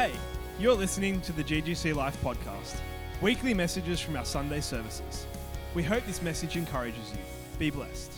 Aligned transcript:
Hey, 0.00 0.12
you're 0.58 0.72
listening 0.72 1.20
to 1.20 1.32
the 1.32 1.44
GGC 1.44 1.94
Life 1.94 2.18
podcast, 2.24 2.78
weekly 3.20 3.52
messages 3.52 4.00
from 4.00 4.16
our 4.16 4.24
Sunday 4.24 4.62
services. 4.62 5.26
We 5.74 5.82
hope 5.82 6.06
this 6.06 6.22
message 6.22 6.56
encourages 6.56 7.12
you. 7.12 7.18
Be 7.58 7.68
blessed. 7.68 8.10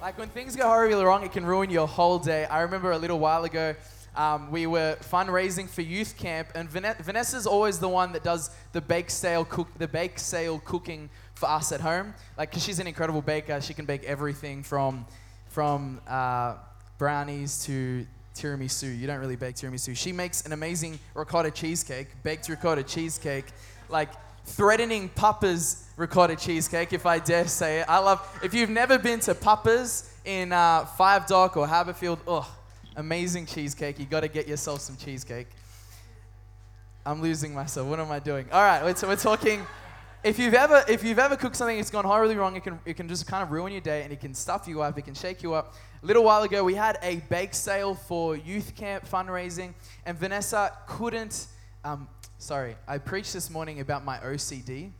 Like 0.00 0.16
when 0.16 0.30
things 0.30 0.56
go 0.56 0.66
horribly 0.66 1.04
wrong, 1.04 1.24
it 1.24 1.32
can 1.32 1.44
ruin 1.44 1.68
your 1.68 1.86
whole 1.86 2.18
day. 2.18 2.46
I 2.46 2.62
remember 2.62 2.92
a 2.92 2.96
little 2.96 3.18
while 3.18 3.44
ago, 3.44 3.74
um, 4.16 4.50
we 4.50 4.66
were 4.66 4.96
fundraising 5.02 5.68
for 5.68 5.82
youth 5.82 6.16
camp, 6.16 6.48
and 6.54 6.70
Vanessa's 6.70 7.46
always 7.46 7.78
the 7.78 7.90
one 7.90 8.12
that 8.12 8.24
does 8.24 8.48
the 8.72 8.80
bake 8.80 9.10
sale 9.10 9.44
cook, 9.44 9.68
the 9.76 9.88
bake 9.88 10.18
sale 10.18 10.58
cooking 10.64 11.10
for 11.34 11.50
us 11.50 11.70
at 11.70 11.82
home. 11.82 12.14
Like, 12.38 12.50
cause 12.50 12.64
she's 12.64 12.78
an 12.78 12.86
incredible 12.86 13.20
baker, 13.20 13.60
she 13.60 13.74
can 13.74 13.84
bake 13.84 14.04
everything 14.04 14.62
from 14.62 15.04
from 15.50 16.00
uh, 16.08 16.54
brownies 16.96 17.62
to 17.66 18.06
tiramisu. 18.34 18.98
You 18.98 19.06
don't 19.06 19.20
really 19.20 19.36
bake 19.36 19.56
tiramisu. 19.56 19.96
She 19.96 20.12
makes 20.12 20.44
an 20.46 20.52
amazing 20.52 20.98
ricotta 21.14 21.50
cheesecake, 21.50 22.08
baked 22.22 22.48
ricotta 22.48 22.82
cheesecake, 22.82 23.46
like 23.88 24.08
threatening 24.44 25.08
Papa's 25.10 25.84
ricotta 25.96 26.36
cheesecake, 26.36 26.92
if 26.92 27.06
I 27.06 27.18
dare 27.18 27.46
say 27.46 27.80
it. 27.80 27.86
I 27.88 27.98
love. 27.98 28.20
If 28.42 28.54
you've 28.54 28.70
never 28.70 28.98
been 28.98 29.20
to 29.20 29.34
Papa's 29.34 30.12
in 30.24 30.52
uh, 30.52 30.84
Five 30.84 31.26
Dock 31.26 31.56
or 31.56 31.66
Haberfield, 31.66 32.18
oh, 32.26 32.48
amazing 32.96 33.46
cheesecake. 33.46 33.98
You 33.98 34.06
got 34.06 34.20
to 34.20 34.28
get 34.28 34.48
yourself 34.48 34.80
some 34.80 34.96
cheesecake. 34.96 35.48
I'm 37.04 37.20
losing 37.20 37.52
myself. 37.52 37.88
What 37.88 37.98
am 37.98 38.12
I 38.12 38.20
doing? 38.20 38.46
All 38.52 38.62
right, 38.62 38.82
we're, 38.84 39.08
we're 39.08 39.16
talking. 39.16 39.66
If 40.24 40.38
you've 40.38 40.54
ever 40.54 40.84
if 40.86 41.02
you've 41.02 41.18
ever 41.18 41.36
cooked 41.36 41.56
something 41.56 41.76
that's 41.76 41.90
gone 41.90 42.04
horribly 42.04 42.36
wrong, 42.36 42.54
it 42.54 42.62
can 42.62 42.78
it 42.86 42.94
can 42.96 43.08
just 43.08 43.26
kind 43.26 43.42
of 43.42 43.50
ruin 43.50 43.72
your 43.72 43.80
day 43.80 44.02
and 44.04 44.12
it 44.12 44.20
can 44.20 44.34
stuff 44.34 44.68
you 44.68 44.80
up. 44.80 44.96
It 44.96 45.02
can 45.02 45.14
shake 45.14 45.42
you 45.42 45.52
up. 45.54 45.74
A 46.00 46.06
little 46.06 46.22
while 46.22 46.44
ago, 46.44 46.62
we 46.62 46.74
had 46.74 46.96
a 47.02 47.16
bake 47.28 47.54
sale 47.54 47.96
for 47.96 48.36
youth 48.36 48.76
camp 48.76 49.04
fundraising, 49.04 49.74
and 50.06 50.16
Vanessa 50.16 50.70
couldn't. 50.86 51.48
Um, 51.84 52.06
sorry, 52.38 52.76
I 52.86 52.98
preached 52.98 53.32
this 53.32 53.50
morning 53.50 53.80
about 53.80 54.04
my 54.04 54.18
OCD, 54.18 54.92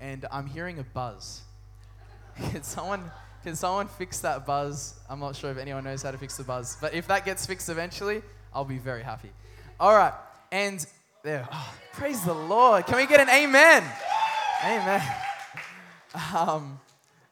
and 0.00 0.26
I'm 0.32 0.46
hearing 0.46 0.80
a 0.80 0.84
buzz. 0.84 1.42
Can 2.50 2.64
someone 2.64 3.12
can 3.44 3.54
someone 3.54 3.86
fix 3.86 4.20
that 4.20 4.44
buzz? 4.44 4.98
I'm 5.08 5.20
not 5.20 5.36
sure 5.36 5.50
if 5.50 5.58
anyone 5.58 5.84
knows 5.84 6.02
how 6.02 6.10
to 6.10 6.18
fix 6.18 6.36
the 6.36 6.44
buzz, 6.44 6.78
but 6.80 6.94
if 6.94 7.06
that 7.08 7.24
gets 7.24 7.46
fixed 7.46 7.68
eventually, 7.68 8.22
I'll 8.52 8.64
be 8.64 8.78
very 8.78 9.02
happy. 9.02 9.30
All 9.78 9.94
right, 9.94 10.14
and 10.50 10.84
there. 11.22 11.46
Oh, 11.52 11.74
praise 11.92 12.24
the 12.24 12.34
Lord. 12.34 12.86
Can 12.86 12.96
we 12.96 13.06
get 13.06 13.20
an 13.20 13.28
amen? 13.28 13.84
Amen. 14.64 15.02
Um, 16.14 16.80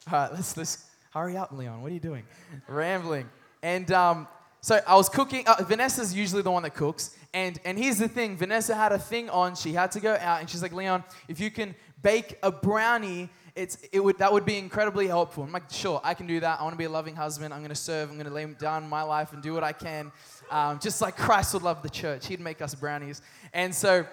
all 0.07 0.13
right, 0.13 0.31
let's 0.35 0.55
let's 0.55 0.85
hurry 1.15 1.35
up, 1.35 1.51
Leon. 1.51 1.81
What 1.81 1.91
are 1.91 1.95
you 1.95 2.01
doing? 2.01 2.25
Rambling. 2.69 3.27
And 3.63 3.91
um, 3.91 4.29
so 4.61 4.81
I 4.87 4.97
was 4.97 5.09
cooking. 5.09 5.45
Uh, 5.47 5.65
Vanessa's 5.67 6.15
usually 6.15 6.43
the 6.43 6.51
one 6.51 6.63
that 6.65 6.75
cooks. 6.75 7.17
And 7.33 7.59
and 7.65 7.79
here's 7.79 7.97
the 7.97 8.07
thing. 8.07 8.37
Vanessa 8.37 8.75
had 8.75 8.93
a 8.93 8.99
thing 8.99 9.31
on. 9.31 9.55
She 9.55 9.73
had 9.73 9.93
to 9.93 10.01
go 10.01 10.15
out, 10.21 10.41
and 10.41 10.51
she's 10.51 10.61
like, 10.61 10.75
Leon, 10.75 11.05
if 11.27 11.41
you 11.41 11.51
can 11.51 11.75
bake 12.03 12.37
a 12.43 12.53
brownie, 12.53 13.31
it's 13.57 13.79
it 13.93 14.01
would 14.01 14.19
that 14.19 14.31
would 14.31 14.45
be 14.45 14.59
incredibly 14.59 15.07
helpful. 15.07 15.43
I'm 15.43 15.53
like, 15.53 15.71
sure, 15.71 16.03
I 16.05 16.13
can 16.13 16.27
do 16.27 16.39
that. 16.41 16.61
I 16.61 16.63
want 16.63 16.75
to 16.75 16.79
be 16.79 16.85
a 16.85 16.91
loving 16.91 17.17
husband. 17.17 17.55
I'm 17.55 17.61
going 17.61 17.71
to 17.71 17.75
serve. 17.75 18.11
I'm 18.11 18.17
going 18.17 18.27
to 18.27 18.35
lay 18.35 18.45
down 18.45 18.87
my 18.91 19.05
life 19.05 19.33
and 19.33 19.43
do 19.43 19.55
what 19.55 19.65
I 19.65 19.73
can, 19.73 20.13
um, 20.51 20.79
just 20.81 21.01
like 21.01 21.17
Christ 21.17 21.55
would 21.55 21.63
love 21.63 21.83
the 21.83 21.89
church. 21.89 22.27
He'd 22.27 22.41
make 22.41 22.61
us 22.61 22.75
brownies. 22.75 23.23
And 23.55 23.75
so. 23.75 24.05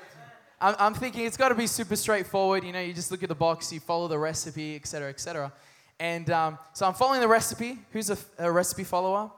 I'm, 0.61 0.75
I'm 0.77 0.93
thinking 0.93 1.25
it's 1.25 1.37
got 1.37 1.49
to 1.49 1.55
be 1.55 1.67
super 1.67 1.95
straightforward. 1.95 2.63
You 2.63 2.73
know, 2.73 2.81
you 2.81 2.93
just 2.93 3.11
look 3.11 3.23
at 3.23 3.29
the 3.29 3.35
box, 3.35 3.71
you 3.71 3.79
follow 3.79 4.07
the 4.07 4.19
recipe, 4.19 4.75
etc., 4.75 5.09
etc. 5.09 5.53
And 5.99 6.29
um, 6.29 6.57
so 6.73 6.85
I'm 6.85 6.93
following 6.93 7.21
the 7.21 7.27
recipe. 7.27 7.77
Who's 7.93 8.09
a, 8.09 8.17
a 8.37 8.51
recipe 8.51 8.83
follower? 8.83 9.31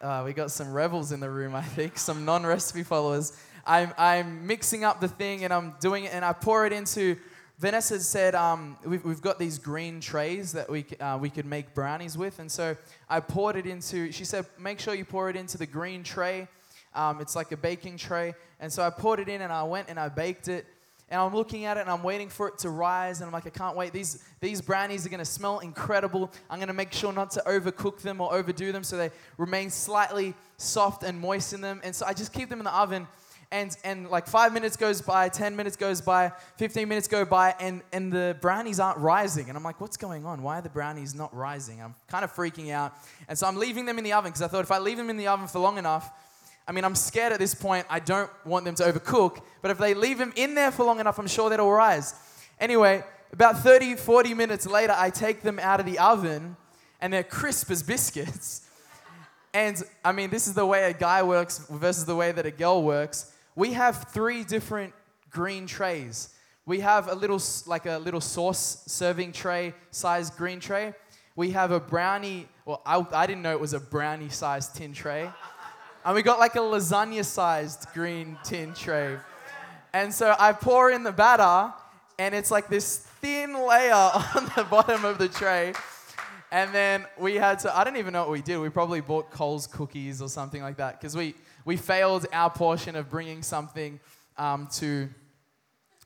Uh, 0.00 0.22
we 0.24 0.32
got 0.32 0.50
some 0.50 0.72
rebels 0.72 1.12
in 1.12 1.20
the 1.20 1.30
room, 1.30 1.54
I 1.54 1.62
think, 1.62 1.98
some 1.98 2.24
non 2.24 2.44
recipe 2.44 2.82
followers. 2.82 3.36
I'm, 3.66 3.92
I'm 3.98 4.46
mixing 4.46 4.82
up 4.82 5.00
the 5.00 5.08
thing 5.08 5.44
and 5.44 5.52
I'm 5.52 5.74
doing 5.80 6.04
it, 6.04 6.12
and 6.12 6.24
I 6.24 6.32
pour 6.32 6.66
it 6.66 6.72
into. 6.72 7.16
Vanessa 7.58 7.98
said 7.98 8.36
um, 8.36 8.76
we've, 8.84 9.04
we've 9.04 9.20
got 9.20 9.40
these 9.40 9.58
green 9.58 10.00
trays 10.00 10.52
that 10.52 10.70
we, 10.70 10.86
uh, 11.00 11.18
we 11.20 11.28
could 11.28 11.44
make 11.44 11.74
brownies 11.74 12.16
with. 12.16 12.38
And 12.38 12.50
so 12.50 12.76
I 13.10 13.18
poured 13.18 13.56
it 13.56 13.66
into, 13.66 14.12
she 14.12 14.24
said, 14.24 14.46
make 14.60 14.78
sure 14.78 14.94
you 14.94 15.04
pour 15.04 15.28
it 15.28 15.34
into 15.34 15.58
the 15.58 15.66
green 15.66 16.04
tray. 16.04 16.46
Um, 16.94 17.20
it's 17.20 17.36
like 17.36 17.52
a 17.52 17.56
baking 17.56 17.96
tray. 17.96 18.34
And 18.60 18.72
so 18.72 18.82
I 18.82 18.90
poured 18.90 19.20
it 19.20 19.28
in 19.28 19.42
and 19.42 19.52
I 19.52 19.62
went 19.62 19.88
and 19.88 19.98
I 19.98 20.08
baked 20.08 20.48
it. 20.48 20.66
And 21.10 21.20
I'm 21.20 21.34
looking 21.34 21.64
at 21.64 21.78
it 21.78 21.80
and 21.80 21.90
I'm 21.90 22.02
waiting 22.02 22.28
for 22.28 22.48
it 22.48 22.58
to 22.58 22.70
rise. 22.70 23.20
And 23.20 23.26
I'm 23.26 23.32
like, 23.32 23.46
I 23.46 23.50
can't 23.50 23.76
wait. 23.76 23.92
These, 23.92 24.22
these 24.40 24.60
brownies 24.60 25.06
are 25.06 25.08
going 25.08 25.18
to 25.20 25.24
smell 25.24 25.60
incredible. 25.60 26.30
I'm 26.50 26.58
going 26.58 26.68
to 26.68 26.74
make 26.74 26.92
sure 26.92 27.12
not 27.12 27.30
to 27.32 27.42
overcook 27.46 28.02
them 28.02 28.20
or 28.20 28.32
overdo 28.34 28.72
them 28.72 28.84
so 28.84 28.96
they 28.98 29.10
remain 29.38 29.70
slightly 29.70 30.34
soft 30.58 31.04
and 31.04 31.18
moist 31.18 31.54
in 31.54 31.62
them. 31.62 31.80
And 31.82 31.94
so 31.94 32.04
I 32.04 32.12
just 32.12 32.32
keep 32.32 32.50
them 32.50 32.58
in 32.58 32.64
the 32.64 32.74
oven. 32.74 33.06
And, 33.50 33.74
and 33.82 34.10
like 34.10 34.26
five 34.26 34.52
minutes 34.52 34.76
goes 34.76 35.00
by, 35.00 35.30
10 35.30 35.56
minutes 35.56 35.76
goes 35.76 36.02
by, 36.02 36.32
15 36.58 36.86
minutes 36.86 37.08
go 37.08 37.24
by, 37.24 37.54
and, 37.58 37.80
and 37.92 38.12
the 38.12 38.36
brownies 38.42 38.78
aren't 38.78 38.98
rising. 38.98 39.48
And 39.48 39.56
I'm 39.56 39.64
like, 39.64 39.80
what's 39.80 39.96
going 39.96 40.26
on? 40.26 40.42
Why 40.42 40.58
are 40.58 40.62
the 40.62 40.68
brownies 40.68 41.14
not 41.14 41.34
rising? 41.34 41.80
I'm 41.80 41.94
kind 42.08 42.24
of 42.24 42.34
freaking 42.34 42.70
out. 42.70 42.92
And 43.26 43.38
so 43.38 43.46
I'm 43.46 43.56
leaving 43.56 43.86
them 43.86 43.96
in 43.96 44.04
the 44.04 44.12
oven 44.12 44.30
because 44.30 44.42
I 44.42 44.48
thought 44.48 44.64
if 44.64 44.70
I 44.70 44.78
leave 44.78 44.98
them 44.98 45.08
in 45.08 45.16
the 45.16 45.28
oven 45.28 45.46
for 45.46 45.60
long 45.60 45.78
enough, 45.78 46.12
I 46.68 46.72
mean, 46.72 46.84
I'm 46.84 46.94
scared 46.94 47.32
at 47.32 47.38
this 47.38 47.54
point. 47.54 47.86
I 47.88 47.98
don't 47.98 48.30
want 48.44 48.66
them 48.66 48.74
to 48.74 48.82
overcook. 48.84 49.40
But 49.62 49.70
if 49.70 49.78
they 49.78 49.94
leave 49.94 50.18
them 50.18 50.34
in 50.36 50.54
there 50.54 50.70
for 50.70 50.84
long 50.84 51.00
enough, 51.00 51.18
I'm 51.18 51.26
sure 51.26 51.48
they'll 51.48 51.68
rise. 51.68 52.14
Anyway, 52.60 53.02
about 53.32 53.60
30, 53.60 53.96
40 53.96 54.34
minutes 54.34 54.66
later, 54.66 54.94
I 54.94 55.08
take 55.08 55.40
them 55.40 55.58
out 55.58 55.80
of 55.80 55.86
the 55.86 55.98
oven 55.98 56.56
and 57.00 57.10
they're 57.10 57.24
crisp 57.24 57.70
as 57.70 57.82
biscuits. 57.82 58.66
And 59.54 59.82
I 60.04 60.12
mean, 60.12 60.28
this 60.28 60.46
is 60.46 60.52
the 60.52 60.66
way 60.66 60.90
a 60.90 60.92
guy 60.92 61.22
works 61.22 61.58
versus 61.70 62.04
the 62.04 62.14
way 62.14 62.32
that 62.32 62.44
a 62.44 62.50
girl 62.50 62.82
works. 62.82 63.32
We 63.56 63.72
have 63.72 64.08
three 64.10 64.44
different 64.44 64.92
green 65.30 65.66
trays. 65.66 66.34
We 66.66 66.80
have 66.80 67.08
a 67.08 67.14
little, 67.14 67.40
like 67.66 67.86
a 67.86 67.96
little 67.96 68.20
sauce 68.20 68.82
serving 68.86 69.32
tray 69.32 69.72
size 69.90 70.28
green 70.28 70.60
tray. 70.60 70.92
We 71.34 71.52
have 71.52 71.70
a 71.70 71.80
brownie, 71.80 72.46
well, 72.66 72.82
I, 72.84 73.04
I 73.12 73.26
didn't 73.26 73.42
know 73.42 73.52
it 73.52 73.60
was 73.60 73.72
a 73.72 73.80
brownie 73.80 74.28
sized 74.28 74.74
tin 74.74 74.92
tray. 74.92 75.30
And 76.08 76.14
we 76.14 76.22
got 76.22 76.38
like 76.38 76.54
a 76.54 76.60
lasagna 76.60 77.22
sized 77.22 77.86
green 77.92 78.38
tin 78.42 78.72
tray. 78.72 79.18
And 79.92 80.10
so 80.10 80.34
I 80.38 80.54
pour 80.54 80.90
in 80.90 81.02
the 81.02 81.12
batter, 81.12 81.74
and 82.18 82.34
it's 82.34 82.50
like 82.50 82.68
this 82.68 82.96
thin 83.20 83.52
layer 83.52 83.92
on 84.34 84.50
the 84.56 84.66
bottom 84.70 85.04
of 85.04 85.18
the 85.18 85.28
tray. 85.28 85.74
And 86.50 86.74
then 86.74 87.04
we 87.18 87.34
had 87.34 87.58
to, 87.58 87.76
I 87.76 87.84
don't 87.84 87.98
even 87.98 88.14
know 88.14 88.22
what 88.22 88.30
we 88.30 88.40
did. 88.40 88.56
We 88.56 88.70
probably 88.70 89.02
bought 89.02 89.30
Coles 89.30 89.66
cookies 89.66 90.22
or 90.22 90.30
something 90.30 90.62
like 90.62 90.78
that 90.78 90.98
because 90.98 91.14
we, 91.14 91.34
we 91.66 91.76
failed 91.76 92.24
our 92.32 92.48
portion 92.48 92.96
of 92.96 93.10
bringing 93.10 93.42
something 93.42 94.00
um, 94.38 94.66
to, 94.76 95.10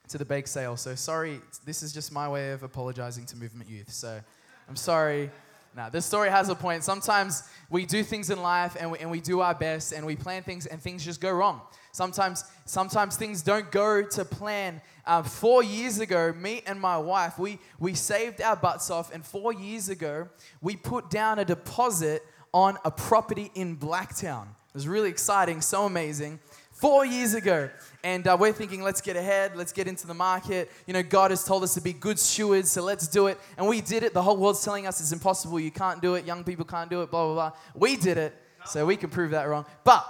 to 0.08 0.18
the 0.18 0.24
bake 0.24 0.48
sale. 0.48 0.76
So 0.76 0.96
sorry, 0.96 1.41
this 1.64 1.80
is 1.80 1.92
just 1.92 2.10
my 2.10 2.28
way 2.28 2.50
of 2.50 2.64
apologizing 2.64 3.24
to 3.26 3.36
Movement 3.36 3.70
Youth. 3.70 3.92
So 3.92 4.20
I'm 4.68 4.74
sorry. 4.74 5.30
Now, 5.75 5.88
this 5.88 6.05
story 6.05 6.28
has 6.28 6.50
a 6.50 6.55
point. 6.55 6.84
Sometimes 6.84 7.44
we 7.71 7.87
do 7.87 8.03
things 8.03 8.28
in 8.28 8.43
life 8.43 8.77
and 8.78 8.91
we, 8.93 8.99
and 8.99 9.10
we 9.10 9.21
do 9.21 9.41
our 9.41 9.55
best 9.55 9.93
and 9.93 10.05
we 10.05 10.16
plan 10.16 10.43
things 10.43 10.66
and 10.66 10.81
things 10.81 11.03
just 11.03 11.21
go 11.21 11.33
wrong. 11.33 11.62
Sometimes, 11.93 12.44
sometimes 12.66 13.16
things 13.16 13.43
don't 13.43 13.71
go 13.71 14.03
to 14.03 14.25
plan. 14.25 14.83
Uh, 15.06 15.22
four 15.22 15.62
years 15.62 15.99
ago, 15.99 16.33
me 16.34 16.62
and 16.66 16.78
my 16.81 16.99
wife, 16.99 17.38
we, 17.38 17.59
we 17.78 17.94
saved 17.94 18.43
our 18.43 18.56
butts 18.56 18.91
off, 18.91 19.12
and 19.12 19.25
four 19.25 19.53
years 19.53 19.88
ago, 19.88 20.28
we 20.60 20.77
put 20.77 21.10
down 21.10 21.38
a 21.38 21.44
deposit 21.44 22.22
on 22.54 22.78
a 22.84 22.91
property 22.91 23.50
in 23.54 23.77
Blacktown. 23.77 24.44
It 24.44 24.75
was 24.75 24.89
really 24.89 25.10
exciting, 25.10 25.60
so 25.60 25.84
amazing. 25.84 26.39
Four 26.82 27.06
years 27.06 27.34
ago, 27.34 27.70
and 28.03 28.26
uh, 28.26 28.37
we're 28.37 28.53
thinking, 28.53 28.83
let's 28.83 29.01
get 29.01 29.15
ahead, 29.15 29.54
let's 29.54 29.71
get 29.71 29.86
into 29.86 30.04
the 30.09 30.15
market. 30.15 30.68
You 30.89 30.95
know, 30.95 31.03
God 31.04 31.30
has 31.30 31.45
told 31.45 31.62
us 31.62 31.74
to 31.74 31.80
be 31.80 31.92
good 31.92 32.18
stewards, 32.18 32.72
so 32.72 32.83
let's 32.83 33.06
do 33.06 33.28
it. 33.28 33.39
And 33.56 33.68
we 33.68 33.80
did 33.80 34.03
it. 34.03 34.12
The 34.15 34.22
whole 34.22 34.36
world's 34.36 34.65
telling 34.65 34.89
us 34.89 34.98
it's 34.98 35.12
impossible, 35.12 35.60
you 35.60 35.71
can't 35.71 36.03
do 36.03 36.16
it, 36.16 36.27
young 36.27 36.42
people 36.42 36.65
can't 36.65 36.91
do 36.91 37.03
it, 37.03 37.09
blah, 37.12 37.24
blah, 37.27 37.34
blah. 37.34 37.53
We 37.77 37.95
did 37.95 38.18
it, 38.18 38.34
so 38.66 38.84
we 38.84 38.97
can 38.97 39.10
prove 39.10 39.30
that 39.30 39.45
wrong. 39.45 39.65
But 39.84 40.04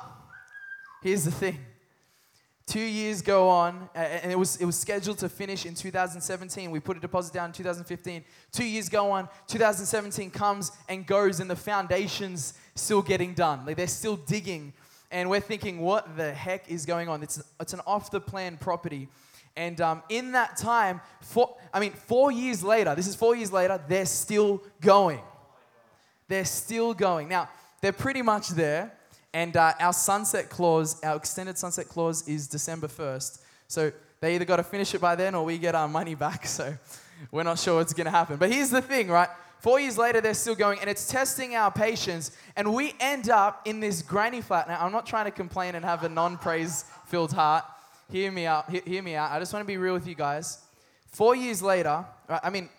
here's 1.03 1.25
the 1.25 1.31
thing 1.31 1.59
two 2.65 2.81
years 2.81 3.21
go 3.21 3.51
on 3.51 3.91
and 3.95 4.33
it 4.33 4.39
was, 4.39 4.57
it 4.57 4.65
was 4.65 4.79
scheduled 4.79 5.19
to 5.19 5.29
finish 5.29 5.67
in 5.67 5.75
2017 5.75 6.71
we 6.71 6.79
put 6.79 6.97
a 6.97 7.01
deposit 7.01 7.35
down 7.35 7.47
in 7.47 7.53
2015 7.53 8.25
two 8.53 8.65
years 8.65 8.89
go 8.89 9.11
on 9.11 9.29
2017 9.49 10.31
comes 10.31 10.71
and 10.89 11.05
goes 11.05 11.41
and 11.41 11.51
the 11.51 11.57
foundations 11.57 12.55
still 12.77 13.03
getting 13.03 13.35
done 13.35 13.67
like 13.67 13.77
they're 13.77 13.89
still 13.89 14.17
digging 14.17 14.73
and 15.13 15.31
we're 15.31 15.41
thinking 15.41 15.81
what 15.81 16.17
the 16.17 16.33
heck 16.33 16.69
is 16.69 16.85
going 16.85 17.09
on 17.09 17.23
it's, 17.23 17.43
it's 17.61 17.73
an 17.73 17.81
off 17.87 18.11
the 18.11 18.21
plan 18.21 18.57
property 18.57 19.09
and 19.55 19.81
um, 19.81 20.03
in 20.09 20.33
that 20.33 20.57
time 20.57 21.01
four, 21.21 21.57
i 21.73 21.79
mean 21.79 21.93
four 21.93 22.33
years 22.33 22.65
later 22.65 22.95
this 22.95 23.07
is 23.07 23.15
four 23.15 23.37
years 23.37 23.53
later 23.53 23.81
they're 23.89 24.07
still 24.07 24.63
going 24.81 25.21
they're 26.29 26.45
still 26.45 26.95
going 26.95 27.29
now 27.29 27.49
they're 27.81 27.93
pretty 27.93 28.23
much 28.23 28.49
there 28.49 28.93
and 29.35 29.57
uh, 29.57 29.73
our 29.81 29.93
sunset 29.93 30.51
clause, 30.51 31.03
our 31.03 31.17
extended 31.17 31.57
sunset 31.57 31.89
clause 31.89 32.27
is 32.29 32.47
December 32.47 32.87
1st. 32.87 33.41
So 33.67 33.93
they 34.21 34.35
either 34.35 34.45
got 34.45 34.57
to 34.57 34.63
finish 34.63 34.95
it 34.95 35.01
by 35.01 35.17
then 35.17 35.35
or 35.35 35.45
we 35.45 35.57
get 35.59 35.75
our 35.75 35.89
money 35.89 36.15
back. 36.15 36.47
So 36.53 36.75
we're 37.31 37.45
not 37.45 37.59
sure 37.59 37.77
what's 37.77 37.95
going 37.95 38.07
to 38.07 38.11
happen. 38.11 38.37
But 38.37 38.53
here's 38.53 38.71
the 38.71 38.83
thing, 38.83 39.09
right? 39.09 39.29
Four 39.63 39.79
years 39.79 39.97
later, 39.97 40.21
they're 40.21 40.35
still 40.35 40.57
going, 40.57 40.81
and 40.81 40.91
it's 40.91 41.07
testing 41.07 41.55
our 41.55 41.71
patience. 41.71 42.37
And 42.57 42.75
we 42.75 42.97
end 42.99 43.31
up 43.31 43.63
in 43.65 43.79
this 43.79 44.03
granny 44.03 44.41
flat. 44.41 44.67
Now, 44.67 44.85
I'm 44.85 44.91
not 44.91 45.07
trying 45.07 45.27
to 45.27 45.31
complain 45.31 45.77
and 45.77 45.85
have 45.85 46.03
a 46.03 46.09
non 46.09 46.37
praise 46.37 46.85
filled 47.07 47.33
heart. 47.33 47.65
Hear 48.11 48.33
me 48.33 48.45
out. 48.45 48.69
Hear, 48.69 48.83
hear 48.85 49.03
me 49.05 49.15
out. 49.15 49.31
I 49.31 49.39
just 49.39 49.53
want 49.53 49.63
to 49.63 49.67
be 49.69 49.77
real 49.77 49.95
with 49.95 50.09
you 50.09 50.17
guys. 50.17 50.59
Four 51.07 51.37
years 51.37 51.63
later, 51.63 52.05
right, 52.29 52.41
I 52.43 52.51
mean, 52.51 52.71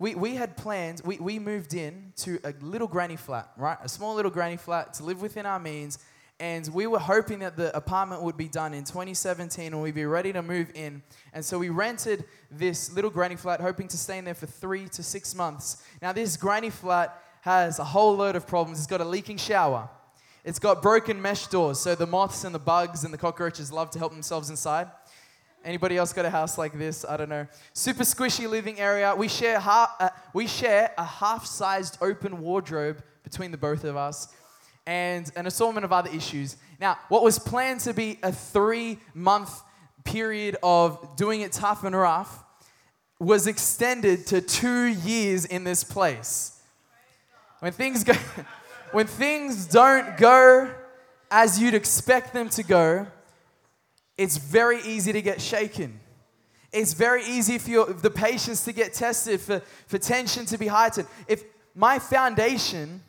we, 0.00 0.16
we 0.16 0.34
had 0.34 0.56
plans. 0.56 1.00
We, 1.04 1.16
we 1.18 1.38
moved 1.38 1.74
in 1.74 2.12
to 2.16 2.40
a 2.42 2.52
little 2.60 2.88
granny 2.88 3.14
flat, 3.14 3.52
right? 3.56 3.78
A 3.80 3.88
small 3.88 4.16
little 4.16 4.32
granny 4.32 4.56
flat 4.56 4.94
to 4.94 5.04
live 5.04 5.22
within 5.22 5.46
our 5.46 5.60
means. 5.60 6.00
And 6.38 6.68
we 6.74 6.86
were 6.86 6.98
hoping 6.98 7.38
that 7.38 7.56
the 7.56 7.74
apartment 7.74 8.20
would 8.20 8.36
be 8.36 8.48
done 8.48 8.74
in 8.74 8.84
2017 8.84 9.72
and 9.72 9.82
we'd 9.82 9.94
be 9.94 10.04
ready 10.04 10.34
to 10.34 10.42
move 10.42 10.70
in. 10.74 11.02
And 11.32 11.42
so 11.42 11.58
we 11.58 11.70
rented 11.70 12.24
this 12.50 12.92
little 12.92 13.10
granny 13.10 13.36
flat, 13.36 13.60
hoping 13.60 13.88
to 13.88 13.96
stay 13.96 14.18
in 14.18 14.26
there 14.26 14.34
for 14.34 14.44
three 14.44 14.86
to 14.90 15.02
six 15.02 15.34
months. 15.34 15.82
Now, 16.02 16.12
this 16.12 16.36
granny 16.36 16.68
flat 16.68 17.22
has 17.40 17.78
a 17.78 17.84
whole 17.84 18.14
load 18.16 18.36
of 18.36 18.46
problems. 18.46 18.78
It's 18.78 18.86
got 18.86 19.00
a 19.00 19.04
leaking 19.04 19.38
shower, 19.38 19.88
it's 20.44 20.58
got 20.58 20.82
broken 20.82 21.20
mesh 21.20 21.46
doors, 21.46 21.80
so 21.80 21.94
the 21.94 22.06
moths 22.06 22.44
and 22.44 22.54
the 22.54 22.58
bugs 22.58 23.04
and 23.04 23.14
the 23.14 23.18
cockroaches 23.18 23.72
love 23.72 23.90
to 23.90 23.98
help 23.98 24.12
themselves 24.12 24.50
inside. 24.50 24.88
Anybody 25.64 25.96
else 25.96 26.12
got 26.12 26.24
a 26.24 26.30
house 26.30 26.58
like 26.58 26.78
this? 26.78 27.04
I 27.04 27.16
don't 27.16 27.28
know. 27.28 27.46
Super 27.72 28.04
squishy 28.04 28.48
living 28.48 28.78
area. 28.78 29.12
We 29.16 29.26
share, 29.26 29.58
half, 29.58 29.96
uh, 29.98 30.10
we 30.32 30.46
share 30.46 30.92
a 30.96 31.04
half 31.04 31.44
sized 31.46 31.98
open 32.00 32.40
wardrobe 32.40 33.02
between 33.24 33.50
the 33.50 33.56
both 33.56 33.82
of 33.82 33.96
us 33.96 34.28
and 34.86 35.30
an 35.36 35.46
assortment 35.46 35.84
of 35.84 35.92
other 35.92 36.10
issues. 36.10 36.56
Now, 36.80 36.98
what 37.08 37.22
was 37.22 37.38
planned 37.38 37.80
to 37.80 37.92
be 37.92 38.18
a 38.22 38.32
three 38.32 38.98
month 39.14 39.62
period 40.04 40.56
of 40.62 41.16
doing 41.16 41.40
it 41.40 41.52
tough 41.52 41.84
and 41.84 41.94
rough 41.94 42.44
was 43.18 43.46
extended 43.46 44.26
to 44.26 44.40
two 44.40 44.84
years 44.84 45.44
in 45.44 45.64
this 45.64 45.82
place. 45.82 46.60
When 47.60 47.72
things 47.72 48.04
go, 48.04 48.14
when 48.92 49.06
things 49.06 49.66
don't 49.66 50.16
go 50.16 50.72
as 51.30 51.60
you'd 51.60 51.74
expect 51.74 52.32
them 52.32 52.48
to 52.50 52.62
go, 52.62 53.06
it's 54.16 54.36
very 54.36 54.80
easy 54.82 55.12
to 55.12 55.22
get 55.22 55.40
shaken. 55.40 56.00
It's 56.72 56.92
very 56.92 57.24
easy 57.24 57.58
for 57.58 57.70
your, 57.70 57.86
the 57.86 58.10
patience 58.10 58.64
to 58.64 58.72
get 58.72 58.92
tested, 58.92 59.40
for, 59.40 59.62
for 59.86 59.98
tension 59.98 60.46
to 60.46 60.58
be 60.58 60.66
heightened. 60.66 61.08
If 61.26 61.44
my 61.74 61.98
foundation 61.98 63.02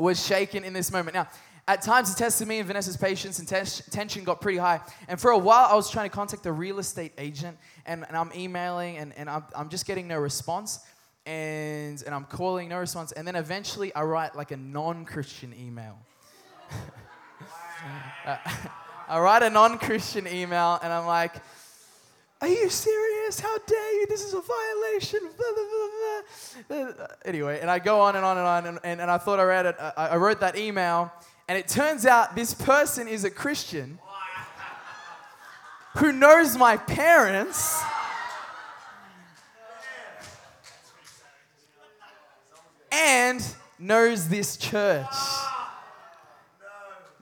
was 0.00 0.24
shaken 0.24 0.64
in 0.64 0.72
this 0.72 0.92
moment. 0.92 1.14
Now, 1.14 1.28
at 1.68 1.82
times, 1.82 2.10
it 2.10 2.16
tested 2.16 2.48
me 2.48 2.58
and 2.58 2.66
Vanessa's 2.66 2.96
patience 2.96 3.38
and 3.38 3.46
tension 3.46 4.24
got 4.24 4.40
pretty 4.40 4.58
high. 4.58 4.80
And 5.06 5.20
for 5.20 5.30
a 5.30 5.38
while, 5.38 5.68
I 5.70 5.74
was 5.76 5.90
trying 5.90 6.08
to 6.08 6.14
contact 6.14 6.44
a 6.46 6.52
real 6.52 6.78
estate 6.78 7.12
agent, 7.16 7.56
and, 7.86 8.04
and 8.08 8.16
I'm 8.16 8.32
emailing, 8.34 8.96
and, 8.98 9.12
and 9.16 9.30
I'm, 9.30 9.44
I'm 9.54 9.68
just 9.68 9.86
getting 9.86 10.08
no 10.08 10.18
response. 10.18 10.80
And, 11.26 12.02
and 12.02 12.14
I'm 12.14 12.24
calling, 12.24 12.70
no 12.70 12.78
response. 12.78 13.12
And 13.12 13.24
then 13.24 13.36
eventually, 13.36 13.94
I 13.94 14.02
write 14.02 14.34
like 14.34 14.50
a 14.50 14.56
non 14.56 15.04
Christian 15.04 15.54
email. 15.54 15.98
uh, 18.26 18.36
I 19.08 19.20
write 19.20 19.42
a 19.42 19.50
non 19.50 19.78
Christian 19.78 20.26
email, 20.26 20.78
and 20.82 20.92
I'm 20.92 21.06
like, 21.06 21.34
are 22.40 22.48
you 22.48 22.68
serious? 22.70 23.40
How 23.40 23.58
dare 23.58 24.00
you? 24.00 24.06
This 24.06 24.24
is 24.24 24.34
a 24.34 24.40
violation. 24.40 25.20
Blah, 25.36 26.86
blah, 26.86 26.96
blah, 26.96 27.06
anyway, 27.24 27.58
and 27.60 27.70
I 27.70 27.78
go 27.78 28.00
on 28.00 28.16
and 28.16 28.24
on 28.24 28.38
and 28.38 28.46
on, 28.46 28.66
and, 28.66 28.78
and, 28.84 29.00
and 29.00 29.10
I 29.10 29.18
thought 29.18 29.40
I 29.40 29.44
read 29.44 29.66
it. 29.66 29.76
I, 29.78 30.08
I 30.08 30.16
wrote 30.16 30.40
that 30.40 30.56
email, 30.56 31.12
and 31.48 31.58
it 31.58 31.68
turns 31.68 32.06
out 32.06 32.34
this 32.34 32.54
person 32.54 33.08
is 33.08 33.24
a 33.24 33.30
Christian 33.30 33.98
who 35.96 36.12
knows 36.12 36.56
my 36.56 36.76
parents. 36.76 37.82
And 42.92 43.42
knows 43.78 44.28
this 44.28 44.56
church. 44.56 45.06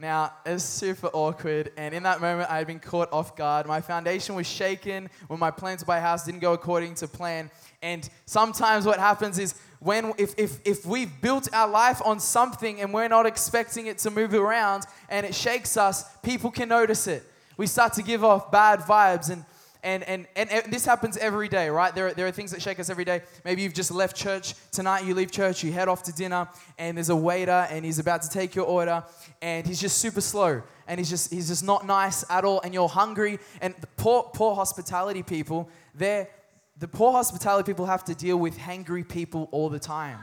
Now, 0.01 0.33
it 0.47 0.53
was 0.53 0.63
super 0.63 1.09
awkward, 1.09 1.73
and 1.77 1.93
in 1.93 2.05
that 2.05 2.21
moment, 2.21 2.49
I 2.49 2.59
had 2.59 2.69
been 2.69 2.79
caught 2.79 3.13
off 3.13 3.35
guard. 3.35 3.67
My 3.67 3.81
foundation 3.81 4.37
was 4.37 4.47
shaken 4.47 5.11
when 5.27 5.41
my 5.41 5.51
plan 5.51 5.77
to 5.79 5.85
buy 5.85 5.99
a 5.99 6.01
house 6.01 6.25
didn't 6.25 6.39
go 6.39 6.53
according 6.53 6.95
to 6.97 7.09
plan. 7.09 7.51
And 7.83 8.09
sometimes 8.25 8.87
what 8.87 9.01
happens 9.01 9.41
is 9.41 9.57
when 9.81 10.13
if, 10.17 10.35
if, 10.39 10.61
if 10.65 10.87
we've 10.87 11.21
built 11.21 11.49
our 11.53 11.69
life 11.69 12.01
on 12.05 12.21
something 12.21 12.81
and 12.81 12.95
we're 12.95 13.09
not 13.09 13.27
expecting 13.27 13.87
it 13.87 13.99
to 13.99 14.11
move 14.11 14.35
around 14.35 14.85
and 15.09 15.27
it 15.27 15.35
shakes 15.35 15.77
us, 15.77 16.05
people 16.19 16.51
can 16.53 16.69
notice 16.69 17.09
it. 17.09 17.25
We 17.57 17.67
start 17.67 17.93
to 17.95 18.03
give 18.03 18.25
off 18.25 18.53
bad 18.53 18.81
vibes 18.81 19.31
and 19.31 19.45
and, 19.83 20.03
and, 20.05 20.27
and, 20.35 20.51
and, 20.51 20.73
this 20.73 20.85
happens 20.85 21.17
every 21.17 21.49
day, 21.49 21.69
right? 21.69 21.95
There 21.95 22.09
are, 22.09 22.13
there 22.13 22.27
are 22.27 22.33
things 22.33 22.51
that 22.51 22.61
shake 22.61 22.81
us 22.81 22.91
every 22.91 23.05
day. 23.05 23.23
Maybe 23.45 23.63
you've 23.63 23.75
just 23.75 23.91
left 23.91 24.17
church. 24.17 24.55
Tonight 24.73 25.05
you 25.05 25.15
leave 25.15 25.31
church, 25.31 25.63
you 25.63 25.73
head 25.73 25.89
off 25.89 26.03
to 26.05 26.13
dinner, 26.13 26.49
and 26.79 26.97
there's 26.97 27.11
a 27.11 27.17
waiter, 27.17 27.67
and 27.71 27.85
he's 27.85 27.99
about 27.99 28.23
to 28.23 28.29
take 28.29 28.55
your 28.55 28.67
order, 28.67 29.05
and 29.41 29.67
he's 29.67 29.81
just 29.81 29.99
super 29.99 30.21
slow, 30.21 30.63
and 30.89 30.99
he's 30.99 31.09
just, 31.09 31.33
he's 31.33 31.49
just 31.49 31.63
not 31.65 31.87
nice 31.87 32.25
at 32.29 32.45
all, 32.45 32.61
and 32.63 32.75
you're 32.75 32.89
hungry. 32.89 33.39
And 33.61 33.75
the 33.81 33.87
poor, 33.87 34.25
poor 34.35 34.55
hospitality 34.55 35.23
people, 35.23 35.69
they're, 35.95 36.29
the 36.79 36.89
poor 36.89 37.13
hospitality 37.13 37.73
people 37.73 37.87
have 37.87 38.05
to 38.05 38.15
deal 38.15 38.37
with 38.37 38.59
hangry 38.59 39.09
people 39.09 39.49
all 39.53 39.69
the 39.69 39.81
time. 39.81 40.19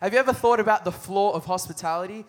Have 0.00 0.12
you 0.12 0.18
ever 0.18 0.32
thought 0.32 0.60
about 0.60 0.84
the 0.84 0.92
flaw 0.92 1.32
of 1.32 1.44
hospitality? 1.44 2.24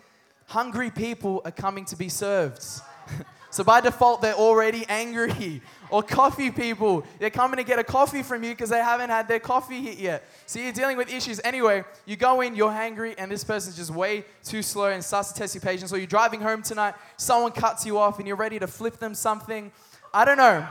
Hungry 0.46 0.90
people 0.90 1.42
are 1.44 1.50
coming 1.50 1.84
to 1.86 1.96
be 1.96 2.08
served. 2.08 2.64
So 3.50 3.64
by 3.64 3.80
default, 3.80 4.20
they're 4.20 4.34
already 4.34 4.84
angry. 4.88 5.62
Or 5.90 6.02
coffee 6.02 6.50
people, 6.50 7.02
they're 7.18 7.30
coming 7.30 7.56
to 7.56 7.64
get 7.64 7.78
a 7.78 7.82
coffee 7.82 8.22
from 8.22 8.44
you 8.44 8.50
because 8.50 8.68
they 8.68 8.76
haven't 8.76 9.08
had 9.08 9.26
their 9.26 9.40
coffee 9.40 9.80
hit 9.80 9.96
yet. 9.98 10.28
So 10.44 10.58
you're 10.58 10.70
dealing 10.70 10.98
with 10.98 11.10
issues. 11.10 11.40
Anyway, 11.42 11.82
you 12.04 12.14
go 12.14 12.42
in, 12.42 12.54
you're 12.54 12.70
hangry, 12.70 13.14
and 13.16 13.32
this 13.32 13.42
person's 13.42 13.74
just 13.74 13.90
way 13.90 14.26
too 14.44 14.60
slow 14.60 14.90
and 14.90 15.02
starts 15.02 15.32
to 15.32 15.38
test 15.38 15.54
your 15.54 15.62
patience. 15.62 15.90
Or 15.90 15.96
you're 15.96 16.06
driving 16.06 16.42
home 16.42 16.60
tonight, 16.60 16.94
someone 17.16 17.52
cuts 17.52 17.86
you 17.86 17.96
off, 17.96 18.18
and 18.18 18.28
you're 18.28 18.36
ready 18.36 18.58
to 18.58 18.66
flip 18.66 18.98
them 18.98 19.14
something. 19.14 19.72
I 20.12 20.26
don't 20.26 20.36
know. 20.36 20.66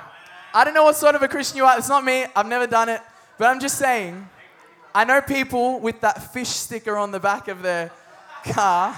I 0.53 0.63
don't 0.63 0.75
know 0.75 0.83
what 0.83 0.95
sort 0.95 1.15
of 1.15 1.23
a 1.23 1.27
Christian 1.27 1.57
you 1.57 1.65
are. 1.65 1.75
It's 1.79 1.89
not 1.89 2.05
me. 2.05 2.27
I've 2.35 2.47
never 2.47 2.67
done 2.67 2.89
it. 2.89 3.01
But 3.39 3.45
I'm 3.45 3.59
just 3.59 3.79
saying, 3.79 4.29
I 4.93 5.03
know 5.03 5.21
people 5.21 5.79
with 5.79 6.01
that 6.01 6.31
fish 6.31 6.49
sticker 6.49 6.95
on 6.95 7.11
the 7.11 7.19
back 7.19 7.47
of 7.47 7.63
their 7.63 7.91
car 8.43 8.95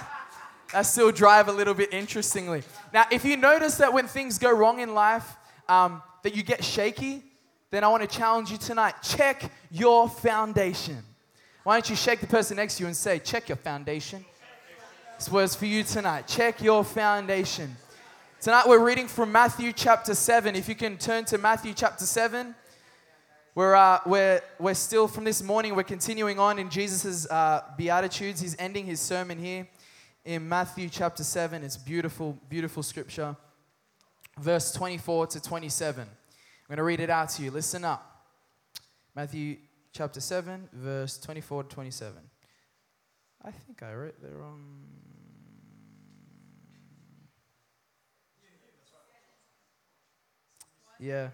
that 0.74 0.82
still 0.82 1.12
drive 1.12 1.48
a 1.48 1.52
little 1.52 1.74
bit 1.74 1.94
interestingly. 1.94 2.64
Now, 2.94 3.06
if 3.12 3.24
you 3.24 3.38
notice 3.38 3.76
that 3.76 3.94
when 3.94 4.08
things 4.08 4.40
go 4.40 4.52
wrong 4.52 4.80
in 4.80 4.94
life, 4.94 5.38
um, 5.68 6.02
that 6.24 6.36
you 6.36 6.44
get 6.44 6.64
shaky, 6.64 7.24
then 7.72 7.84
I 7.84 7.88
want 7.88 8.02
to 8.02 8.18
challenge 8.18 8.52
you 8.52 8.58
tonight. 8.58 8.96
Check 9.04 9.52
your 9.70 10.10
foundation. 10.10 10.98
Why 11.64 11.76
don't 11.76 11.90
you 11.90 11.96
shake 11.96 12.20
the 12.20 12.28
person 12.28 12.58
next 12.58 12.78
to 12.78 12.84
you 12.84 12.88
and 12.88 12.96
say, 12.96 13.20
Check 13.20 13.48
your 13.48 13.58
foundation? 13.58 14.26
This 15.18 15.30
word's 15.30 15.56
for 15.56 15.66
you 15.66 15.84
tonight. 15.84 16.28
Check 16.28 16.62
your 16.62 16.84
foundation. 16.84 17.76
Tonight 18.42 18.68
we're 18.68 18.84
reading 18.84 19.08
from 19.08 19.32
Matthew 19.32 19.72
chapter 19.74 20.16
7. 20.16 20.56
If 20.56 20.68
you 20.68 20.76
can 20.76 20.98
turn 20.98 21.26
to 21.26 21.38
Matthew 21.38 21.74
chapter 21.74 22.06
7. 22.06 22.56
We're, 23.54 23.76
uh, 23.76 24.00
we're, 24.06 24.42
we're 24.58 24.74
still 24.74 25.08
from 25.08 25.26
this 25.26 25.44
morning, 25.44 25.76
we're 25.76 25.84
continuing 25.84 26.40
on 26.40 26.60
in 26.60 26.70
Jesus' 26.70 27.30
uh, 27.30 27.64
Beatitudes. 27.78 28.40
He's 28.40 28.56
ending 28.58 28.86
his 28.86 29.02
sermon 29.02 29.38
here 29.38 29.68
in 30.30 30.48
Matthew 30.48 30.90
chapter 30.90 31.24
7. 31.24 31.64
It's 31.64 31.76
beautiful, 31.76 32.38
beautiful 32.50 32.84
scripture. 32.84 33.36
Verse 34.40 34.72
24 34.72 35.26
to 35.26 35.42
27. 35.42 36.04
I'm 36.04 36.08
going 36.68 36.78
to 36.78 36.84
read 36.84 37.00
it 37.00 37.10
out 37.10 37.30
to 37.30 37.42
you. 37.42 37.50
Listen 37.50 37.84
up. 37.84 38.28
Matthew 39.16 39.58
chapter 39.92 40.22
7, 40.22 40.70
verse 40.72 41.18
24 41.18 41.64
to 41.64 41.70
27. 41.70 42.16
I 43.44 43.50
think 43.50 43.82
I 43.82 43.92
wrote 43.96 44.22
the 44.22 44.30
wrong. 44.30 44.84
Yeah. 51.00 51.30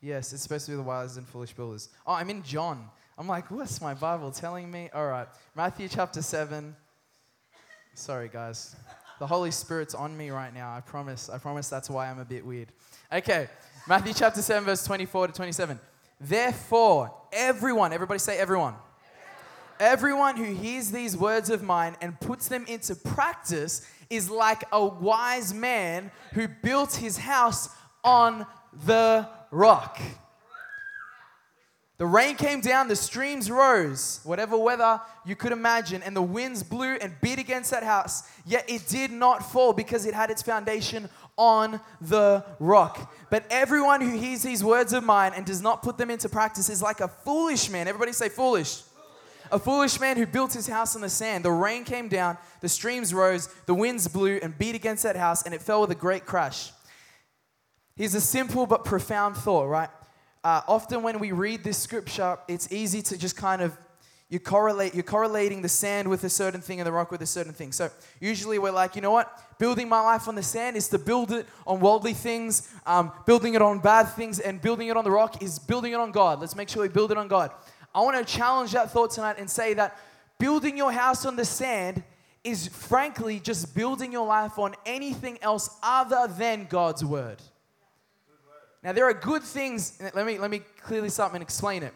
Yes, 0.00 0.32
it's 0.32 0.42
supposed 0.42 0.66
to 0.66 0.72
be 0.72 0.76
the 0.78 0.82
wise 0.82 1.16
and 1.16 1.28
foolish 1.28 1.52
builders. 1.52 1.90
Oh, 2.04 2.14
I'm 2.14 2.28
in 2.28 2.42
John. 2.42 2.90
I'm 3.22 3.28
like, 3.28 3.52
what's 3.52 3.80
my 3.80 3.94
Bible 3.94 4.32
telling 4.32 4.68
me? 4.68 4.90
All 4.92 5.06
right, 5.06 5.28
Matthew 5.54 5.86
chapter 5.86 6.20
7. 6.20 6.74
Sorry, 7.94 8.28
guys. 8.28 8.74
The 9.20 9.26
Holy 9.28 9.52
Spirit's 9.52 9.94
on 9.94 10.16
me 10.16 10.30
right 10.30 10.52
now. 10.52 10.74
I 10.74 10.80
promise. 10.80 11.30
I 11.30 11.38
promise 11.38 11.68
that's 11.68 11.88
why 11.88 12.10
I'm 12.10 12.18
a 12.18 12.24
bit 12.24 12.44
weird. 12.44 12.72
Okay, 13.12 13.46
Matthew 13.86 14.12
chapter 14.12 14.42
7, 14.42 14.64
verse 14.64 14.82
24 14.84 15.28
to 15.28 15.32
27. 15.34 15.78
Therefore, 16.20 17.14
everyone, 17.32 17.92
everybody 17.92 18.18
say 18.18 18.38
everyone. 18.38 18.74
Everyone 19.78 20.36
who 20.36 20.52
hears 20.52 20.90
these 20.90 21.16
words 21.16 21.48
of 21.48 21.62
mine 21.62 21.94
and 22.00 22.18
puts 22.18 22.48
them 22.48 22.64
into 22.66 22.96
practice 22.96 23.86
is 24.10 24.30
like 24.30 24.64
a 24.72 24.84
wise 24.84 25.54
man 25.54 26.10
who 26.34 26.48
built 26.48 26.96
his 26.96 27.18
house 27.18 27.68
on 28.02 28.44
the 28.84 29.28
rock. 29.52 30.00
The 32.02 32.08
rain 32.08 32.34
came 32.34 32.60
down, 32.60 32.88
the 32.88 32.96
streams 32.96 33.48
rose, 33.48 34.18
whatever 34.24 34.58
weather 34.58 35.00
you 35.24 35.36
could 35.36 35.52
imagine, 35.52 36.02
and 36.02 36.16
the 36.16 36.20
winds 36.20 36.64
blew 36.64 36.96
and 36.96 37.14
beat 37.20 37.38
against 37.38 37.70
that 37.70 37.84
house. 37.84 38.24
Yet 38.44 38.68
it 38.68 38.88
did 38.88 39.12
not 39.12 39.52
fall 39.52 39.72
because 39.72 40.04
it 40.04 40.12
had 40.12 40.28
its 40.28 40.42
foundation 40.42 41.08
on 41.36 41.80
the 42.00 42.44
rock. 42.58 43.14
But 43.30 43.44
everyone 43.50 44.00
who 44.00 44.18
hears 44.18 44.42
these 44.42 44.64
words 44.64 44.92
of 44.92 45.04
mine 45.04 45.30
and 45.36 45.46
does 45.46 45.62
not 45.62 45.84
put 45.84 45.96
them 45.96 46.10
into 46.10 46.28
practice 46.28 46.68
is 46.68 46.82
like 46.82 46.98
a 46.98 47.06
foolish 47.06 47.70
man. 47.70 47.86
Everybody 47.86 48.10
say 48.10 48.28
foolish. 48.28 48.82
A 49.52 49.58
foolish 49.60 50.00
man 50.00 50.16
who 50.16 50.26
built 50.26 50.54
his 50.54 50.66
house 50.66 50.96
on 50.96 51.02
the 51.02 51.08
sand. 51.08 51.44
The 51.44 51.52
rain 51.52 51.84
came 51.84 52.08
down, 52.08 52.36
the 52.62 52.68
streams 52.68 53.14
rose, 53.14 53.46
the 53.66 53.74
winds 53.74 54.08
blew 54.08 54.40
and 54.42 54.58
beat 54.58 54.74
against 54.74 55.04
that 55.04 55.14
house, 55.14 55.44
and 55.44 55.54
it 55.54 55.62
fell 55.62 55.82
with 55.82 55.92
a 55.92 55.94
great 55.94 56.26
crash. 56.26 56.72
Here's 57.94 58.16
a 58.16 58.20
simple 58.20 58.66
but 58.66 58.84
profound 58.84 59.36
thought, 59.36 59.68
right? 59.68 59.90
Uh, 60.44 60.60
often 60.66 61.02
when 61.02 61.18
we 61.20 61.30
read 61.30 61.62
this 61.62 61.78
scripture, 61.78 62.36
it's 62.48 62.72
easy 62.72 63.00
to 63.02 63.16
just 63.16 63.36
kind 63.36 63.62
of 63.62 63.76
you 64.28 64.40
correlate 64.40 64.94
you're 64.94 65.02
correlating 65.02 65.60
the 65.60 65.68
sand 65.68 66.08
with 66.08 66.24
a 66.24 66.28
certain 66.30 66.62
thing 66.62 66.80
and 66.80 66.86
the 66.86 66.92
rock 66.92 67.10
with 67.10 67.20
a 67.20 67.26
certain 67.26 67.52
thing. 67.52 67.70
So 67.70 67.90
usually 68.18 68.58
we're 68.58 68.72
like, 68.72 68.96
you 68.96 69.02
know 69.02 69.10
what? 69.10 69.58
Building 69.58 69.88
my 69.88 70.00
life 70.00 70.26
on 70.26 70.34
the 70.34 70.42
sand 70.42 70.74
is 70.76 70.88
to 70.88 70.98
build 70.98 71.32
it 71.32 71.46
on 71.66 71.80
worldly 71.80 72.14
things. 72.14 72.72
Um, 72.86 73.12
building 73.26 73.54
it 73.54 73.60
on 73.62 73.78
bad 73.80 74.04
things 74.04 74.40
and 74.40 74.60
building 74.60 74.88
it 74.88 74.96
on 74.96 75.04
the 75.04 75.10
rock 75.10 75.42
is 75.42 75.58
building 75.58 75.92
it 75.92 76.00
on 76.00 76.12
God. 76.12 76.40
Let's 76.40 76.56
make 76.56 76.70
sure 76.70 76.82
we 76.82 76.88
build 76.88 77.12
it 77.12 77.18
on 77.18 77.28
God. 77.28 77.50
I 77.94 78.00
want 78.00 78.26
to 78.26 78.32
challenge 78.34 78.72
that 78.72 78.90
thought 78.90 79.10
tonight 79.10 79.36
and 79.38 79.50
say 79.50 79.74
that 79.74 79.98
building 80.38 80.78
your 80.78 80.92
house 80.92 81.26
on 81.26 81.36
the 81.36 81.44
sand 81.44 82.02
is 82.42 82.68
frankly 82.68 83.38
just 83.38 83.74
building 83.74 84.10
your 84.12 84.26
life 84.26 84.58
on 84.58 84.74
anything 84.86 85.38
else 85.42 85.76
other 85.82 86.26
than 86.26 86.66
God's 86.70 87.04
word. 87.04 87.40
Now 88.82 88.92
there 88.92 89.08
are 89.08 89.14
good 89.14 89.42
things. 89.42 90.00
Let 90.14 90.26
me 90.26 90.38
let 90.38 90.50
me 90.50 90.62
clearly 90.82 91.08
start 91.08 91.32
and 91.32 91.42
explain 91.42 91.82
it. 91.82 91.94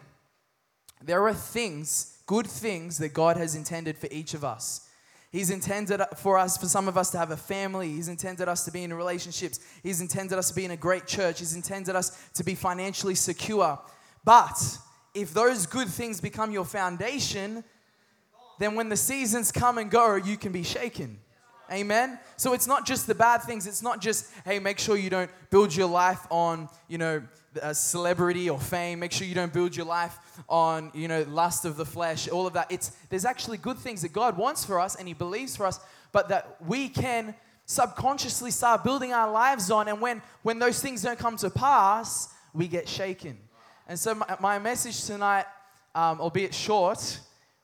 There 1.03 1.27
are 1.27 1.33
things, 1.33 2.21
good 2.25 2.47
things 2.47 2.97
that 2.97 3.13
God 3.13 3.37
has 3.37 3.55
intended 3.55 3.97
for 3.97 4.07
each 4.11 4.33
of 4.33 4.43
us. 4.43 4.87
He's 5.29 5.49
intended 5.49 6.01
for 6.15 6.37
us, 6.37 6.57
for 6.57 6.67
some 6.67 6.87
of 6.87 6.97
us 6.97 7.11
to 7.11 7.17
have 7.17 7.31
a 7.31 7.37
family. 7.37 7.89
He's 7.89 8.07
intended 8.07 8.47
us 8.47 8.63
to 8.65 8.71
be 8.71 8.83
in 8.83 8.93
relationships. 8.93 9.59
He's 9.83 9.99
intended 9.99 10.37
us 10.37 10.49
to 10.49 10.55
be 10.55 10.63
in 10.63 10.71
a 10.71 10.77
great 10.77 11.05
church. 11.05 11.39
He's 11.39 11.55
intended 11.55 11.95
us 11.95 12.29
to 12.35 12.43
be 12.43 12.55
financially 12.55 13.15
secure. 13.15 13.77
But 14.23 14.57
if 15.13 15.33
those 15.33 15.65
good 15.65 15.89
things 15.89 16.21
become 16.21 16.51
your 16.51 16.65
foundation, 16.65 17.63
then 18.57 18.75
when 18.75 18.89
the 18.89 18.97
seasons 18.97 19.51
come 19.51 19.77
and 19.77 19.91
go, 19.91 20.15
you 20.15 20.37
can 20.37 20.51
be 20.51 20.63
shaken. 20.63 21.19
Amen. 21.71 22.19
So 22.37 22.53
it's 22.53 22.67
not 22.67 22.85
just 22.85 23.07
the 23.07 23.15
bad 23.15 23.43
things. 23.43 23.67
It's 23.67 23.81
not 23.81 24.01
just, 24.01 24.31
hey, 24.45 24.59
make 24.59 24.79
sure 24.79 24.95
you 24.95 25.09
don't 25.09 25.29
build 25.49 25.75
your 25.75 25.87
life 25.87 26.25
on, 26.31 26.69
you 26.87 26.97
know, 26.97 27.21
celebrity 27.73 28.49
or 28.49 28.59
fame. 28.59 28.99
Make 28.99 29.11
sure 29.11 29.27
you 29.27 29.35
don't 29.35 29.53
build 29.53 29.75
your 29.75 29.85
life 29.85 30.17
on, 30.47 30.91
you 30.93 31.07
know, 31.07 31.23
lust 31.29 31.65
of 31.65 31.77
the 31.77 31.85
flesh, 31.85 32.27
all 32.27 32.47
of 32.47 32.53
that. 32.53 32.71
It's 32.71 32.89
there's 33.09 33.25
actually 33.25 33.57
good 33.57 33.77
things 33.77 34.01
that 34.01 34.13
God 34.13 34.37
wants 34.37 34.63
for 34.63 34.79
us 34.79 34.95
and 34.95 35.07
He 35.07 35.13
believes 35.13 35.55
for 35.55 35.65
us, 35.65 35.79
but 36.11 36.29
that 36.29 36.57
we 36.65 36.89
can 36.89 37.35
subconsciously 37.65 38.51
start 38.51 38.83
building 38.83 39.13
our 39.13 39.31
lives 39.31 39.71
on. 39.71 39.87
And 39.87 39.99
when 39.99 40.21
when 40.43 40.59
those 40.59 40.81
things 40.81 41.01
don't 41.01 41.19
come 41.19 41.37
to 41.37 41.49
pass, 41.49 42.33
we 42.53 42.67
get 42.67 42.87
shaken. 42.87 43.37
And 43.87 43.97
so, 43.97 44.15
my, 44.15 44.37
my 44.39 44.59
message 44.59 45.05
tonight, 45.05 45.45
um, 45.95 46.19
albeit 46.19 46.53
short, 46.53 47.19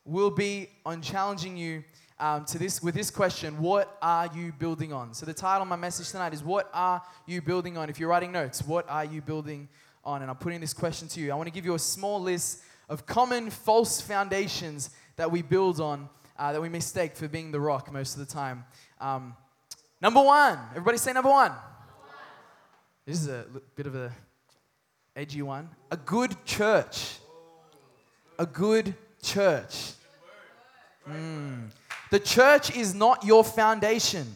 will 0.06 0.32
be 0.32 0.70
on 0.86 1.02
challenging 1.02 1.58
you 1.58 1.84
um, 2.24 2.46
to 2.46 2.58
this 2.58 2.82
with 2.82 2.96
this 2.96 3.12
question: 3.12 3.60
What 3.60 3.98
are 4.02 4.30
you 4.34 4.54
building 4.54 4.94
on? 4.94 5.14
So, 5.14 5.26
the 5.26 5.34
title 5.34 5.64
of 5.64 5.68
my 5.68 5.76
message 5.76 6.10
tonight 6.10 6.34
is 6.34 6.42
"What 6.42 6.70
are 6.74 7.02
you 7.28 7.42
building 7.42 7.78
on?" 7.78 7.90
If 7.90 8.00
you're 8.00 8.08
writing 8.08 8.32
notes, 8.32 8.64
what 8.66 8.90
are 8.90 9.04
you 9.04 9.22
building 9.22 9.68
on? 10.06 10.22
And 10.22 10.32
I'm 10.32 10.38
putting 10.38 10.62
this 10.62 10.74
question 10.74 11.10
to 11.10 11.20
you. 11.20 11.34
I 11.34 11.36
want 11.36 11.48
to 11.48 11.54
give 11.54 11.66
you 11.66 11.76
a 11.76 11.80
small 11.80 12.22
list 12.22 12.64
of 12.88 13.06
common 13.06 13.50
false 13.50 14.00
foundations 14.00 14.92
that 15.18 15.30
we 15.30 15.42
build 15.42 15.82
on, 15.82 16.08
uh, 16.40 16.54
that 16.54 16.62
we 16.62 16.70
mistake 16.70 17.18
for 17.18 17.28
being 17.28 17.52
the 17.52 17.60
rock 17.60 17.92
most 17.92 18.14
of 18.14 18.26
the 18.26 18.34
time. 18.34 18.64
Um, 19.02 19.36
number 20.02 20.22
one, 20.22 20.58
everybody 20.72 21.00
say 21.00 21.12
number 21.12 21.30
one. 21.30 21.52
Number 21.52 21.62
one. 22.06 22.16
This 23.06 23.22
is 23.22 23.28
a 23.28 23.46
bit 23.76 23.86
of 23.86 23.96
a 23.96 24.14
edgy 25.14 25.42
one. 25.42 25.70
A 25.92 25.98
good 25.98 26.38
church. 26.46 27.18
A 28.40 28.46
good 28.46 28.96
church. 29.22 29.92
Mm. 31.06 31.70
The 32.14 32.20
church 32.20 32.76
is 32.76 32.94
not 32.94 33.26
your 33.26 33.44
foundation. 33.44 34.28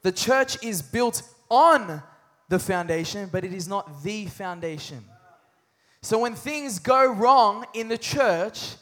The 0.00 0.10
church 0.10 0.56
is 0.64 0.80
built 0.80 1.22
on 1.50 2.02
the 2.48 2.58
foundation, 2.58 3.28
but 3.30 3.44
it 3.44 3.52
is 3.52 3.68
not 3.68 4.02
the 4.02 4.24
foundation. 4.24 5.04
So 6.00 6.18
when 6.18 6.34
things 6.34 6.78
go 6.78 7.12
wrong 7.12 7.66
in 7.74 7.88
the 7.88 7.98
church, 7.98 8.76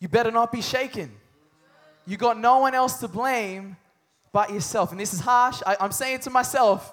you 0.00 0.08
better 0.08 0.30
not 0.30 0.52
be 0.52 0.60
shaken. 0.60 1.10
You 2.04 2.18
got 2.18 2.38
no 2.38 2.58
one 2.58 2.74
else 2.74 3.00
to 3.00 3.08
blame 3.08 3.78
but 4.30 4.52
yourself. 4.52 4.90
And 4.90 5.00
this 5.00 5.14
is 5.14 5.20
harsh. 5.20 5.62
I, 5.66 5.78
am 5.80 5.92
saying 5.92 6.16
it 6.16 6.22
to 6.24 6.30
myself, 6.30 6.92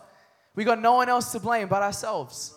we 0.55 0.63
got 0.63 0.79
no 0.79 0.93
one 0.93 1.09
else 1.09 1.33
to 1.33 1.41
blame 1.41 1.67
but 1.67 1.83
ourselves. 1.83 2.55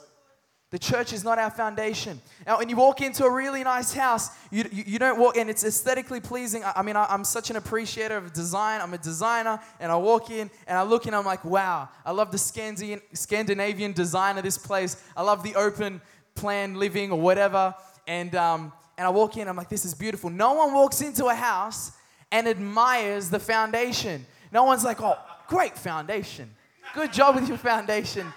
The 0.70 0.78
church 0.78 1.14
is 1.14 1.24
not 1.24 1.38
our 1.38 1.50
foundation. 1.50 2.20
Now, 2.46 2.58
when 2.58 2.68
you 2.68 2.76
walk 2.76 3.00
into 3.00 3.24
a 3.24 3.30
really 3.30 3.64
nice 3.64 3.94
house, 3.94 4.28
you, 4.50 4.64
you, 4.70 4.84
you 4.86 4.98
don't 4.98 5.18
walk 5.18 5.38
in, 5.38 5.48
it's 5.48 5.64
aesthetically 5.64 6.20
pleasing. 6.20 6.62
I, 6.62 6.74
I 6.76 6.82
mean, 6.82 6.94
I, 6.94 7.12
am 7.14 7.24
such 7.24 7.48
an 7.48 7.56
appreciator 7.56 8.18
of 8.18 8.34
design. 8.34 8.82
I'm 8.82 8.92
a 8.92 8.98
designer, 8.98 9.60
and 9.80 9.90
I 9.90 9.96
walk 9.96 10.30
in 10.30 10.50
and 10.66 10.76
I 10.76 10.82
look 10.82 11.06
in, 11.06 11.14
I'm 11.14 11.24
like, 11.24 11.42
wow, 11.42 11.88
I 12.04 12.12
love 12.12 12.30
the 12.30 12.38
Scandinavian, 12.38 13.00
Scandinavian 13.14 13.92
design 13.92 14.36
of 14.36 14.44
this 14.44 14.58
place. 14.58 15.02
I 15.16 15.22
love 15.22 15.42
the 15.42 15.54
open 15.54 16.02
plan 16.34 16.74
living 16.74 17.12
or 17.12 17.18
whatever. 17.18 17.74
And, 18.06 18.34
um, 18.34 18.72
and 18.98 19.06
I 19.06 19.10
walk 19.10 19.38
in, 19.38 19.48
I'm 19.48 19.56
like, 19.56 19.70
this 19.70 19.86
is 19.86 19.94
beautiful. 19.94 20.28
No 20.28 20.52
one 20.52 20.74
walks 20.74 21.00
into 21.00 21.26
a 21.26 21.34
house 21.34 21.92
and 22.30 22.46
admires 22.46 23.30
the 23.30 23.40
foundation. 23.40 24.26
No 24.52 24.64
one's 24.64 24.84
like, 24.84 25.00
oh, 25.00 25.16
great 25.46 25.78
foundation. 25.78 26.50
Good 26.94 27.14
job 27.14 27.36
with 27.36 27.48
your 27.48 27.58
foundation 27.58 28.30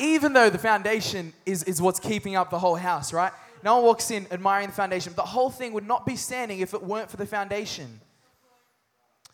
even 0.00 0.32
though 0.32 0.50
the 0.50 0.58
foundation 0.58 1.32
is, 1.46 1.62
is 1.64 1.80
what's 1.80 2.00
keeping 2.00 2.36
up 2.36 2.50
the 2.50 2.58
whole 2.58 2.74
house, 2.74 3.12
right? 3.12 3.32
No 3.62 3.76
one 3.76 3.84
walks 3.84 4.10
in 4.10 4.26
admiring 4.30 4.68
the 4.68 4.74
foundation. 4.74 5.12
The 5.14 5.22
whole 5.22 5.50
thing 5.50 5.72
would 5.72 5.86
not 5.86 6.04
be 6.04 6.16
standing 6.16 6.60
if 6.60 6.74
it 6.74 6.82
weren't 6.82 7.10
for 7.10 7.16
the 7.16 7.26
foundation. 7.26 8.00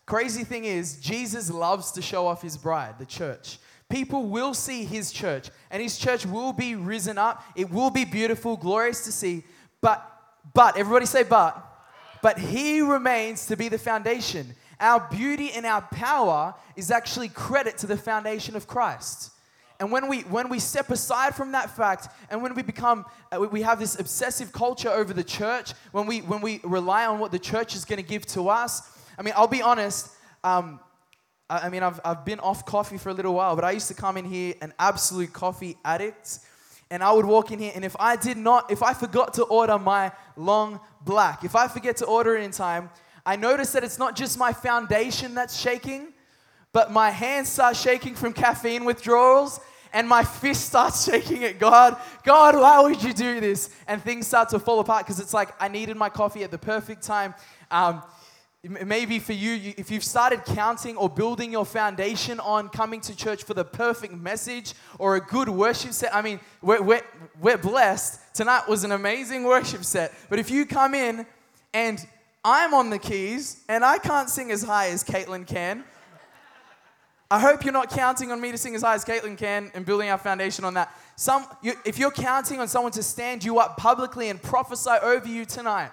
Crazy 0.06 0.44
thing 0.44 0.64
is, 0.64 1.00
Jesus 1.00 1.50
loves 1.50 1.92
to 1.92 2.02
show 2.02 2.26
off 2.26 2.42
his 2.42 2.56
bride, 2.56 2.98
the 2.98 3.06
church. 3.06 3.58
People 3.88 4.26
will 4.26 4.54
see 4.54 4.84
his 4.84 5.10
church, 5.10 5.50
and 5.70 5.82
his 5.82 5.98
church 5.98 6.24
will 6.24 6.52
be 6.52 6.76
risen 6.76 7.18
up. 7.18 7.42
It 7.56 7.70
will 7.70 7.90
be 7.90 8.04
beautiful, 8.04 8.56
glorious 8.56 9.04
to 9.04 9.12
see. 9.12 9.42
But, 9.80 10.04
but, 10.54 10.76
everybody 10.76 11.06
say, 11.06 11.24
but. 11.24 11.66
But 12.22 12.38
he 12.38 12.80
remains 12.80 13.46
to 13.46 13.56
be 13.56 13.68
the 13.68 13.78
foundation. 13.78 14.54
Our 14.78 15.08
beauty 15.10 15.50
and 15.52 15.66
our 15.66 15.82
power 15.82 16.54
is 16.76 16.90
actually 16.90 17.28
credit 17.28 17.78
to 17.78 17.86
the 17.86 17.96
foundation 17.96 18.54
of 18.54 18.66
Christ. 18.66 19.32
And 19.80 19.90
when 19.90 20.08
we 20.08 20.20
when 20.20 20.50
we 20.50 20.58
step 20.58 20.90
aside 20.90 21.34
from 21.34 21.52
that 21.52 21.74
fact, 21.74 22.08
and 22.28 22.42
when 22.42 22.54
we 22.54 22.62
become 22.62 23.06
uh, 23.32 23.40
we 23.40 23.62
have 23.62 23.80
this 23.80 23.98
obsessive 23.98 24.52
culture 24.52 24.90
over 24.90 25.14
the 25.14 25.24
church, 25.24 25.72
when 25.92 26.06
we 26.06 26.20
when 26.20 26.42
we 26.42 26.60
rely 26.62 27.06
on 27.06 27.18
what 27.18 27.32
the 27.32 27.38
church 27.38 27.74
is 27.74 27.86
going 27.86 27.96
to 27.96 28.06
give 28.06 28.26
to 28.26 28.50
us, 28.50 28.82
I 29.18 29.22
mean, 29.22 29.32
I'll 29.34 29.48
be 29.48 29.62
honest. 29.62 30.10
Um, 30.44 30.80
I, 31.48 31.60
I 31.60 31.68
mean, 31.70 31.82
I've 31.82 31.98
I've 32.04 32.26
been 32.26 32.40
off 32.40 32.66
coffee 32.66 32.98
for 32.98 33.08
a 33.08 33.14
little 33.14 33.32
while, 33.32 33.56
but 33.56 33.64
I 33.64 33.70
used 33.70 33.88
to 33.88 33.94
come 33.94 34.18
in 34.18 34.26
here 34.26 34.52
an 34.60 34.74
absolute 34.78 35.32
coffee 35.32 35.78
addict, 35.82 36.40
and 36.90 37.02
I 37.02 37.10
would 37.12 37.24
walk 37.24 37.50
in 37.50 37.58
here, 37.58 37.72
and 37.74 37.82
if 37.82 37.96
I 37.98 38.16
did 38.16 38.36
not, 38.36 38.70
if 38.70 38.82
I 38.82 38.92
forgot 38.92 39.32
to 39.34 39.44
order 39.44 39.78
my 39.78 40.12
long 40.36 40.78
black, 41.00 41.42
if 41.42 41.56
I 41.56 41.68
forget 41.68 41.96
to 41.98 42.04
order 42.04 42.36
it 42.36 42.44
in 42.44 42.50
time, 42.50 42.90
I 43.24 43.36
notice 43.36 43.72
that 43.72 43.82
it's 43.82 43.98
not 43.98 44.14
just 44.14 44.38
my 44.38 44.52
foundation 44.52 45.34
that's 45.34 45.58
shaking 45.58 46.12
but 46.72 46.92
my 46.92 47.10
hands 47.10 47.48
start 47.48 47.76
shaking 47.76 48.14
from 48.14 48.32
caffeine 48.32 48.84
withdrawals 48.84 49.60
and 49.92 50.08
my 50.08 50.24
fist 50.24 50.66
starts 50.66 51.04
shaking 51.10 51.44
at 51.44 51.58
God. 51.58 51.96
God, 52.24 52.54
why 52.54 52.80
would 52.80 53.02
you 53.02 53.12
do 53.12 53.40
this? 53.40 53.70
And 53.86 54.02
things 54.02 54.26
start 54.26 54.48
to 54.50 54.58
fall 54.58 54.80
apart 54.80 55.06
because 55.06 55.20
it's 55.20 55.34
like 55.34 55.54
I 55.60 55.68
needed 55.68 55.96
my 55.96 56.08
coffee 56.08 56.44
at 56.44 56.50
the 56.50 56.58
perfect 56.58 57.02
time. 57.02 57.34
Um, 57.70 58.02
maybe 58.62 59.18
for 59.18 59.32
you, 59.32 59.72
if 59.78 59.90
you've 59.90 60.04
started 60.04 60.44
counting 60.44 60.96
or 60.96 61.08
building 61.08 61.50
your 61.50 61.64
foundation 61.64 62.38
on 62.40 62.68
coming 62.68 63.00
to 63.00 63.16
church 63.16 63.44
for 63.44 63.54
the 63.54 63.64
perfect 63.64 64.12
message 64.12 64.74
or 64.98 65.16
a 65.16 65.20
good 65.20 65.48
worship 65.48 65.92
set, 65.92 66.14
I 66.14 66.20
mean, 66.20 66.40
we're, 66.60 66.82
we're, 66.82 67.02
we're 67.40 67.58
blessed. 67.58 68.20
Tonight 68.34 68.68
was 68.68 68.84
an 68.84 68.92
amazing 68.92 69.44
worship 69.44 69.84
set. 69.84 70.12
But 70.28 70.38
if 70.38 70.50
you 70.50 70.66
come 70.66 70.94
in 70.94 71.26
and 71.72 72.04
I'm 72.44 72.74
on 72.74 72.90
the 72.90 72.98
keys 72.98 73.62
and 73.68 73.84
I 73.84 73.98
can't 73.98 74.28
sing 74.28 74.50
as 74.50 74.62
high 74.62 74.88
as 74.88 75.04
Caitlin 75.04 75.46
can, 75.46 75.84
I 77.32 77.38
hope 77.38 77.64
you're 77.64 77.72
not 77.72 77.90
counting 77.90 78.32
on 78.32 78.40
me 78.40 78.50
to 78.50 78.58
sing 78.58 78.74
as 78.74 78.82
high 78.82 78.94
as 78.94 79.04
Caitlin 79.04 79.38
can 79.38 79.70
and 79.74 79.86
building 79.86 80.08
our 80.08 80.18
foundation 80.18 80.64
on 80.64 80.74
that. 80.74 80.92
Some, 81.14 81.46
you, 81.62 81.74
if 81.84 81.96
you're 81.96 82.10
counting 82.10 82.58
on 82.58 82.66
someone 82.66 82.90
to 82.92 83.04
stand 83.04 83.44
you 83.44 83.60
up 83.60 83.76
publicly 83.76 84.30
and 84.30 84.42
prophesy 84.42 84.90
over 85.00 85.28
you 85.28 85.44
tonight, 85.44 85.92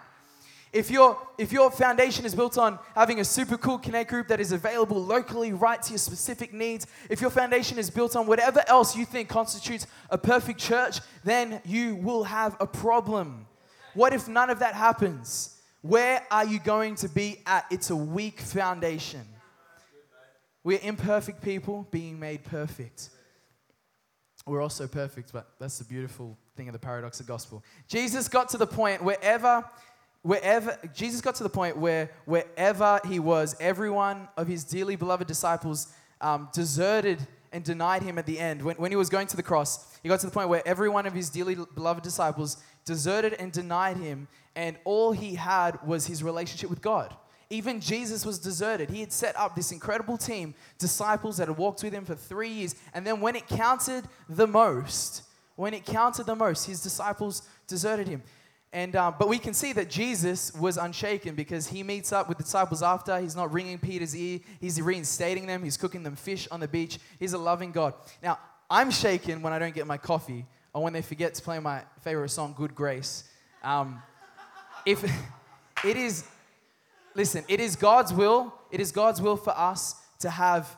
if 0.74 0.90
your, 0.90 1.16
if 1.38 1.52
your 1.52 1.70
foundation 1.70 2.26
is 2.26 2.34
built 2.34 2.58
on 2.58 2.80
having 2.96 3.20
a 3.20 3.24
super 3.24 3.56
cool 3.56 3.78
connect 3.78 4.10
group 4.10 4.28
that 4.30 4.40
is 4.40 4.52
available 4.52 5.02
locally 5.02 5.54
right 5.54 5.80
to 5.84 5.92
your 5.92 6.00
specific 6.00 6.54
needs, 6.54 6.88
if 7.08 7.22
your 7.22 7.30
foundation 7.30 7.78
is 7.78 7.92
built 7.92 8.16
on 8.16 8.26
whatever 8.26 8.64
else 8.68 8.96
you 8.96 9.06
think 9.06 9.30
constitutes 9.30 9.86
a 10.10 10.18
perfect 10.18 10.60
church, 10.60 11.02
then 11.24 11.62
you 11.66 11.96
will 11.98 12.24
have 12.24 12.58
a 12.60 12.66
problem. 12.66 13.46
What 13.94 14.12
if 14.12 14.28
none 14.28 14.50
of 14.50 14.60
that 14.60 14.74
happens? 14.74 15.62
Where 15.84 16.26
are 16.32 16.46
you 16.46 16.58
going 16.60 16.96
to 16.96 17.10
be 17.10 17.38
at? 17.46 17.66
It's 17.70 17.92
a 17.92 17.96
weak 17.96 18.40
foundation. 18.40 19.22
We're 20.64 20.80
imperfect 20.82 21.42
people 21.42 21.88
being 21.92 22.20
made 22.20 22.44
perfect. 22.44 23.10
We're 24.46 24.62
also 24.62 24.88
perfect, 24.88 25.34
but 25.34 25.50
that's 25.60 25.78
the 25.78 25.84
beautiful 25.84 26.38
thing 26.56 26.70
of 26.70 26.74
the 26.74 26.80
paradox 26.80 27.20
of 27.20 27.28
gospel. 27.28 27.64
Jesus 27.88 28.28
got 28.28 28.50
to 28.50 28.58
the 28.58 28.68
point 28.68 29.04
wherever, 29.04 29.64
wherever, 30.22 30.78
Jesus 30.94 31.22
got 31.22 31.36
to 31.36 31.44
the 31.44 31.50
point 31.50 31.78
where 31.78 32.12
wherever 32.26 33.00
he 33.08 33.20
was, 33.20 33.56
everyone 33.60 34.28
of 34.38 34.48
his 34.48 34.64
dearly 34.64 34.96
beloved 34.96 35.28
disciples 35.28 35.94
um, 36.22 36.50
deserted 36.54 37.20
and 37.52 37.64
denied 37.64 38.04
him 38.04 38.18
at 38.18 38.26
the 38.26 38.40
end. 38.40 38.62
When, 38.62 38.76
when 38.78 38.92
he 38.92 38.96
was 38.96 39.10
going 39.10 39.28
to 39.28 39.38
the 39.38 39.44
cross, 39.44 39.98
he 40.02 40.10
got 40.10 40.20
to 40.22 40.26
the 40.26 40.32
point 40.32 40.50
where 40.50 40.66
every 40.66 40.90
one 40.90 41.06
of 41.06 41.14
his 41.14 41.30
dearly 41.30 41.56
beloved 41.56 42.04
disciples 42.04 42.58
deserted 42.86 43.34
and 43.34 43.52
denied 43.52 43.98
him, 43.98 44.28
and 44.56 44.78
all 44.86 45.12
he 45.12 45.36
had 45.36 45.86
was 45.86 46.08
his 46.08 46.24
relationship 46.24 46.70
with 46.70 46.82
God. 46.82 47.16
Even 47.50 47.80
Jesus 47.80 48.26
was 48.26 48.40
deserted. 48.40 48.90
He 48.90 49.00
had 49.00 49.14
set 49.14 49.38
up 49.38 49.56
this 49.56 49.72
incredible 49.72 50.18
team, 50.18 50.54
disciples 50.78 51.38
that 51.38 51.48
had 51.48 51.58
walked 51.58 51.82
with 51.84 51.94
him 51.94 52.04
for 52.04 52.16
three 52.16 52.50
years. 52.50 52.76
And 52.94 53.08
then 53.08 53.22
when 53.22 53.36
it 53.36 53.48
counted 53.48 54.06
the 54.28 54.48
most, 54.48 55.24
when 55.56 55.74
it 55.74 55.86
counted 55.86 56.26
the 56.26 56.36
most, 56.36 56.66
his 56.66 56.82
disciples 56.82 57.44
deserted 57.68 58.08
him. 58.08 58.22
And, 58.74 58.98
uh, 58.98 59.14
but 59.18 59.30
we 59.30 59.40
can 59.40 59.54
see 59.54 59.72
that 59.74 59.90
Jesus 59.90 60.54
was 60.54 60.78
unshaken 60.78 61.36
because 61.36 61.68
he 61.68 61.84
meets 61.84 62.12
up 62.12 62.28
with 62.28 62.38
the 62.38 62.44
disciples 62.44 62.84
after. 62.84 63.18
He's 63.20 63.36
not 63.36 63.54
wringing 63.54 63.78
Peter's 63.80 64.16
ear, 64.16 64.40
he's 64.60 64.82
reinstating 64.82 65.48
them, 65.48 65.64
he's 65.64 65.78
cooking 65.78 66.04
them 66.04 66.18
fish 66.18 66.48
on 66.52 66.60
the 66.60 66.68
beach. 66.68 67.00
He's 67.18 67.34
a 67.34 67.38
loving 67.38 67.72
God. 67.72 67.94
Now, 68.22 68.40
I'm 68.70 68.92
shaken 68.92 69.42
when 69.42 69.54
I 69.54 69.60
don't 69.60 69.74
get 69.74 69.88
my 69.88 69.98
coffee 69.98 70.46
or 70.74 70.84
when 70.84 70.92
they 70.92 71.02
forget 71.02 71.34
to 71.36 71.42
play 71.42 71.60
my 71.60 71.82
favorite 72.02 72.30
song, 72.30 72.54
Good 72.58 72.76
Grace. 72.76 73.24
Um, 73.64 74.02
if 74.86 75.04
it 75.86 75.96
is 75.96 76.26
Listen, 77.18 77.44
it 77.48 77.60
is 77.60 77.76
God's 77.76 78.14
will, 78.14 78.54
it 78.70 78.80
is 78.80 78.92
God's 78.92 79.20
will 79.20 79.38
for 79.38 79.50
us 79.58 79.96
to 80.20 80.30
have 80.30 80.78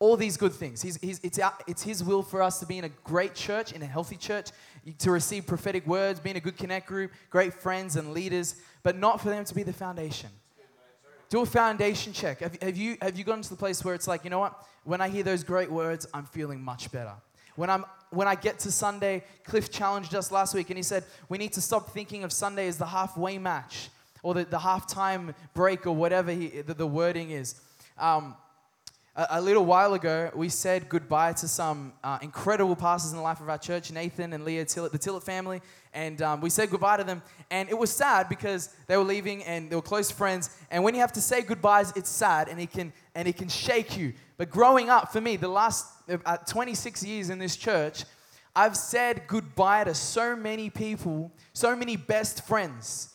all 0.00 0.16
these 0.16 0.36
good 0.36 0.52
things. 0.52 0.82
He's, 0.82 0.96
he's, 0.96 1.20
it's, 1.22 1.38
our, 1.38 1.54
it's 1.68 1.82
His 1.84 2.02
will 2.02 2.24
for 2.24 2.42
us 2.42 2.58
to 2.58 2.66
be 2.66 2.76
in 2.76 2.84
a 2.84 2.88
great 3.04 3.36
church, 3.36 3.70
in 3.70 3.80
a 3.80 3.86
healthy 3.86 4.16
church, 4.16 4.48
to 4.98 5.12
receive 5.12 5.46
prophetic 5.46 5.86
words, 5.86 6.18
be 6.18 6.30
in 6.30 6.36
a 6.36 6.40
good 6.40 6.56
connect 6.56 6.88
group, 6.88 7.12
great 7.30 7.54
friends 7.54 7.94
and 7.94 8.12
leaders, 8.12 8.56
but 8.82 8.98
not 8.98 9.20
for 9.20 9.28
them 9.28 9.44
to 9.44 9.54
be 9.54 9.62
the 9.62 9.72
foundation. 9.72 10.30
Do 11.28 11.42
a 11.42 11.46
foundation 11.46 12.12
check. 12.12 12.40
Have, 12.40 12.60
have, 12.60 12.76
you, 12.76 12.96
have 13.00 13.16
you 13.16 13.22
gotten 13.22 13.42
to 13.42 13.50
the 13.50 13.56
place 13.56 13.84
where 13.84 13.94
it's 13.94 14.08
like, 14.08 14.24
you 14.24 14.30
know 14.30 14.40
what? 14.40 14.66
When 14.82 15.00
I 15.00 15.08
hear 15.08 15.22
those 15.22 15.44
great 15.44 15.70
words, 15.70 16.04
I'm 16.12 16.24
feeling 16.24 16.60
much 16.60 16.90
better. 16.90 17.12
When, 17.54 17.70
I'm, 17.70 17.84
when 18.10 18.26
I 18.26 18.34
get 18.34 18.58
to 18.60 18.72
Sunday, 18.72 19.22
Cliff 19.44 19.70
challenged 19.70 20.16
us 20.16 20.32
last 20.32 20.52
week 20.52 20.70
and 20.70 20.76
he 20.76 20.82
said, 20.82 21.04
we 21.28 21.38
need 21.38 21.52
to 21.52 21.60
stop 21.60 21.90
thinking 21.90 22.24
of 22.24 22.32
Sunday 22.32 22.66
as 22.66 22.76
the 22.76 22.86
halfway 22.86 23.38
match 23.38 23.90
or 24.22 24.34
the, 24.34 24.44
the 24.44 24.58
halftime 24.58 25.34
break 25.54 25.86
or 25.86 25.94
whatever 25.94 26.30
he, 26.30 26.48
the, 26.48 26.74
the 26.74 26.86
wording 26.86 27.30
is. 27.30 27.60
Um, 27.98 28.36
a, 29.16 29.26
a, 29.30 29.40
little 29.40 29.64
while 29.64 29.94
ago, 29.94 30.30
we 30.34 30.48
said 30.48 30.88
goodbye 30.88 31.32
to 31.34 31.48
some 31.48 31.92
uh, 32.04 32.18
incredible 32.22 32.76
pastors 32.76 33.10
in 33.10 33.16
the 33.16 33.22
life 33.22 33.40
of 33.40 33.48
our 33.48 33.58
church, 33.58 33.90
Nathan 33.90 34.32
and 34.32 34.44
Leah 34.44 34.64
Tillett, 34.64 34.92
the 34.92 34.98
Tillett 34.98 35.22
family, 35.22 35.60
and 35.92 36.22
um, 36.22 36.40
we 36.40 36.48
said 36.48 36.70
goodbye 36.70 36.96
to 36.96 37.04
them. 37.04 37.22
And 37.50 37.68
it 37.68 37.76
was 37.76 37.90
sad 37.90 38.28
because 38.28 38.74
they 38.86 38.96
were 38.96 39.04
leaving 39.04 39.42
and 39.44 39.68
they 39.68 39.76
were 39.76 39.82
close 39.82 40.10
friends. 40.10 40.50
And 40.70 40.84
when 40.84 40.94
you 40.94 41.00
have 41.00 41.12
to 41.14 41.20
say 41.20 41.42
goodbyes, 41.42 41.92
it's 41.96 42.08
sad 42.08 42.48
and 42.48 42.60
it 42.60 42.70
can 42.70 42.92
and 43.14 43.26
it 43.26 43.36
can 43.36 43.48
shake 43.48 43.96
you. 43.96 44.12
But 44.36 44.50
growing 44.50 44.88
up, 44.88 45.12
for 45.12 45.20
me, 45.20 45.36
the 45.36 45.48
last 45.48 45.86
uh, 46.24 46.36
26 46.38 47.04
years 47.04 47.28
in 47.28 47.38
this 47.38 47.56
church, 47.56 48.04
I've 48.54 48.76
said 48.76 49.22
goodbye 49.26 49.84
to 49.84 49.94
so 49.94 50.36
many 50.36 50.70
people, 50.70 51.32
so 51.52 51.74
many 51.74 51.96
best 51.96 52.46
friends 52.46 53.10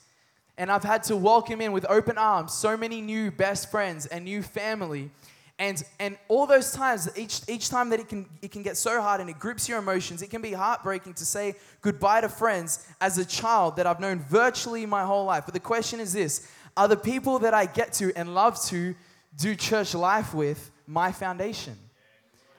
and 0.57 0.71
I've 0.71 0.83
had 0.83 1.03
to 1.03 1.15
welcome 1.15 1.61
in 1.61 1.71
with 1.71 1.85
open 1.89 2.17
arms 2.17 2.53
so 2.53 2.77
many 2.77 3.01
new 3.01 3.31
best 3.31 3.69
friends 3.69 4.05
and 4.05 4.25
new 4.25 4.41
family. 4.41 5.11
And, 5.57 5.81
and 5.99 6.17
all 6.27 6.45
those 6.47 6.73
times, 6.73 7.09
each, 7.17 7.41
each 7.47 7.69
time 7.69 7.89
that 7.89 7.99
it 7.99 8.09
can, 8.09 8.25
it 8.41 8.51
can 8.51 8.61
get 8.61 8.75
so 8.75 9.01
hard 9.01 9.21
and 9.21 9.29
it 9.29 9.39
grips 9.39 9.69
your 9.69 9.79
emotions, 9.79 10.21
it 10.21 10.29
can 10.29 10.41
be 10.41 10.51
heartbreaking 10.51 11.13
to 11.15 11.25
say 11.25 11.55
goodbye 11.81 12.21
to 12.21 12.29
friends 12.29 12.87
as 12.99 13.17
a 13.17 13.25
child 13.25 13.77
that 13.77 13.87
I've 13.87 13.99
known 13.99 14.19
virtually 14.19 14.85
my 14.85 15.05
whole 15.05 15.25
life. 15.25 15.43
But 15.45 15.53
the 15.53 15.61
question 15.61 15.99
is 15.99 16.11
this 16.11 16.49
Are 16.75 16.87
the 16.87 16.97
people 16.97 17.39
that 17.39 17.53
I 17.53 17.65
get 17.65 17.93
to 17.93 18.11
and 18.17 18.35
love 18.35 18.61
to 18.65 18.95
do 19.37 19.55
church 19.55 19.93
life 19.93 20.33
with 20.33 20.71
my 20.87 21.11
foundation? 21.11 21.77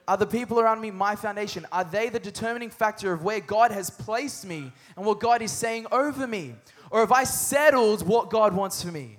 Are 0.07 0.17
the 0.17 0.25
people 0.25 0.59
around 0.59 0.79
me 0.79 0.89
my 0.89 1.15
foundation? 1.15 1.65
Are 1.71 1.83
they 1.83 2.09
the 2.09 2.19
determining 2.19 2.69
factor 2.69 3.11
of 3.11 3.23
where 3.23 3.41
God 3.41 3.71
has 3.71 3.89
placed 3.89 4.45
me 4.45 4.71
and 4.95 5.05
what 5.05 5.19
God 5.19 5.41
is 5.41 5.51
saying 5.51 5.85
over 5.91 6.25
me? 6.25 6.55
Or 6.91 7.01
have 7.01 7.11
I 7.11 7.23
settled 7.23 8.07
what 8.07 8.29
God 8.29 8.53
wants 8.53 8.83
for 8.83 8.91
me? 8.91 9.17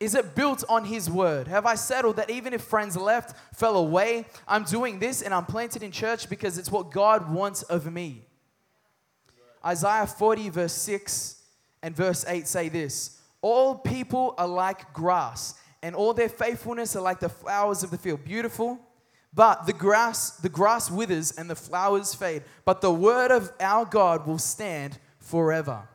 Is 0.00 0.14
it 0.14 0.34
built 0.34 0.64
on 0.68 0.86
His 0.86 1.10
word? 1.10 1.46
Have 1.46 1.66
I 1.66 1.74
settled 1.74 2.16
that 2.16 2.30
even 2.30 2.54
if 2.54 2.62
friends 2.62 2.96
left, 2.96 3.36
fell 3.54 3.76
away, 3.76 4.24
I'm 4.48 4.64
doing 4.64 4.98
this 4.98 5.20
and 5.20 5.34
I'm 5.34 5.44
planted 5.44 5.82
in 5.82 5.92
church 5.92 6.30
because 6.30 6.56
it's 6.56 6.70
what 6.70 6.90
God 6.90 7.30
wants 7.30 7.62
of 7.64 7.92
me? 7.92 8.24
Isaiah 9.64 10.06
40, 10.06 10.48
verse 10.48 10.72
6 10.72 11.42
and 11.82 11.94
verse 11.94 12.24
8 12.26 12.48
say 12.48 12.70
this 12.70 13.18
All 13.42 13.74
people 13.74 14.34
are 14.38 14.48
like 14.48 14.92
grass, 14.94 15.54
and 15.82 15.94
all 15.94 16.14
their 16.14 16.30
faithfulness 16.30 16.96
are 16.96 17.02
like 17.02 17.20
the 17.20 17.28
flowers 17.28 17.82
of 17.82 17.90
the 17.90 17.98
field. 17.98 18.24
Beautiful. 18.24 18.78
But 19.32 19.66
the 19.66 19.72
grass, 19.72 20.30
the 20.38 20.48
grass 20.48 20.90
withers 20.90 21.30
and 21.30 21.48
the 21.48 21.54
flowers 21.54 22.14
fade, 22.14 22.42
but 22.64 22.80
the 22.80 22.92
word 22.92 23.30
of 23.30 23.52
our 23.60 23.84
God 23.84 24.26
will 24.26 24.38
stand 24.38 24.98
forever. 25.20 25.88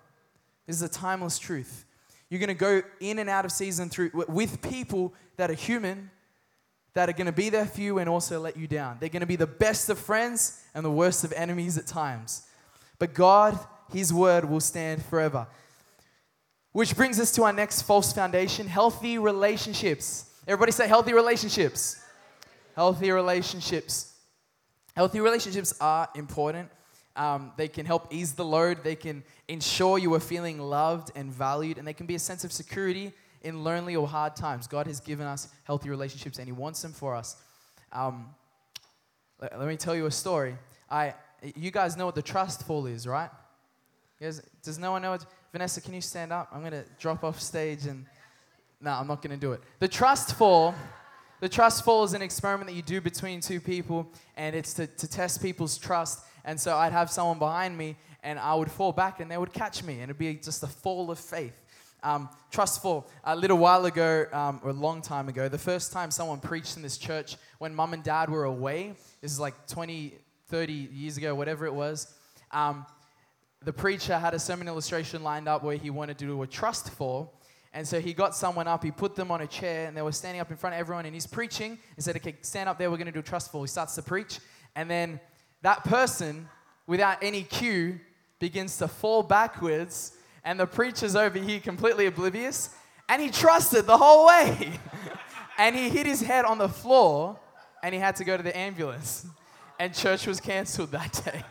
This 0.68 0.78
is 0.78 0.82
a 0.82 0.90
timeless 0.90 1.38
truth. 1.40 1.86
You're 2.30 2.40
going 2.40 2.48
to 2.48 2.54
go 2.54 2.82
in 3.00 3.20
and 3.20 3.30
out 3.30 3.46
of 3.46 3.52
season 3.52 3.90
through 3.90 4.12
with 4.28 4.62
people 4.62 5.14
that 5.38 5.52
are 5.52 5.56
human, 5.56 6.10
that 6.94 7.10
are 7.10 7.14
going 7.14 7.28
to 7.28 7.32
be 7.32 7.50
there 7.50 7.66
for 7.66 7.82
you 7.82 8.00
and 8.00 8.10
also 8.10 8.40
let 8.40 8.58
you 8.58 8.68
down. 8.68 8.98
They're 9.00 9.10
going 9.10 9.22
to 9.22 9.28
be 9.28 9.36
the 9.36 9.46
best 9.46 9.90
of 9.90 10.00
friends 10.00 10.62
and 10.74 10.84
the 10.84 10.92
worst 10.92 11.24
of 11.24 11.34
enemies 11.34 11.78
at 11.78 11.86
times. 11.86 12.48
But 12.98 13.14
God, 13.14 13.60
His 13.92 14.14
word 14.14 14.46
will 14.46 14.60
stand 14.60 15.04
forever. 15.06 15.48
Which 16.72 16.96
brings 16.96 17.20
us 17.20 17.32
to 17.34 17.44
our 17.44 17.54
next 17.54 17.84
false 17.84 18.12
foundation 18.12 18.68
healthy 18.68 19.18
relationships. 19.18 20.30
Everybody 20.48 20.72
say 20.72 20.88
healthy 20.88 21.14
relationships. 21.14 22.02
Healthy 22.76 23.12
relationships. 23.12 24.14
Healthy 24.96 25.20
relationships 25.20 25.74
are 25.80 26.10
important. 26.16 26.70
Um, 27.16 27.54
they 27.56 27.68
can 27.68 27.86
help 27.86 28.14
ease 28.14 28.34
the 28.34 28.44
load. 28.46 28.84
They 28.84 28.96
can 28.96 29.24
ensure 29.48 29.98
you 29.98 30.14
are 30.14 30.20
feeling 30.20 30.60
loved 30.60 31.12
and 31.16 31.32
valued, 31.32 31.78
and 31.78 31.88
they 31.88 31.94
can 31.94 32.06
be 32.06 32.16
a 32.16 32.20
sense 32.20 32.44
of 32.44 32.52
security 32.52 33.14
in 33.42 33.64
lonely 33.64 33.96
or 33.96 34.08
hard 34.08 34.36
times. 34.36 34.68
God 34.68 34.88
has 34.88 35.00
given 35.00 35.26
us 35.26 35.48
healthy 35.64 35.90
relationships, 35.90 36.40
and 36.40 36.48
He 36.48 36.52
wants 36.52 36.82
them 36.82 36.92
for 36.92 37.16
us. 37.16 37.38
Um, 37.94 38.30
let, 39.40 39.58
let, 39.58 39.68
me 39.68 39.78
tell 39.78 39.96
you 39.96 40.08
a 40.08 40.12
story. 40.12 40.58
I, 40.90 41.14
you 41.56 41.72
guys 41.72 41.96
know 41.96 42.06
what 42.06 42.16
the 42.16 42.22
trust 42.22 42.66
fall 42.66 42.86
is, 42.86 43.08
right? 43.08 43.30
Guys, 44.20 44.42
does 44.64 44.78
no 44.78 44.92
one 44.92 45.02
know 45.02 45.14
it? 45.14 45.26
Vanessa, 45.52 45.80
can 45.80 45.94
you 45.94 46.02
stand 46.02 46.34
up? 46.34 46.50
I'm 46.52 46.60
going 46.60 46.72
to 46.72 46.86
drop 47.00 47.24
off 47.24 47.40
stage 47.40 47.86
and. 47.86 48.06
No, 48.82 48.92
I'm 48.92 49.08
not 49.08 49.22
going 49.22 49.32
to 49.32 49.40
do 49.40 49.54
it. 49.54 49.62
The 49.80 49.88
trust 49.88 50.36
fall. 50.36 50.76
The 51.40 51.50
trust 51.50 51.84
fall 51.84 52.04
is 52.04 52.14
an 52.14 52.22
experiment 52.22 52.70
that 52.70 52.76
you 52.76 52.82
do 52.82 53.02
between 53.02 53.42
two 53.42 53.60
people, 53.60 54.08
and 54.38 54.56
it's 54.56 54.74
to, 54.76 54.88
to 54.88 55.08
test 55.08 55.42
people's 55.42 55.78
trust. 55.78 56.22
And 56.46 56.60
so 56.60 56.78
I'd 56.78 56.94
have 56.94 57.10
someone 57.10 57.40
behind 57.40 57.78
me 57.78 57.98
and 58.24 58.40
I 58.40 58.56
would 58.56 58.72
fall 58.72 58.94
back 58.94 59.20
and 59.20 59.30
they 59.30 59.38
would 59.38 59.52
catch 59.52 59.84
me. 59.84 59.96
And 59.96 60.04
it'd 60.04 60.18
be 60.18 60.36
just 60.36 60.64
a 60.64 60.68
fall 60.68 61.12
of 61.12 61.20
faith. 61.20 61.60
Um, 62.04 62.30
trustful. 62.52 63.08
A 63.24 63.36
little 63.36 63.58
while 63.58 63.86
ago, 63.86 64.28
um, 64.32 64.62
or 64.64 64.70
a 64.70 64.74
long 64.74 65.02
time 65.02 65.28
ago, 65.28 65.50
the 65.50 65.58
first 65.58 65.92
time 65.92 66.12
someone 66.12 66.40
preached 66.40 66.78
in 66.78 66.84
this 66.84 66.98
church 66.98 67.36
when 67.58 67.74
mum 67.74 67.94
and 67.94 68.04
dad 68.04 68.30
were 68.30 68.46
away, 68.46 68.94
this 69.22 69.32
is 69.32 69.40
like 69.40 69.68
20, 69.68 70.14
30 70.50 70.74
years 70.74 71.18
ago, 71.18 71.34
whatever 71.34 71.66
it 71.66 71.74
was, 71.74 72.14
um, 72.52 72.86
the 73.64 73.74
preacher 73.74 74.20
had 74.20 74.36
a 74.36 74.40
sermon 74.40 74.68
illustration 74.68 75.24
lined 75.24 75.48
up 75.48 75.64
where 75.64 75.76
he 75.76 75.90
wanted 75.90 76.20
to 76.20 76.26
do 76.26 76.44
a 76.44 76.48
trust 76.48 76.92
fall. 76.92 77.34
And 77.74 77.88
so 77.88 78.00
he 78.00 78.14
got 78.14 78.36
someone 78.36 78.68
up, 78.68 78.84
he 78.84 78.92
put 78.92 79.16
them 79.16 79.32
on 79.32 79.42
a 79.42 79.48
chair, 79.48 79.88
and 79.88 79.98
they 79.98 80.04
were 80.04 80.12
standing 80.12 80.40
up 80.40 80.52
in 80.52 80.58
front 80.58 80.76
of 80.76 80.80
everyone, 80.80 81.06
and 81.06 81.14
he's 81.14 81.28
preaching. 81.28 81.80
He 81.96 82.02
said, 82.02 82.16
Okay, 82.16 82.36
stand 82.42 82.70
up 82.70 82.78
there, 82.78 82.92
we're 82.92 82.98
going 82.98 83.08
to 83.08 83.12
do 83.12 83.20
a 83.20 83.24
trust 83.24 83.52
fall. 83.52 83.64
He 83.64 83.68
starts 83.68 83.96
to 83.96 84.04
preach, 84.04 84.40
and 84.76 84.90
then 84.90 85.20
that 85.66 85.84
person, 85.84 86.48
without 86.86 87.18
any 87.24 87.42
cue, 87.42 88.00
begins 88.38 88.78
to 88.78 88.88
fall 88.88 89.24
backwards, 89.24 90.12
and 90.44 90.60
the 90.60 90.68
preacher's 90.68 91.16
over 91.16 91.40
here 91.40 91.60
completely 91.60 92.06
oblivious, 92.06 92.70
and 93.10 93.20
he 93.20 93.32
trusted 93.32 93.88
the 93.88 93.98
whole 93.98 94.28
way. 94.28 94.80
and 95.58 95.76
he 95.76 95.90
hit 95.90 96.06
his 96.06 96.22
head 96.22 96.46
on 96.46 96.60
the 96.60 96.70
floor, 96.70 97.40
and 97.82 97.96
he 97.96 98.00
had 98.00 98.16
to 98.18 98.24
go 98.24 98.38
to 98.38 98.44
the 98.44 98.56
ambulance. 98.56 99.26
And 99.80 99.92
church 99.92 100.28
was 100.28 100.40
canceled 100.40 100.92
that 100.92 101.20
day. 101.26 101.42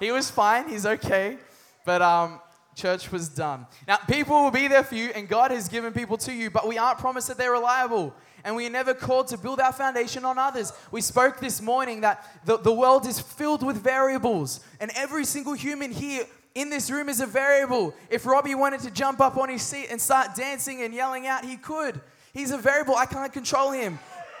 he 0.00 0.12
was 0.12 0.30
fine, 0.30 0.68
he's 0.68 0.84
okay, 0.84 1.38
but 1.86 2.02
um, 2.02 2.42
church 2.74 3.10
was 3.10 3.30
done. 3.30 3.66
Now, 3.88 3.96
people 3.96 4.42
will 4.42 4.50
be 4.50 4.68
there 4.68 4.84
for 4.84 4.96
you, 4.96 5.12
and 5.14 5.26
God 5.26 5.50
has 5.50 5.66
given 5.70 5.94
people 5.94 6.18
to 6.18 6.32
you, 6.32 6.50
but 6.50 6.68
we 6.68 6.76
aren't 6.76 6.98
promised 6.98 7.28
that 7.28 7.38
they're 7.38 7.52
reliable 7.52 8.12
and 8.46 8.54
we 8.54 8.64
are 8.64 8.70
never 8.70 8.94
called 8.94 9.26
to 9.26 9.36
build 9.36 9.58
our 9.58 9.72
foundation 9.72 10.24
on 10.24 10.38
others. 10.38 10.72
We 10.92 11.00
spoke 11.00 11.40
this 11.40 11.60
morning 11.60 12.02
that 12.02 12.24
the, 12.44 12.56
the 12.56 12.72
world 12.72 13.04
is 13.04 13.18
filled 13.20 13.66
with 13.66 13.76
variables, 13.76 14.60
and 14.78 14.92
every 14.94 15.24
single 15.24 15.54
human 15.54 15.90
here 15.90 16.24
in 16.54 16.70
this 16.70 16.88
room 16.88 17.08
is 17.08 17.20
a 17.20 17.26
variable. 17.26 17.92
If 18.08 18.24
Robbie 18.24 18.54
wanted 18.54 18.80
to 18.82 18.92
jump 18.92 19.20
up 19.20 19.36
on 19.36 19.48
his 19.48 19.62
seat 19.62 19.88
and 19.90 20.00
start 20.00 20.36
dancing 20.36 20.82
and 20.82 20.94
yelling 20.94 21.26
out, 21.26 21.44
he 21.44 21.56
could. 21.56 22.00
He's 22.32 22.52
a 22.52 22.58
variable. 22.58 22.94
I 22.94 23.06
can't 23.06 23.32
control 23.32 23.72
him. 23.72 23.98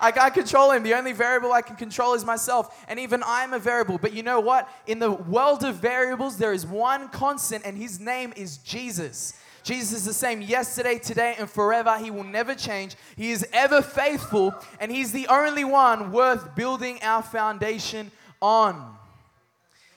I 0.00 0.10
can't 0.14 0.32
control 0.32 0.70
him. 0.70 0.82
The 0.82 0.94
only 0.94 1.12
variable 1.12 1.52
I 1.52 1.60
can 1.60 1.76
control 1.76 2.14
is 2.14 2.24
myself. 2.24 2.82
And 2.88 2.98
even 2.98 3.22
I'm 3.26 3.52
a 3.52 3.58
variable. 3.58 3.98
But 3.98 4.14
you 4.14 4.22
know 4.22 4.40
what? 4.40 4.70
In 4.86 5.00
the 5.00 5.10
world 5.10 5.64
of 5.64 5.74
variables, 5.76 6.38
there 6.38 6.54
is 6.54 6.64
one 6.64 7.10
constant, 7.10 7.66
and 7.66 7.76
his 7.76 8.00
name 8.00 8.32
is 8.36 8.56
Jesus. 8.56 9.34
Jesus 9.62 9.98
is 9.98 10.04
the 10.04 10.14
same 10.14 10.40
yesterday, 10.40 10.98
today, 10.98 11.34
and 11.38 11.48
forever. 11.48 11.98
He 11.98 12.10
will 12.10 12.24
never 12.24 12.54
change. 12.54 12.96
He 13.16 13.30
is 13.30 13.46
ever 13.52 13.82
faithful, 13.82 14.54
and 14.78 14.90
He's 14.90 15.12
the 15.12 15.26
only 15.28 15.64
one 15.64 16.12
worth 16.12 16.54
building 16.54 16.98
our 17.02 17.22
foundation 17.22 18.10
on. 18.40 18.96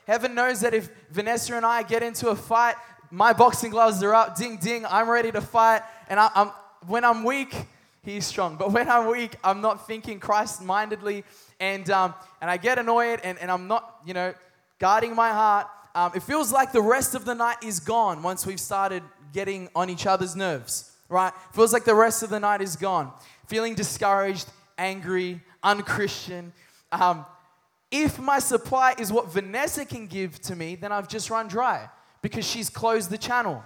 Heaven 0.06 0.36
knows 0.36 0.62
that 0.62 0.74
if 0.74 0.90
Vanessa 1.12 1.56
and 1.56 1.66
I 1.66 1.84
get 1.84 2.04
into 2.04 2.30
a 2.30 2.36
fight, 2.36 2.76
my 3.10 3.32
boxing 3.32 3.72
gloves 3.72 4.04
are 4.04 4.14
up, 4.14 4.36
ding 4.36 4.58
ding, 4.58 4.86
I'm 4.86 5.10
ready 5.10 5.32
to 5.32 5.42
fight. 5.42 5.84
And 6.10 6.20
I, 6.20 6.30
am 6.36 6.52
when 6.88 7.06
I'm 7.06 7.24
weak, 7.24 7.56
He's 8.04 8.26
strong. 8.26 8.56
But 8.60 8.72
when 8.72 8.90
I'm 8.90 9.08
weak, 9.08 9.38
I'm 9.44 9.62
not 9.62 9.88
thinking 9.88 10.20
Christ 10.20 10.62
mindedly, 10.62 11.24
and, 11.60 11.90
um, 11.90 12.14
and 12.42 12.50
I 12.52 12.58
get 12.58 12.80
annoyed, 12.80 13.22
and, 13.24 13.38
and 13.40 13.50
I'm 13.50 13.68
not, 13.68 14.00
you 14.06 14.14
know, 14.14 14.34
guarding 14.80 15.16
my 15.16 15.30
heart. 15.30 15.68
Um, 15.96 16.12
it 16.16 16.24
feels 16.24 16.52
like 16.52 16.72
the 16.72 16.82
rest 16.82 17.16
of 17.16 17.24
the 17.24 17.36
night 17.36 17.58
is 17.64 17.80
gone 17.80 18.24
once 18.24 18.46
we've 18.46 18.60
started 18.60 19.04
getting 19.34 19.70
on 19.76 19.90
each 19.90 20.06
other's 20.06 20.36
nerves, 20.36 20.92
right? 21.10 21.34
Feels 21.54 21.74
like 21.74 21.84
the 21.84 21.96
rest 21.96 22.24
of 22.24 22.30
the 22.30 22.40
night 22.40 22.62
is 22.62 22.76
gone. 22.76 23.12
Feeling 23.48 23.76
discouraged, 23.76 24.48
angry, 24.78 25.42
unchristian. 25.62 26.54
Um, 26.92 27.26
if 27.92 28.20
my 28.20 28.40
supply 28.40 28.96
is 28.98 29.12
what 29.12 29.32
Vanessa 29.32 29.86
can 29.86 30.08
give 30.08 30.40
to 30.42 30.56
me, 30.56 30.76
then 30.76 30.92
I've 30.92 31.08
just 31.08 31.30
run 31.30 31.48
dry 31.48 31.90
because 32.22 32.48
she's 32.48 32.70
closed 32.70 33.10
the 33.10 33.18
channel. 33.18 33.64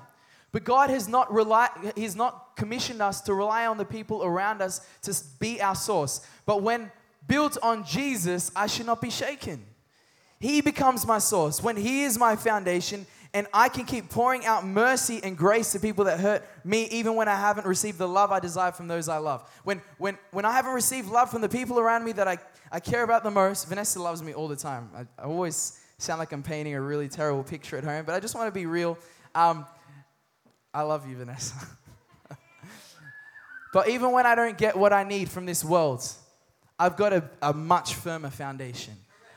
But 0.51 0.63
God 0.63 0.89
has 0.89 1.08
not 1.08 1.32
rely, 1.32 1.69
He's 1.95 2.15
not 2.15 2.56
commissioned 2.56 3.01
us 3.01 3.21
to 3.21 3.34
rely 3.34 3.67
on 3.67 3.77
the 3.77 3.86
people 3.86 4.23
around 4.23 4.62
us 4.62 4.82
to 5.03 5.15
be 5.39 5.62
our 5.62 5.75
source. 5.75 6.21
But 6.45 6.63
when 6.63 6.91
built 7.27 7.58
on 7.62 7.86
Jesus, 7.86 8.51
I 8.56 8.67
should 8.67 8.86
not 8.86 9.01
be 9.01 9.10
shaken. 9.10 9.63
He 10.39 10.62
becomes 10.62 11.06
my 11.06 11.19
source. 11.19 11.62
When 11.62 11.75
He 11.75 12.03
is 12.03 12.17
my 12.17 12.36
foundation, 12.36 13.06
and 13.38 13.45
I 13.54 13.69
can 13.69 13.86
keep 13.86 14.10
pouring 14.10 14.47
out 14.47 14.65
mercy 14.65 15.19
and 15.21 15.38
grace 15.38 15.71
to 15.73 15.80
people 15.80 16.06
that 16.06 16.19
hurt 16.19 16.43
me, 16.65 16.86
even 16.86 17.13
when 17.13 17.28
I 17.28 17.36
haven't 17.36 17.67
received 17.67 18.00
the 18.00 18.08
love 18.08 18.32
I 18.32 18.39
desire 18.39 18.71
from 18.71 18.88
those 18.88 19.08
I 19.08 19.19
love. 19.19 19.47
When, 19.63 19.80
when, 20.00 20.17
when 20.32 20.43
I 20.43 20.52
haven't 20.54 20.73
received 20.73 21.08
love 21.08 21.30
from 21.30 21.41
the 21.41 21.47
people 21.47 21.78
around 21.78 22.04
me 22.04 22.13
that 22.13 22.28
I, 22.28 22.39
I 22.71 22.80
care 22.80 23.04
about 23.04 23.23
the 23.23 23.30
most, 23.30 23.69
Vanessa 23.69 24.02
loves 24.02 24.23
me 24.23 24.34
all 24.34 24.47
the 24.47 24.56
time. 24.56 24.89
I, 24.95 25.02
I 25.21 25.26
always 25.26 25.80
sound 26.00 26.17
like 26.17 26.32
I'm 26.32 26.41
painting 26.41 26.73
a 26.73 26.82
really 26.82 27.08
terrible 27.08 27.43
picture 27.43 27.78
at 27.78 27.84
home, 27.84 28.06
but 28.08 28.15
I 28.15 28.19
just 28.19 28.34
want 28.34 28.47
to 28.47 28.52
be 28.52 28.65
real. 28.65 28.97
Um, 29.36 29.67
I 30.73 30.82
love 30.82 31.08
you, 31.08 31.15
Vanessa. 31.15 31.54
but 33.71 33.88
even 33.88 34.13
when 34.13 34.26
I 34.26 34.34
don't 34.34 34.58
get 34.58 34.76
what 34.76 34.93
I 34.93 35.04
need 35.04 35.30
from 35.30 35.45
this 35.45 35.63
world, 35.63 36.04
I've 36.80 36.97
got 36.97 37.13
a, 37.13 37.30
a 37.43 37.54
much 37.54 37.93
firmer 37.93 38.32
foundation. 38.32 38.95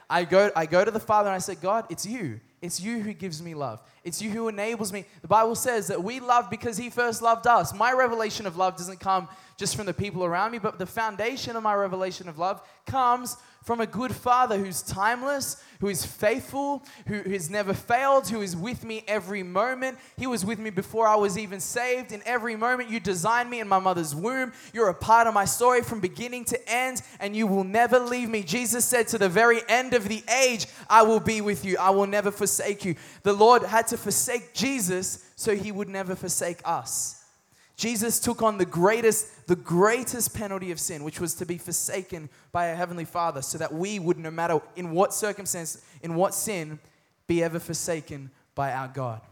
I 0.09 0.25
go, 0.25 0.51
I 0.57 0.65
go 0.65 0.87
to 0.87 0.91
the 0.91 1.01
Father 1.01 1.29
and 1.29 1.35
I 1.35 1.39
say, 1.39 1.55
God, 1.55 1.85
it's 1.91 2.07
you. 2.07 2.41
It's 2.63 2.81
you 2.81 3.01
who 3.01 3.15
gives 3.15 3.43
me 3.43 3.55
love. 3.55 3.81
It's 4.05 4.21
you 4.21 4.31
who 4.31 4.49
enables 4.49 4.93
me. 4.93 5.07
The 5.23 5.29
Bible 5.29 5.55
says 5.55 5.87
that 5.87 6.03
we 6.03 6.21
love 6.21 6.51
because 6.51 6.77
He 6.77 6.91
first 6.91 7.23
loved 7.23 7.47
us. 7.47 7.73
My 7.75 7.93
revelation 7.93 8.47
of 8.47 8.57
love 8.57 8.77
doesn't 8.77 9.01
come 9.01 9.29
just 9.57 9.77
from 9.77 9.87
the 9.87 9.95
people 9.95 10.25
around 10.25 10.53
me, 10.53 10.59
but 10.59 10.79
the 10.79 10.87
foundation 10.87 11.57
of 11.57 11.63
my 11.63 11.75
revelation 11.75 12.29
of 12.29 12.39
love 12.39 12.63
comes 12.87 13.37
from 13.63 13.81
a 13.81 13.87
good 13.87 14.15
father 14.15 14.57
who's 14.57 14.81
timeless, 14.83 15.63
who 15.81 15.89
is 15.89 16.05
faithful, 16.05 16.83
who 17.07 17.23
has 17.23 17.51
never 17.51 17.75
failed, 17.75 18.29
who 18.29 18.41
is 18.41 18.57
with 18.57 18.85
me 18.85 19.05
every 19.07 19.43
moment. 19.43 19.99
He 20.17 20.27
was 20.27 20.45
with 20.45 20.59
me 20.59 20.71
before 20.71 21.07
I 21.07 21.17
was 21.17 21.37
even 21.37 21.61
saved. 21.61 22.13
In 22.13 22.23
every 22.25 22.57
moment, 22.57 22.91
you 22.91 23.01
designed 23.01 23.51
me 23.51 23.61
in 23.61 23.69
my 23.69 23.79
mother's 23.79 24.15
womb. 24.15 24.53
You're 24.73 24.89
a 24.89 24.95
part 24.95 25.27
of 25.27 25.35
my 25.35 25.45
story 25.45 25.83
from 25.83 26.01
beginning 26.01 26.47
to 26.47 26.73
end, 26.73 27.03
and 27.21 27.37
you 27.37 27.47
will 27.47 27.65
never 27.65 27.99
leave 27.99 28.31
me. 28.31 28.43
Jesus 28.43 28.85
said, 28.85 29.09
To 29.09 29.19
the 29.19 29.29
very 29.29 29.61
end 29.69 29.93
of 29.93 30.09
the 30.09 30.23
age, 30.43 30.67
I 30.89 31.03
will 31.03 31.21
be 31.21 31.41
with 31.41 31.65
you. 31.65 31.77
I 31.79 31.91
will 31.91 32.07
never 32.07 32.31
forsake 32.31 32.85
you. 32.85 32.95
The 33.23 33.33
Lord 33.33 33.63
had 33.63 33.87
to 33.89 33.99
forsake 33.99 34.55
Jesus 34.55 35.31
so 35.37 35.55
he 35.55 35.71
would 35.71 35.89
never 35.89 36.15
forsake 36.15 36.61
us. 36.65 37.20
Jesus 37.81 38.21
took 38.21 38.43
on 38.43 38.59
the 38.59 38.67
greatest, 38.67 39.47
the 39.47 39.57
greatest 39.57 40.35
penalty 40.35 40.71
of 40.71 40.79
sin, 40.79 41.03
which 41.03 41.19
was 41.19 41.33
to 41.37 41.47
be 41.47 41.57
forsaken 41.57 42.29
by 42.53 42.69
our 42.69 42.77
heavenly 42.77 43.07
Father, 43.07 43.41
so 43.41 43.57
that 43.57 43.73
we 43.73 43.99
would, 43.99 44.19
no 44.19 44.31
matter 44.31 44.61
in 44.77 44.91
what 44.91 45.15
circumstance, 45.15 45.83
in 46.03 46.15
what 46.15 46.35
sin, 46.35 46.79
be 47.27 47.43
ever 47.43 47.59
forsaken 47.59 48.31
by 48.55 48.71
our 48.75 48.89
God. 48.89 49.23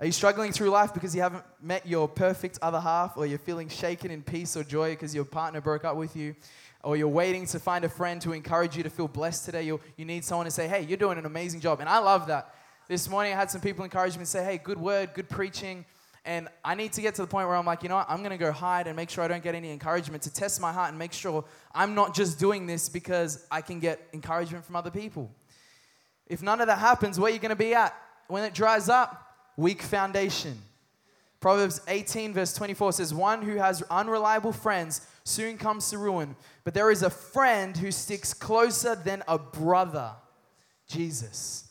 Are 0.00 0.04
you 0.04 0.12
struggling 0.12 0.52
through 0.52 0.68
life 0.68 0.92
because 0.92 1.14
you 1.16 1.22
haven't 1.22 1.44
met 1.62 1.86
your 1.86 2.06
perfect 2.06 2.58
other 2.60 2.80
half, 2.80 3.16
or 3.16 3.24
you're 3.24 3.38
feeling 3.38 3.70
shaken 3.70 4.10
in 4.10 4.22
peace 4.22 4.54
or 4.54 4.62
joy 4.62 4.90
because 4.90 5.14
your 5.14 5.24
partner 5.24 5.62
broke 5.62 5.86
up 5.86 5.96
with 5.96 6.14
you, 6.14 6.36
or 6.84 6.94
you're 6.94 7.08
waiting 7.08 7.46
to 7.46 7.58
find 7.58 7.86
a 7.86 7.88
friend 7.88 8.20
to 8.20 8.32
encourage 8.34 8.76
you 8.76 8.82
to 8.82 8.90
feel 8.90 9.08
blessed 9.08 9.46
today? 9.46 9.62
you 9.62 9.80
you 9.96 10.04
need 10.04 10.26
someone 10.26 10.44
to 10.44 10.50
say, 10.50 10.68
Hey, 10.68 10.82
you're 10.82 10.98
doing 10.98 11.16
an 11.16 11.24
amazing 11.24 11.60
job. 11.60 11.80
And 11.80 11.88
I 11.88 12.00
love 12.00 12.26
that. 12.26 12.54
This 12.86 13.08
morning 13.08 13.32
I 13.32 13.36
had 13.36 13.50
some 13.50 13.62
people 13.62 13.82
encourage 13.82 14.12
me 14.12 14.18
and 14.18 14.28
say, 14.28 14.44
Hey, 14.44 14.58
good 14.58 14.78
word, 14.78 15.14
good 15.14 15.30
preaching. 15.30 15.86
And 16.24 16.48
I 16.64 16.74
need 16.74 16.92
to 16.92 17.00
get 17.00 17.14
to 17.14 17.22
the 17.22 17.28
point 17.28 17.48
where 17.48 17.56
I'm 17.56 17.64
like, 17.64 17.82
you 17.82 17.88
know 17.88 17.96
what? 17.96 18.10
I'm 18.10 18.18
going 18.18 18.30
to 18.30 18.36
go 18.36 18.52
hide 18.52 18.86
and 18.86 18.94
make 18.94 19.08
sure 19.08 19.24
I 19.24 19.28
don't 19.28 19.42
get 19.42 19.54
any 19.54 19.70
encouragement 19.70 20.22
to 20.24 20.32
test 20.32 20.60
my 20.60 20.72
heart 20.72 20.90
and 20.90 20.98
make 20.98 21.12
sure 21.12 21.44
I'm 21.74 21.94
not 21.94 22.14
just 22.14 22.38
doing 22.38 22.66
this 22.66 22.88
because 22.88 23.46
I 23.50 23.62
can 23.62 23.80
get 23.80 24.06
encouragement 24.12 24.64
from 24.64 24.76
other 24.76 24.90
people. 24.90 25.30
If 26.26 26.42
none 26.42 26.60
of 26.60 26.66
that 26.66 26.78
happens, 26.78 27.18
where 27.18 27.30
are 27.30 27.34
you 27.34 27.40
going 27.40 27.50
to 27.50 27.56
be 27.56 27.74
at? 27.74 27.94
When 28.28 28.44
it 28.44 28.54
dries 28.54 28.88
up, 28.88 29.34
weak 29.56 29.82
foundation. 29.82 30.58
Proverbs 31.40 31.80
18, 31.88 32.34
verse 32.34 32.52
24 32.52 32.92
says, 32.92 33.14
One 33.14 33.40
who 33.40 33.56
has 33.56 33.82
unreliable 33.90 34.52
friends 34.52 35.06
soon 35.24 35.56
comes 35.56 35.88
to 35.90 35.98
ruin, 35.98 36.36
but 36.64 36.74
there 36.74 36.90
is 36.90 37.02
a 37.02 37.08
friend 37.10 37.76
who 37.76 37.90
sticks 37.90 38.34
closer 38.34 38.94
than 38.94 39.22
a 39.26 39.38
brother 39.38 40.12
Jesus. 40.86 41.68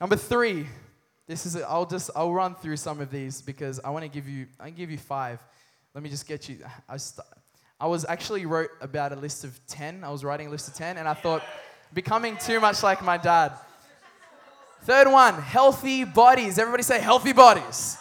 Number 0.00 0.16
three, 0.16 0.66
this 1.28 1.44
is, 1.44 1.56
i 1.56 1.60
I'll 1.60 1.86
just, 1.86 2.10
I'll 2.16 2.32
run 2.32 2.54
through 2.54 2.78
some 2.78 3.00
of 3.00 3.10
these 3.10 3.42
because 3.42 3.78
I 3.84 3.90
want 3.90 4.02
to 4.02 4.08
give 4.08 4.28
you, 4.28 4.46
I 4.58 4.70
give 4.70 4.90
you 4.90 4.98
five. 4.98 5.38
Let 5.94 6.02
me 6.02 6.08
just 6.08 6.26
get 6.26 6.48
you, 6.48 6.58
I, 6.88 6.96
st- 6.96 7.26
I 7.78 7.86
was 7.86 8.06
actually 8.08 8.46
wrote 8.46 8.70
about 8.80 9.12
a 9.12 9.16
list 9.16 9.44
of 9.44 9.60
10. 9.68 10.02
I 10.02 10.10
was 10.10 10.24
writing 10.24 10.46
a 10.48 10.50
list 10.50 10.68
of 10.68 10.74
10 10.74 10.96
and 10.96 11.06
I 11.06 11.14
thought, 11.14 11.44
becoming 11.92 12.36
too 12.38 12.60
much 12.60 12.82
like 12.82 13.04
my 13.04 13.18
dad. 13.18 13.52
Third 14.82 15.10
one, 15.10 15.34
healthy 15.34 16.04
bodies. 16.04 16.58
Everybody 16.58 16.82
say 16.82 16.98
healthy 16.98 17.34
bodies. 17.34 17.98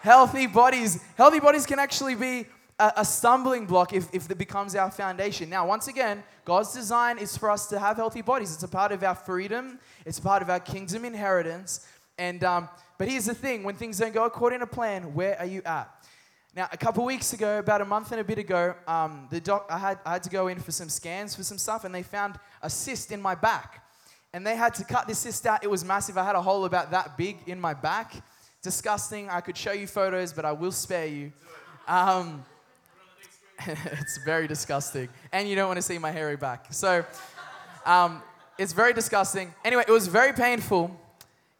Healthy 0.00 0.46
bodies. 0.46 1.02
Healthy 1.16 1.40
bodies 1.40 1.66
can 1.66 1.80
actually 1.80 2.14
be 2.14 2.46
a, 2.78 2.92
a, 2.98 3.04
stumbling 3.04 3.66
block 3.66 3.92
if, 3.92 4.08
if 4.12 4.30
it 4.30 4.38
becomes 4.38 4.74
our 4.74 4.90
foundation. 4.90 5.48
Now, 5.50 5.66
once 5.66 5.88
again, 5.88 6.22
God's 6.44 6.72
design 6.72 7.18
is 7.18 7.36
for 7.36 7.50
us 7.50 7.66
to 7.68 7.78
have 7.78 7.96
healthy 7.96 8.22
bodies. 8.22 8.54
It's 8.54 8.62
a 8.62 8.68
part 8.68 8.92
of 8.92 9.02
our 9.02 9.14
freedom, 9.14 9.78
it's 10.04 10.18
a 10.18 10.22
part 10.22 10.42
of 10.42 10.50
our 10.50 10.60
kingdom 10.60 11.04
inheritance. 11.04 11.86
And 12.22 12.44
um, 12.44 12.68
but 12.98 13.08
here's 13.08 13.24
the 13.24 13.34
thing: 13.34 13.64
when 13.64 13.74
things 13.74 13.98
don't 13.98 14.14
go 14.14 14.24
according 14.24 14.60
to 14.60 14.66
plan, 14.66 15.12
where 15.12 15.36
are 15.40 15.44
you 15.44 15.60
at? 15.64 15.90
Now, 16.54 16.68
a 16.70 16.76
couple 16.76 17.04
weeks 17.04 17.32
ago, 17.32 17.58
about 17.58 17.80
a 17.80 17.84
month 17.84 18.12
and 18.12 18.20
a 18.20 18.24
bit 18.24 18.38
ago, 18.38 18.76
um, 18.86 19.26
the 19.28 19.40
doc, 19.40 19.66
I, 19.68 19.78
had, 19.78 19.98
I 20.06 20.12
had 20.12 20.22
to 20.22 20.30
go 20.30 20.46
in 20.46 20.60
for 20.60 20.70
some 20.70 20.88
scans 20.88 21.34
for 21.34 21.42
some 21.42 21.58
stuff, 21.58 21.84
and 21.84 21.92
they 21.92 22.04
found 22.04 22.38
a 22.62 22.70
cyst 22.70 23.10
in 23.10 23.20
my 23.20 23.34
back. 23.34 23.84
And 24.32 24.46
they 24.46 24.54
had 24.54 24.72
to 24.74 24.84
cut 24.84 25.08
this 25.08 25.18
cyst 25.18 25.44
out. 25.46 25.64
It 25.64 25.70
was 25.70 25.84
massive. 25.84 26.16
I 26.16 26.24
had 26.24 26.36
a 26.36 26.42
hole 26.42 26.64
about 26.64 26.92
that 26.92 27.16
big 27.16 27.38
in 27.46 27.60
my 27.60 27.74
back. 27.74 28.14
Disgusting. 28.62 29.28
I 29.28 29.40
could 29.40 29.56
show 29.56 29.72
you 29.72 29.88
photos, 29.88 30.32
but 30.32 30.44
I 30.44 30.52
will 30.52 30.70
spare 30.70 31.06
you. 31.06 31.32
Um, 31.88 32.44
it's 33.66 34.20
very 34.24 34.46
disgusting. 34.46 35.08
And 35.32 35.48
you 35.48 35.56
don't 35.56 35.66
want 35.66 35.78
to 35.78 35.82
see 35.82 35.98
my 35.98 36.12
hairy 36.12 36.36
back. 36.36 36.66
So 36.70 37.04
um, 37.84 38.22
it's 38.58 38.72
very 38.72 38.92
disgusting. 38.92 39.52
Anyway, 39.64 39.82
it 39.88 39.92
was 39.92 40.06
very 40.06 40.32
painful. 40.32 40.96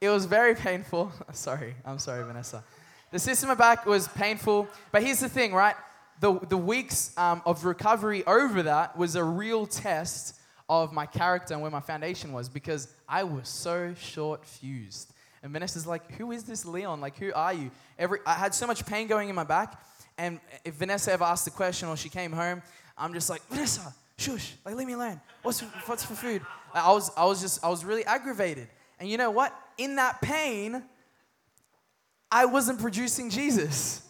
It 0.02 0.08
was 0.08 0.24
very 0.24 0.56
painful. 0.56 1.12
sorry, 1.32 1.76
I'm 1.86 2.00
sorry, 2.00 2.24
Vanessa. 2.24 2.64
The 3.12 3.20
system 3.20 3.50
of 3.50 3.58
back 3.58 3.86
was 3.86 4.08
painful, 4.08 4.66
but 4.90 5.00
here's 5.04 5.20
the 5.20 5.28
thing, 5.28 5.54
right? 5.54 5.76
The, 6.18 6.40
the 6.40 6.56
weeks 6.56 7.16
um, 7.16 7.40
of 7.46 7.64
recovery 7.64 8.24
over 8.26 8.64
that 8.64 8.98
was 8.98 9.14
a 9.14 9.22
real 9.22 9.64
test 9.64 10.34
of 10.68 10.92
my 10.92 11.06
character 11.06 11.54
and 11.54 11.62
where 11.62 11.70
my 11.70 11.78
foundation 11.78 12.32
was 12.32 12.48
because 12.48 12.92
I 13.08 13.22
was 13.22 13.48
so 13.48 13.94
short 13.94 14.44
fused. 14.44 15.12
And 15.40 15.52
Vanessa's 15.52 15.86
like, 15.86 16.10
Who 16.14 16.32
is 16.32 16.42
this 16.42 16.66
Leon? 16.66 17.00
Like, 17.00 17.16
who 17.16 17.32
are 17.32 17.52
you? 17.52 17.70
Every, 17.96 18.18
I 18.26 18.34
had 18.34 18.56
so 18.56 18.66
much 18.66 18.84
pain 18.84 19.06
going 19.06 19.28
in 19.28 19.36
my 19.36 19.44
back. 19.44 19.80
And 20.18 20.40
if 20.64 20.74
Vanessa 20.74 21.12
ever 21.12 21.22
asked 21.22 21.44
the 21.44 21.52
question 21.52 21.88
or 21.88 21.96
she 21.96 22.08
came 22.08 22.32
home, 22.32 22.60
I'm 22.98 23.14
just 23.14 23.30
like, 23.30 23.42
Vanessa, 23.48 23.94
shush, 24.18 24.54
like, 24.64 24.74
leave 24.74 24.88
me 24.88 24.94
alone. 24.94 25.20
What's 25.42 25.60
for, 25.60 25.66
what's 25.86 26.04
for 26.04 26.14
food? 26.14 26.42
I 26.74 26.90
was, 26.90 27.12
I 27.16 27.24
was 27.24 27.40
just, 27.40 27.64
I 27.64 27.68
was 27.68 27.84
really 27.84 28.04
aggravated. 28.04 28.66
And 29.02 29.10
you 29.10 29.18
know 29.18 29.32
what? 29.32 29.52
In 29.78 29.96
that 29.96 30.22
pain, 30.22 30.80
I 32.30 32.44
wasn't 32.44 32.78
producing 32.78 33.30
Jesus. 33.30 34.06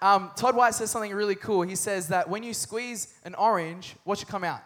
Um, 0.00 0.30
Todd 0.36 0.54
White 0.54 0.74
says 0.74 0.92
something 0.92 1.12
really 1.12 1.34
cool. 1.34 1.62
He 1.62 1.74
says 1.74 2.06
that 2.06 2.30
when 2.30 2.44
you 2.44 2.54
squeeze 2.54 3.12
an 3.24 3.34
orange, 3.34 3.96
what 4.04 4.18
should 4.18 4.28
come 4.28 4.44
out? 4.44 4.60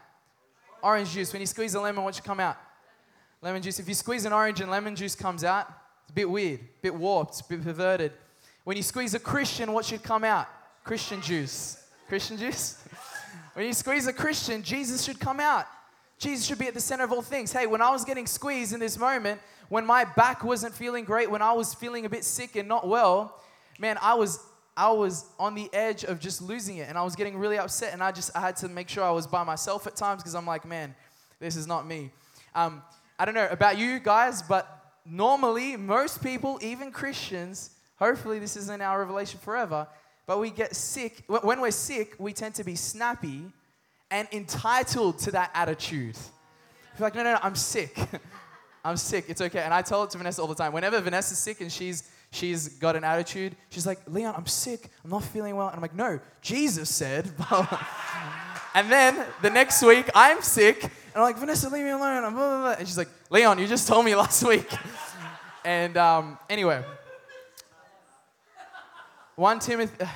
Orange 0.82 1.12
juice. 1.12 1.32
When 1.32 1.40
you 1.40 1.46
squeeze 1.46 1.74
a 1.74 1.80
lemon, 1.80 2.04
what 2.04 2.16
should 2.16 2.24
come 2.24 2.38
out? 2.38 2.58
Lemon 3.40 3.62
juice. 3.62 3.80
If 3.80 3.88
you 3.88 3.94
squeeze 3.94 4.26
an 4.26 4.34
orange 4.34 4.60
and 4.60 4.70
lemon 4.70 4.94
juice 4.94 5.14
comes 5.14 5.42
out, 5.42 5.72
it's 6.02 6.10
a 6.10 6.12
bit 6.12 6.28
weird, 6.28 6.60
a 6.60 6.82
bit 6.82 6.94
warped, 6.94 7.40
a 7.40 7.44
bit 7.48 7.62
perverted. 7.64 8.12
When 8.64 8.76
you 8.76 8.82
squeeze 8.82 9.14
a 9.14 9.18
Christian, 9.18 9.72
what 9.72 9.86
should 9.86 10.02
come 10.02 10.22
out? 10.22 10.48
Christian 10.84 11.22
juice. 11.22 11.82
Christian 12.08 12.36
juice? 12.36 12.76
when 13.54 13.64
you 13.64 13.72
squeeze 13.72 14.06
a 14.06 14.12
Christian, 14.12 14.62
Jesus 14.62 15.02
should 15.02 15.18
come 15.18 15.40
out. 15.40 15.66
Jesus 16.20 16.46
should 16.46 16.58
be 16.58 16.66
at 16.66 16.74
the 16.74 16.80
center 16.80 17.02
of 17.02 17.12
all 17.12 17.22
things. 17.22 17.50
Hey, 17.50 17.66
when 17.66 17.80
I 17.80 17.90
was 17.90 18.04
getting 18.04 18.26
squeezed 18.26 18.74
in 18.74 18.78
this 18.78 18.98
moment, 18.98 19.40
when 19.70 19.86
my 19.86 20.04
back 20.04 20.44
wasn't 20.44 20.74
feeling 20.74 21.04
great, 21.04 21.30
when 21.30 21.40
I 21.40 21.54
was 21.54 21.72
feeling 21.72 22.04
a 22.04 22.10
bit 22.10 22.24
sick 22.24 22.56
and 22.56 22.68
not 22.68 22.86
well, 22.86 23.40
man, 23.78 23.96
I 24.02 24.14
was 24.14 24.38
I 24.76 24.90
was 24.92 25.24
on 25.38 25.54
the 25.54 25.68
edge 25.72 26.04
of 26.04 26.20
just 26.20 26.42
losing 26.42 26.76
it 26.76 26.88
and 26.88 26.98
I 26.98 27.02
was 27.02 27.16
getting 27.16 27.38
really 27.38 27.58
upset 27.58 27.94
and 27.94 28.02
I 28.02 28.12
just 28.12 28.36
I 28.36 28.40
had 28.40 28.56
to 28.56 28.68
make 28.68 28.88
sure 28.88 29.02
I 29.02 29.10
was 29.10 29.26
by 29.26 29.42
myself 29.44 29.86
at 29.86 29.96
times 29.96 30.22
because 30.22 30.34
I'm 30.34 30.46
like, 30.46 30.66
man, 30.66 30.94
this 31.38 31.56
is 31.56 31.66
not 31.66 31.86
me. 31.86 32.10
Um, 32.54 32.82
I 33.18 33.24
don't 33.24 33.34
know 33.34 33.48
about 33.50 33.78
you 33.78 33.98
guys, 33.98 34.42
but 34.42 34.94
normally 35.06 35.74
most 35.76 36.22
people, 36.22 36.58
even 36.60 36.92
Christians, 36.92 37.70
hopefully 37.98 38.38
this 38.38 38.56
isn't 38.56 38.82
our 38.82 38.98
revelation 38.98 39.40
forever, 39.40 39.88
but 40.26 40.38
we 40.38 40.50
get 40.50 40.76
sick. 40.76 41.24
When 41.26 41.62
we're 41.62 41.70
sick, 41.70 42.14
we 42.18 42.34
tend 42.34 42.54
to 42.56 42.64
be 42.64 42.74
snappy 42.74 43.52
and 44.10 44.28
entitled 44.32 45.18
to 45.20 45.30
that 45.32 45.50
attitude. 45.54 46.16
You're 46.98 47.06
like, 47.06 47.14
no, 47.14 47.22
no, 47.22 47.34
no, 47.34 47.40
I'm 47.42 47.54
sick. 47.54 47.96
I'm 48.84 48.96
sick. 48.96 49.26
It's 49.28 49.40
okay. 49.40 49.60
And 49.60 49.74
I 49.74 49.82
tell 49.82 50.02
it 50.04 50.10
to 50.10 50.18
Vanessa 50.18 50.40
all 50.40 50.48
the 50.48 50.54
time. 50.54 50.72
Whenever 50.72 51.00
Vanessa's 51.00 51.38
sick 51.38 51.60
and 51.60 51.70
she's 51.70 52.10
she's 52.32 52.68
got 52.78 52.96
an 52.96 53.04
attitude, 53.04 53.56
she's 53.68 53.86
like, 53.86 54.00
Leon, 54.06 54.34
I'm 54.36 54.46
sick. 54.46 54.88
I'm 55.04 55.10
not 55.10 55.24
feeling 55.24 55.56
well. 55.56 55.66
And 55.66 55.76
I'm 55.76 55.82
like, 55.82 55.94
no, 55.94 56.20
Jesus 56.40 56.88
said. 56.88 57.30
and 58.74 58.90
then 58.90 59.26
the 59.42 59.50
next 59.50 59.82
week, 59.82 60.08
I'm 60.14 60.40
sick. 60.42 60.82
And 60.82 60.92
I'm 61.16 61.22
like, 61.22 61.38
Vanessa, 61.38 61.68
leave 61.68 61.84
me 61.84 61.90
alone. 61.90 62.24
And 62.78 62.88
she's 62.88 62.98
like, 62.98 63.08
Leon, 63.30 63.58
you 63.58 63.66
just 63.66 63.86
told 63.86 64.04
me 64.04 64.14
last 64.16 64.46
week. 64.46 64.68
and 65.64 65.96
um, 65.96 66.38
anyway, 66.48 66.82
1 69.36 69.58
Timothy. 69.58 70.06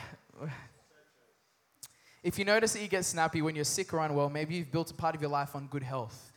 If 2.24 2.38
you 2.38 2.46
notice 2.46 2.72
that 2.72 2.80
you 2.80 2.88
get 2.88 3.04
snappy 3.04 3.42
when 3.42 3.54
you're 3.54 3.66
sick 3.66 3.92
or 3.92 3.98
unwell, 3.98 4.30
maybe 4.30 4.54
you've 4.54 4.72
built 4.72 4.90
a 4.90 4.94
part 4.94 5.14
of 5.14 5.20
your 5.20 5.30
life 5.30 5.54
on 5.54 5.66
good 5.66 5.82
health. 5.82 6.32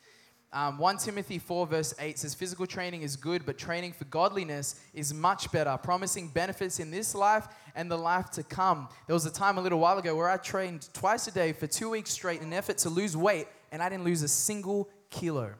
Um, 0.51 0.77
1 0.79 0.97
Timothy 0.97 1.39
4, 1.39 1.65
verse 1.65 1.93
8 1.97 2.19
says, 2.19 2.35
Physical 2.35 2.67
training 2.67 3.03
is 3.03 3.15
good, 3.15 3.45
but 3.45 3.57
training 3.57 3.93
for 3.93 4.03
godliness 4.03 4.81
is 4.93 5.13
much 5.13 5.49
better, 5.49 5.77
promising 5.81 6.27
benefits 6.27 6.81
in 6.81 6.91
this 6.91 7.15
life 7.15 7.47
and 7.73 7.89
the 7.89 7.97
life 7.97 8.29
to 8.31 8.43
come. 8.43 8.89
There 9.07 9.13
was 9.13 9.25
a 9.25 9.31
time 9.31 9.57
a 9.57 9.61
little 9.61 9.79
while 9.79 9.97
ago 9.97 10.13
where 10.13 10.29
I 10.29 10.35
trained 10.35 10.89
twice 10.91 11.27
a 11.27 11.31
day 11.31 11.53
for 11.53 11.67
two 11.67 11.89
weeks 11.89 12.11
straight 12.11 12.41
in 12.41 12.47
an 12.47 12.53
effort 12.53 12.79
to 12.79 12.89
lose 12.89 13.15
weight, 13.15 13.47
and 13.71 13.81
I 13.81 13.87
didn't 13.87 14.03
lose 14.03 14.23
a 14.23 14.27
single 14.27 14.89
kilo. 15.09 15.53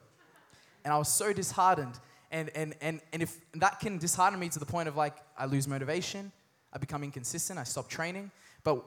And 0.84 0.92
I 0.92 0.98
was 0.98 1.08
so 1.08 1.32
disheartened. 1.32 1.98
And, 2.30 2.50
and, 2.54 2.74
and, 2.82 3.00
and 3.14 3.22
if 3.22 3.34
that 3.54 3.80
can 3.80 3.96
dishearten 3.96 4.38
me 4.38 4.50
to 4.50 4.58
the 4.58 4.66
point 4.66 4.88
of 4.88 4.96
like, 4.96 5.16
I 5.38 5.46
lose 5.46 5.66
motivation, 5.66 6.32
I 6.70 6.76
become 6.76 7.02
inconsistent, 7.02 7.58
I 7.58 7.64
stop 7.64 7.88
training. 7.88 8.30
But 8.62 8.84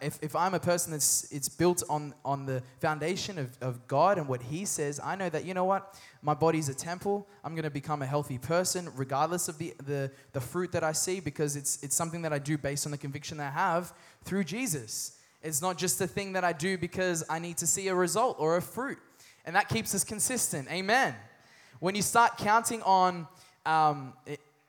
if, 0.00 0.18
if 0.22 0.36
I'm 0.36 0.54
a 0.54 0.60
person 0.60 0.92
that's 0.92 1.30
it's 1.32 1.48
built 1.48 1.82
on, 1.88 2.14
on 2.24 2.46
the 2.46 2.62
foundation 2.80 3.38
of, 3.38 3.56
of 3.60 3.86
God 3.86 4.18
and 4.18 4.28
what 4.28 4.42
He 4.42 4.64
says, 4.64 5.00
I 5.02 5.16
know 5.16 5.28
that, 5.28 5.44
you 5.44 5.54
know 5.54 5.64
what? 5.64 5.94
My 6.22 6.34
body's 6.34 6.68
a 6.68 6.74
temple. 6.74 7.26
I'm 7.44 7.54
going 7.54 7.64
to 7.64 7.70
become 7.70 8.02
a 8.02 8.06
healthy 8.06 8.38
person 8.38 8.88
regardless 8.94 9.48
of 9.48 9.58
the, 9.58 9.74
the, 9.84 10.10
the 10.32 10.40
fruit 10.40 10.72
that 10.72 10.84
I 10.84 10.92
see 10.92 11.20
because 11.20 11.56
it's, 11.56 11.82
it's 11.82 11.96
something 11.96 12.22
that 12.22 12.32
I 12.32 12.38
do 12.38 12.56
based 12.56 12.86
on 12.86 12.92
the 12.92 12.98
conviction 12.98 13.38
that 13.38 13.52
I 13.52 13.58
have 13.58 13.92
through 14.24 14.44
Jesus. 14.44 15.18
It's 15.42 15.60
not 15.60 15.76
just 15.76 16.00
a 16.00 16.06
thing 16.06 16.34
that 16.34 16.44
I 16.44 16.52
do 16.52 16.78
because 16.78 17.24
I 17.28 17.38
need 17.38 17.58
to 17.58 17.66
see 17.66 17.88
a 17.88 17.94
result 17.94 18.36
or 18.38 18.56
a 18.56 18.62
fruit. 18.62 18.98
And 19.44 19.56
that 19.56 19.68
keeps 19.68 19.94
us 19.94 20.04
consistent. 20.04 20.70
Amen. 20.70 21.14
When 21.80 21.96
you 21.96 22.02
start 22.02 22.36
counting 22.38 22.80
on, 22.82 23.26
um, 23.66 24.12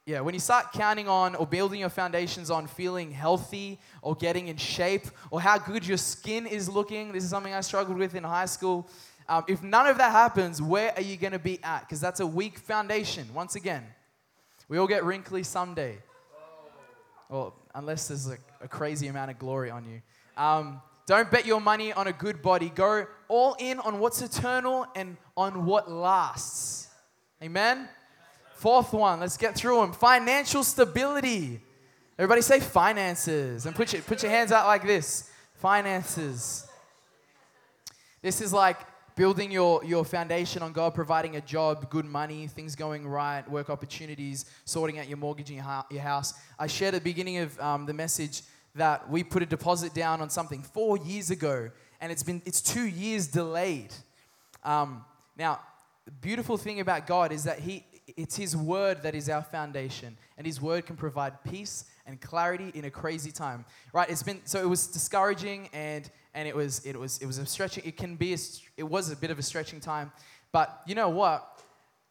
yeah, 0.05 0.19
when 0.19 0.33
you 0.33 0.39
start 0.39 0.73
counting 0.73 1.07
on 1.07 1.33
or 1.35 1.47
building 1.47 1.79
your 1.79 1.89
foundations 1.89 2.51
on 2.51 2.67
feeling 2.67 3.09
healthy 3.09 3.79
or 4.01 4.15
getting 4.15 4.49
in 4.49 4.57
shape 4.57 5.05
or 5.31 5.39
how 5.39 5.57
good 5.57 5.87
your 5.87 5.97
skin 5.97 6.45
is 6.45 6.67
looking, 6.67 7.13
this 7.13 7.23
is 7.23 7.29
something 7.29 7.53
I 7.53 7.61
struggled 7.61 7.97
with 7.97 8.13
in 8.13 8.23
high 8.25 8.47
school. 8.47 8.89
Um, 9.29 9.45
if 9.47 9.63
none 9.63 9.87
of 9.87 9.97
that 9.99 10.11
happens, 10.11 10.61
where 10.61 10.93
are 10.97 11.01
you 11.01 11.15
going 11.15 11.31
to 11.31 11.39
be 11.39 11.63
at? 11.63 11.81
Because 11.81 12.01
that's 12.01 12.19
a 12.19 12.27
weak 12.27 12.59
foundation. 12.59 13.25
Once 13.33 13.55
again, 13.55 13.85
we 14.67 14.77
all 14.77 14.87
get 14.87 15.05
wrinkly 15.05 15.41
someday. 15.43 15.97
Well, 17.29 17.55
unless 17.73 18.09
there's 18.09 18.27
a, 18.27 18.37
a 18.61 18.67
crazy 18.67 19.07
amount 19.07 19.31
of 19.31 19.39
glory 19.39 19.71
on 19.71 19.85
you. 19.85 20.01
Um, 20.35 20.81
don't 21.05 21.31
bet 21.31 21.45
your 21.45 21.61
money 21.61 21.93
on 21.93 22.07
a 22.07 22.13
good 22.13 22.41
body. 22.41 22.69
Go 22.69 23.05
all 23.29 23.55
in 23.57 23.79
on 23.79 23.99
what's 23.99 24.21
eternal 24.21 24.85
and 24.95 25.15
on 25.37 25.65
what 25.65 25.89
lasts. 25.89 26.89
Amen? 27.41 27.87
Fourth 28.63 28.93
one, 28.93 29.19
let's 29.19 29.35
get 29.35 29.55
through 29.55 29.81
them. 29.81 29.91
Financial 29.91 30.63
stability. 30.63 31.59
Everybody 32.17 32.39
say 32.39 32.61
finances 32.61 33.65
and 33.65 33.75
put 33.75 33.91
your, 33.91 34.01
put 34.03 34.23
your 34.23 34.31
hands 34.31 34.53
out 34.53 34.67
like 34.67 34.87
this. 34.87 35.29
Finances. 35.55 36.65
This 38.21 38.39
is 38.39 38.53
like 38.53 38.77
building 39.17 39.51
your, 39.51 39.83
your 39.83 40.05
foundation 40.05 40.61
on 40.61 40.71
God, 40.71 40.95
providing 40.95 41.35
a 41.35 41.41
job, 41.41 41.89
good 41.89 42.05
money, 42.05 42.47
things 42.47 42.73
going 42.73 43.05
right, 43.05 43.45
work 43.51 43.69
opportunities, 43.69 44.45
sorting 44.63 44.97
out 44.97 45.09
your 45.09 45.17
mortgage 45.17 45.49
in 45.49 45.57
your, 45.57 45.83
your 45.91 46.01
house. 46.01 46.33
I 46.57 46.67
shared 46.67 46.95
at 46.95 47.03
the 47.03 47.09
beginning 47.09 47.39
of 47.39 47.59
um, 47.59 47.85
the 47.85 47.93
message 47.93 48.43
that 48.75 49.09
we 49.09 49.25
put 49.25 49.43
a 49.43 49.45
deposit 49.45 49.93
down 49.93 50.21
on 50.21 50.29
something 50.29 50.63
four 50.63 50.97
years 50.99 51.31
ago, 51.31 51.69
and 51.99 52.13
it's 52.13 52.23
been 52.23 52.41
it's 52.45 52.61
two 52.61 52.87
years 52.87 53.27
delayed. 53.27 53.93
Um, 54.63 55.03
now, 55.37 55.59
the 56.05 56.11
beautiful 56.11 56.55
thing 56.55 56.79
about 56.79 57.07
God 57.07 57.33
is 57.33 57.43
that 57.43 57.59
He 57.59 57.83
it's 58.07 58.35
His 58.35 58.55
Word 58.55 59.03
that 59.03 59.15
is 59.15 59.29
our 59.29 59.41
foundation, 59.41 60.17
and 60.37 60.45
His 60.45 60.61
Word 60.61 60.85
can 60.85 60.95
provide 60.95 61.43
peace 61.43 61.85
and 62.05 62.19
clarity 62.19 62.71
in 62.73 62.85
a 62.85 62.91
crazy 62.91 63.31
time. 63.31 63.65
Right? 63.93 64.09
It's 64.09 64.23
been 64.23 64.41
so 64.45 64.61
it 64.61 64.69
was 64.69 64.87
discouraging 64.87 65.69
and 65.73 66.09
and 66.33 66.47
it 66.47 66.55
was 66.55 66.85
it 66.85 66.97
was 66.99 67.19
it 67.19 67.25
was 67.25 67.37
a 67.37 67.45
stretching. 67.45 67.83
It 67.85 67.97
can 67.97 68.15
be 68.15 68.33
a, 68.33 68.37
it 68.77 68.83
was 68.83 69.11
a 69.11 69.15
bit 69.15 69.31
of 69.31 69.39
a 69.39 69.43
stretching 69.43 69.79
time, 69.79 70.11
but 70.51 70.81
you 70.85 70.95
know 70.95 71.09
what? 71.09 71.49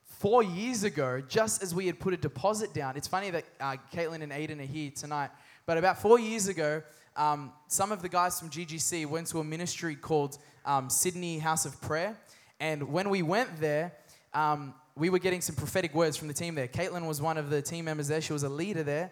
Four 0.04 0.42
years 0.42 0.84
ago, 0.84 1.20
just 1.28 1.62
as 1.62 1.74
we 1.74 1.86
had 1.86 1.98
put 1.98 2.14
a 2.14 2.16
deposit 2.16 2.72
down, 2.72 2.96
it's 2.96 3.08
funny 3.08 3.30
that 3.30 3.44
uh, 3.60 3.76
Caitlin 3.92 4.22
and 4.22 4.30
Aiden 4.30 4.60
are 4.60 4.66
here 4.66 4.92
tonight. 4.94 5.30
But 5.66 5.78
about 5.78 6.00
four 6.00 6.20
years 6.20 6.46
ago, 6.46 6.82
um, 7.16 7.52
some 7.66 7.90
of 7.90 8.02
the 8.02 8.08
guys 8.08 8.38
from 8.38 8.48
GGC 8.48 9.06
went 9.06 9.26
to 9.28 9.40
a 9.40 9.44
ministry 9.44 9.96
called 9.96 10.38
um, 10.64 10.88
Sydney 10.88 11.38
House 11.40 11.66
of 11.66 11.80
Prayer, 11.80 12.16
and 12.60 12.92
when 12.92 13.10
we 13.10 13.22
went 13.22 13.60
there, 13.60 13.92
um, 14.32 14.74
we 14.96 15.10
were 15.10 15.18
getting 15.18 15.40
some 15.40 15.56
prophetic 15.56 15.94
words 15.94 16.16
from 16.16 16.28
the 16.28 16.34
team 16.34 16.54
there. 16.54 16.68
Caitlin 16.68 17.06
was 17.06 17.20
one 17.20 17.38
of 17.38 17.50
the 17.50 17.62
team 17.62 17.86
members 17.86 18.08
there. 18.08 18.20
She 18.20 18.32
was 18.32 18.42
a 18.42 18.48
leader 18.48 18.82
there. 18.82 19.10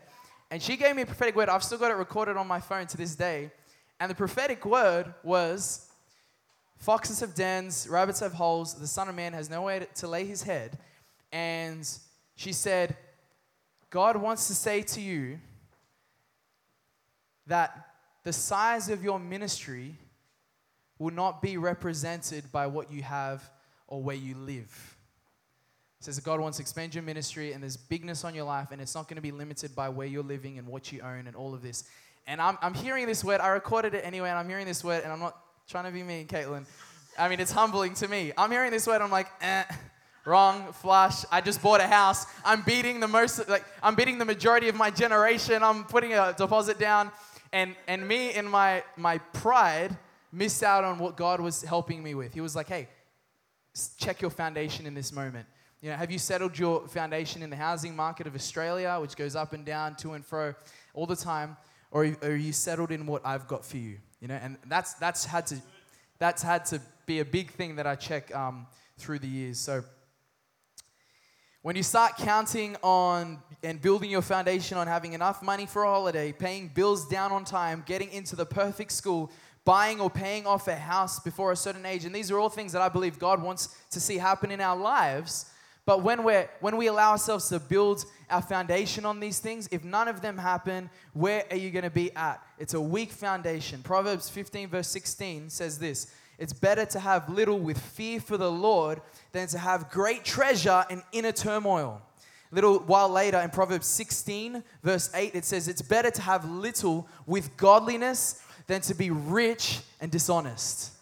And 0.50 0.62
she 0.62 0.76
gave 0.76 0.96
me 0.96 1.02
a 1.02 1.06
prophetic 1.06 1.36
word. 1.36 1.48
I've 1.48 1.62
still 1.62 1.78
got 1.78 1.90
it 1.90 1.94
recorded 1.94 2.36
on 2.36 2.46
my 2.46 2.60
phone 2.60 2.86
to 2.88 2.96
this 2.96 3.14
day. 3.14 3.50
And 3.98 4.10
the 4.10 4.14
prophetic 4.14 4.64
word 4.64 5.14
was 5.22 5.86
Foxes 6.78 7.20
have 7.20 7.34
dens, 7.34 7.86
rabbits 7.90 8.20
have 8.20 8.32
holes, 8.32 8.74
the 8.74 8.86
Son 8.86 9.08
of 9.08 9.14
Man 9.14 9.34
has 9.34 9.50
nowhere 9.50 9.86
to 9.96 10.08
lay 10.08 10.24
his 10.24 10.42
head. 10.42 10.78
And 11.30 11.86
she 12.36 12.54
said, 12.54 12.96
God 13.90 14.16
wants 14.16 14.46
to 14.48 14.54
say 14.54 14.80
to 14.82 15.00
you 15.00 15.38
that 17.46 17.90
the 18.24 18.32
size 18.32 18.88
of 18.88 19.04
your 19.04 19.18
ministry 19.18 19.96
will 20.98 21.12
not 21.12 21.42
be 21.42 21.58
represented 21.58 22.50
by 22.50 22.66
what 22.66 22.90
you 22.90 23.02
have 23.02 23.50
or 23.86 24.02
where 24.02 24.16
you 24.16 24.34
live. 24.34 24.89
Says 26.00 26.16
that 26.16 26.24
God 26.24 26.40
wants 26.40 26.56
to 26.56 26.62
expand 26.62 26.94
your 26.94 27.04
ministry 27.04 27.52
and 27.52 27.62
there's 27.62 27.76
bigness 27.76 28.24
on 28.24 28.34
your 28.34 28.44
life, 28.44 28.68
and 28.72 28.80
it's 28.80 28.94
not 28.94 29.06
going 29.06 29.16
to 29.16 29.22
be 29.22 29.32
limited 29.32 29.76
by 29.76 29.88
where 29.88 30.06
you're 30.06 30.22
living 30.22 30.58
and 30.58 30.66
what 30.66 30.90
you 30.90 31.00
own 31.02 31.26
and 31.26 31.36
all 31.36 31.54
of 31.54 31.62
this. 31.62 31.84
And 32.26 32.40
I'm, 32.40 32.56
I'm 32.62 32.74
hearing 32.74 33.06
this 33.06 33.22
word, 33.22 33.40
I 33.40 33.48
recorded 33.48 33.94
it 33.94 34.04
anyway, 34.04 34.30
and 34.30 34.38
I'm 34.38 34.48
hearing 34.48 34.66
this 34.66 34.82
word, 34.82 35.02
and 35.02 35.12
I'm 35.12 35.20
not 35.20 35.36
trying 35.68 35.84
to 35.84 35.90
be 35.90 36.02
mean, 36.02 36.26
Caitlin. 36.26 36.64
I 37.18 37.28
mean, 37.28 37.38
it's 37.38 37.52
humbling 37.52 37.94
to 37.94 38.08
me. 38.08 38.32
I'm 38.38 38.50
hearing 38.50 38.70
this 38.70 38.86
word, 38.86 39.02
I'm 39.02 39.10
like, 39.10 39.28
eh, 39.42 39.64
wrong, 40.24 40.72
flush. 40.72 41.24
I 41.30 41.40
just 41.40 41.62
bought 41.62 41.80
a 41.80 41.86
house. 41.86 42.26
I'm 42.44 42.62
beating 42.62 43.00
the 43.00 43.08
most, 43.08 43.48
like, 43.48 43.64
I'm 43.82 43.94
beating 43.94 44.18
the 44.18 44.24
majority 44.24 44.68
of 44.68 44.74
my 44.74 44.90
generation. 44.90 45.62
I'm 45.62 45.84
putting 45.84 46.14
a 46.14 46.34
deposit 46.36 46.78
down. 46.78 47.10
And, 47.52 47.74
and 47.88 48.06
me, 48.06 48.34
in 48.34 48.46
my, 48.46 48.84
my 48.96 49.18
pride, 49.18 49.96
missed 50.32 50.62
out 50.62 50.84
on 50.84 50.98
what 50.98 51.16
God 51.16 51.40
was 51.40 51.62
helping 51.62 52.02
me 52.02 52.14
with. 52.14 52.32
He 52.32 52.40
was 52.40 52.54
like, 52.54 52.68
hey, 52.68 52.88
check 53.98 54.20
your 54.20 54.30
foundation 54.30 54.86
in 54.86 54.94
this 54.94 55.12
moment. 55.12 55.46
You 55.82 55.88
know, 55.88 55.96
have 55.96 56.10
you 56.10 56.18
settled 56.18 56.58
your 56.58 56.86
foundation 56.88 57.42
in 57.42 57.48
the 57.48 57.56
housing 57.56 57.96
market 57.96 58.26
of 58.26 58.34
Australia, 58.34 58.98
which 59.00 59.16
goes 59.16 59.34
up 59.34 59.54
and 59.54 59.64
down, 59.64 59.96
to 59.96 60.12
and 60.12 60.24
fro, 60.24 60.54
all 60.92 61.06
the 61.06 61.16
time, 61.16 61.56
or 61.90 62.06
are 62.22 62.36
you 62.36 62.52
settled 62.52 62.90
in 62.90 63.06
what 63.06 63.24
I've 63.24 63.48
got 63.48 63.64
for 63.64 63.78
you? 63.78 63.96
You 64.20 64.28
know, 64.28 64.38
and 64.42 64.58
that's 64.66 64.92
that's 64.94 65.24
had 65.24 65.46
to 65.46 65.56
that's 66.18 66.42
had 66.42 66.66
to 66.66 66.82
be 67.06 67.20
a 67.20 67.24
big 67.24 67.52
thing 67.52 67.76
that 67.76 67.86
I 67.86 67.94
check 67.94 68.34
um, 68.36 68.66
through 68.98 69.20
the 69.20 69.26
years. 69.26 69.58
So 69.58 69.82
when 71.62 71.76
you 71.76 71.82
start 71.82 72.18
counting 72.18 72.76
on 72.82 73.38
and 73.62 73.80
building 73.80 74.10
your 74.10 74.22
foundation 74.22 74.76
on 74.76 74.86
having 74.86 75.14
enough 75.14 75.42
money 75.42 75.64
for 75.64 75.84
a 75.84 75.88
holiday, 75.88 76.30
paying 76.30 76.68
bills 76.68 77.08
down 77.08 77.32
on 77.32 77.46
time, 77.46 77.84
getting 77.86 78.12
into 78.12 78.36
the 78.36 78.44
perfect 78.44 78.92
school, 78.92 79.32
buying 79.64 79.98
or 79.98 80.10
paying 80.10 80.46
off 80.46 80.68
a 80.68 80.76
house 80.76 81.20
before 81.20 81.52
a 81.52 81.56
certain 81.56 81.86
age, 81.86 82.04
and 82.04 82.14
these 82.14 82.30
are 82.30 82.38
all 82.38 82.50
things 82.50 82.72
that 82.72 82.82
I 82.82 82.90
believe 82.90 83.18
God 83.18 83.42
wants 83.42 83.74
to 83.92 83.98
see 83.98 84.18
happen 84.18 84.50
in 84.50 84.60
our 84.60 84.76
lives 84.76 85.46
But 85.86 86.02
when, 86.02 86.22
we're, 86.22 86.48
when 86.60 86.76
we 86.76 86.86
allow 86.86 87.12
ourselves 87.12 87.48
to 87.48 87.58
build 87.58 88.04
our 88.28 88.42
foundation 88.42 89.04
on 89.04 89.18
these 89.18 89.38
things, 89.38 89.68
if 89.72 89.82
none 89.82 90.08
of 90.08 90.20
them 90.20 90.38
happen, 90.38 90.90
where 91.14 91.44
are 91.50 91.56
you 91.56 91.70
going 91.70 91.84
to 91.84 91.90
be 91.90 92.14
at? 92.14 92.42
It's 92.58 92.74
a 92.74 92.80
weak 92.80 93.10
foundation. 93.10 93.82
Proverbs 93.82 94.28
15, 94.28 94.68
verse 94.68 94.88
16 94.88 95.50
says 95.50 95.78
this 95.78 96.12
It's 96.38 96.52
better 96.52 96.84
to 96.86 97.00
have 97.00 97.28
little 97.28 97.58
with 97.58 97.78
fear 97.78 98.20
for 98.20 98.36
the 98.36 98.50
Lord 98.50 99.00
than 99.32 99.48
to 99.48 99.58
have 99.58 99.90
great 99.90 100.24
treasure 100.24 100.84
in 100.90 101.02
inner 101.12 101.32
turmoil. 101.32 102.02
A 102.52 102.54
little 102.54 102.80
while 102.80 103.08
later 103.08 103.38
in 103.38 103.50
Proverbs 103.50 103.86
16, 103.86 104.62
verse 104.82 105.10
8, 105.14 105.34
it 105.34 105.44
says, 105.44 105.68
It's 105.68 105.82
better 105.82 106.10
to 106.10 106.22
have 106.22 106.48
little 106.50 107.08
with 107.26 107.56
godliness 107.56 108.42
than 108.66 108.80
to 108.82 108.94
be 108.94 109.10
rich 109.10 109.80
and 110.00 110.10
dishonest. 110.10 110.92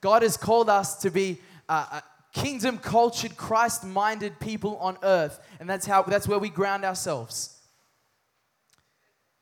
God 0.00 0.22
has 0.22 0.36
called 0.36 0.68
us 0.68 0.96
to 0.96 1.10
be 1.10 1.40
uh, 1.68 2.00
kingdom 2.36 2.76
cultured, 2.78 3.36
Christ 3.36 3.84
minded 3.84 4.38
people 4.40 4.76
on 4.76 4.98
earth. 5.02 5.40
And 5.58 5.68
that's, 5.68 5.86
how, 5.86 6.02
that's 6.02 6.28
where 6.28 6.38
we 6.38 6.50
ground 6.50 6.84
ourselves. 6.84 7.58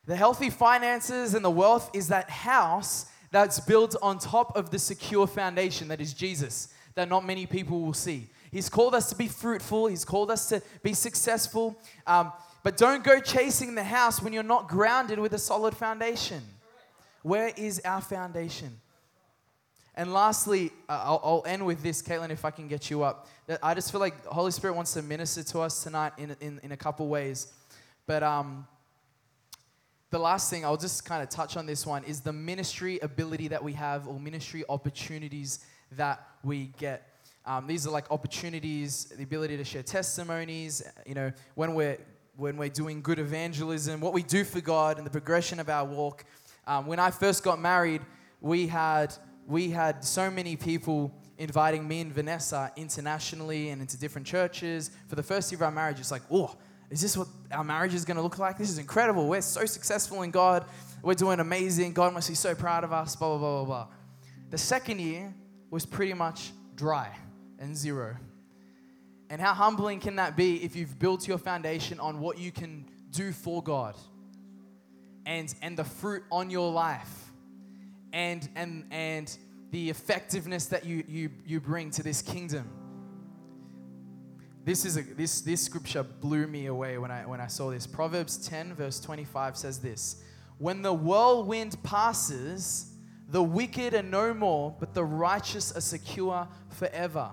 The 0.07 0.17
healthy 0.17 0.51
finances 0.51 1.35
and 1.35 1.45
the 1.45 1.51
wealth 1.51 1.91
is 1.95 2.09
that 2.09 2.31
house 2.31 3.07
that's 3.31 3.59
built 3.59 3.97
on 4.01 4.19
top 4.19 4.57
of 4.57 4.71
the 4.71 4.79
secure 4.79 5.27
foundation 5.27 5.89
that 5.89 6.01
is 6.01 6.15
Jesus, 6.15 6.69
that 6.95 7.09
not 7.09 7.27
many 7.27 7.47
people 7.47 7.81
will 7.81 7.95
see. 7.95 8.29
He's 8.53 8.69
called 8.69 8.95
us 8.95 9.09
to 9.11 9.17
be 9.17 9.27
fruitful, 9.27 9.89
He's 9.89 10.05
called 10.05 10.31
us 10.31 10.49
to 10.51 10.63
be 10.83 10.95
successful. 10.95 11.77
Um, 12.07 12.33
but 12.63 12.77
don't 12.77 13.03
go 13.03 13.19
chasing 13.19 13.75
the 13.75 13.83
house 13.83 14.23
when 14.23 14.33
you're 14.33 14.43
not 14.45 14.69
grounded 14.69 15.19
with 15.19 15.33
a 15.33 15.39
solid 15.39 15.77
foundation. 15.77 16.43
Where 17.23 17.53
is 17.57 17.81
our 17.85 18.01
foundation? 18.01 18.79
And 19.97 20.13
lastly, 20.13 20.73
uh, 20.89 21.01
I'll, 21.05 21.21
I'll, 21.23 21.43
end 21.47 21.65
with 21.65 21.83
this, 21.83 22.03
Caitlin, 22.03 22.31
if 22.31 22.45
I 22.45 22.51
can 22.51 22.67
get 22.67 22.91
you 22.91 23.05
up. 23.05 23.29
I 23.63 23.75
just 23.75 23.93
feel 23.93 24.01
like 24.01 24.25
the 24.25 24.31
Holy 24.31 24.51
Spirit 24.51 24.75
wants 24.75 24.93
to 24.95 25.03
minister 25.03 25.45
to 25.45 25.61
us 25.61 25.85
tonight 25.85 26.13
in, 26.19 26.37
in, 26.41 26.61
in 26.65 26.73
a 26.73 26.77
couple 26.77 27.07
ways. 27.07 27.53
But 28.07 28.25
um, 28.25 28.67
the 30.11 30.19
last 30.19 30.51
thing, 30.51 30.65
I'll 30.65 30.77
just 30.77 31.05
kind 31.05 31.23
of 31.23 31.29
touch 31.29 31.57
on 31.57 31.67
this 31.67 31.87
one, 31.87 32.03
is 32.05 32.21
the 32.21 32.33
ministry 32.33 32.99
ability 33.01 33.49
that 33.49 33.63
we 33.63 33.73
have 33.75 34.09
or 34.09 34.19
ministry 34.19 34.65
opportunities 34.69 35.65
that 35.93 36.27
we 36.43 36.73
get. 36.79 37.09
Um, 37.47 37.67
these 37.67 37.87
are 37.87 37.91
like 37.91 38.11
opportunities, 38.11 39.05
the 39.17 39.23
ability 39.23 39.57
to 39.59 39.65
share 39.65 39.83
testimonies, 39.83 40.83
you 41.07 41.15
know, 41.15 41.31
when 41.55 41.75
we're, 41.75 41.99
when 42.37 42.57
we're 42.57 42.69
doing 42.69 43.01
good 43.01 43.21
evangelism, 43.21 44.01
what 44.01 44.13
we 44.13 44.23
do 44.25 44.43
for 44.43 44.61
God 44.61 44.97
and 44.97 45.07
the 45.07 45.11
progression 45.11 45.61
of 45.61 45.69
our 45.69 45.85
walk. 45.85 46.25
Um, 46.67 46.87
when 46.87 46.99
I 46.99 47.11
first 47.11 47.45
got 47.45 47.61
married, 47.61 48.03
we 48.41 48.67
had 48.67 49.15
we 49.47 49.71
had 49.71 50.05
so 50.05 50.31
many 50.31 50.57
people 50.57 51.13
inviting 51.39 51.87
me 51.87 52.01
and 52.01 52.13
Vanessa 52.13 52.73
internationally 52.77 53.71
and 53.71 53.81
into 53.81 53.99
different 53.99 54.27
churches. 54.27 54.91
For 55.09 55.17
the 55.17 55.23
first 55.23 55.51
year 55.51 55.59
of 55.59 55.63
our 55.63 55.71
marriage, 55.71 56.01
it's 56.01 56.11
like, 56.11 56.23
oh, 56.31 56.57
is 56.91 57.01
this 57.01 57.17
what 57.17 57.29
our 57.51 57.65
marriage 57.65 57.95
is 57.95 58.05
going 58.05 58.17
to 58.17 58.23
look 58.23 58.39
like? 58.39 58.57
This 58.57 58.71
is 58.71 58.79
incredible. 58.79 59.29
We're 59.29 59.41
so 59.41 59.65
successful 59.67 60.23
in 60.23 60.31
God. 60.31 60.65
We're 61.03 61.15
doing 61.15 61.41
amazing. 61.41 61.93
God 61.93 62.15
must 62.15 62.29
be 62.29 62.35
so 62.35 62.55
proud 62.55 62.85
of 62.85 62.93
us, 62.93 63.17
blah, 63.17 63.31
blah, 63.31 63.39
blah, 63.39 63.65
blah, 63.65 63.85
blah. 63.85 63.95
The 64.51 64.59
second 64.59 65.01
year 65.01 65.35
was 65.71 65.85
pretty 65.85 66.15
much 66.15 66.53
dry 66.77 67.11
and 67.59 67.77
zero. 67.77 68.17
And 69.31 69.41
how 69.41 69.55
humbling 69.55 70.01
can 70.01 70.17
that 70.17 70.37
be 70.37 70.63
if 70.63 70.77
you've 70.77 70.99
built 70.99 71.27
your 71.27 71.39
foundation 71.39 71.99
on 71.99 72.21
what 72.21 72.39
you 72.39 72.53
can 72.53 72.87
do 73.11 73.33
for 73.33 73.63
God 73.63 73.97
and, 75.27 75.53
and 75.63 75.77
the 75.77 75.85
fruit 75.85 76.23
on 76.31 76.51
your 76.51 76.71
life? 76.71 77.33
And, 78.15 78.49
and, 78.55 78.85
and 78.93 79.37
the 79.73 79.91
effectiveness 79.91 80.67
that 80.67 80.87
you, 80.87 81.03
you, 81.09 81.31
you 81.45 81.61
bring 81.61 81.91
to 81.91 82.03
this 82.03 82.23
kingdom. 82.23 82.71
This, 84.65 84.85
is 84.85 84.97
a, 84.97 85.03
this, 85.03 85.41
this 85.41 85.61
scripture 85.61 86.05
blew 86.05 86.47
me 86.47 86.67
away 86.67 86.97
when 86.97 87.11
I, 87.11 87.27
when 87.27 87.41
I 87.41 87.49
saw 87.49 87.71
this. 87.71 87.89
Proverbs 87.89 88.39
10, 88.49 88.75
verse 88.77 89.01
25 89.01 89.57
says 89.57 89.81
this 89.81 90.23
When 90.59 90.81
the 90.81 90.93
whirlwind 90.93 91.77
passes, 91.83 92.93
the 93.29 93.43
wicked 93.43 93.95
are 93.95 94.03
no 94.03 94.33
more, 94.33 94.77
but 94.79 94.95
the 94.95 95.05
righteous 95.05 95.77
are 95.77 95.81
secure 95.81 96.47
forever. 96.71 97.31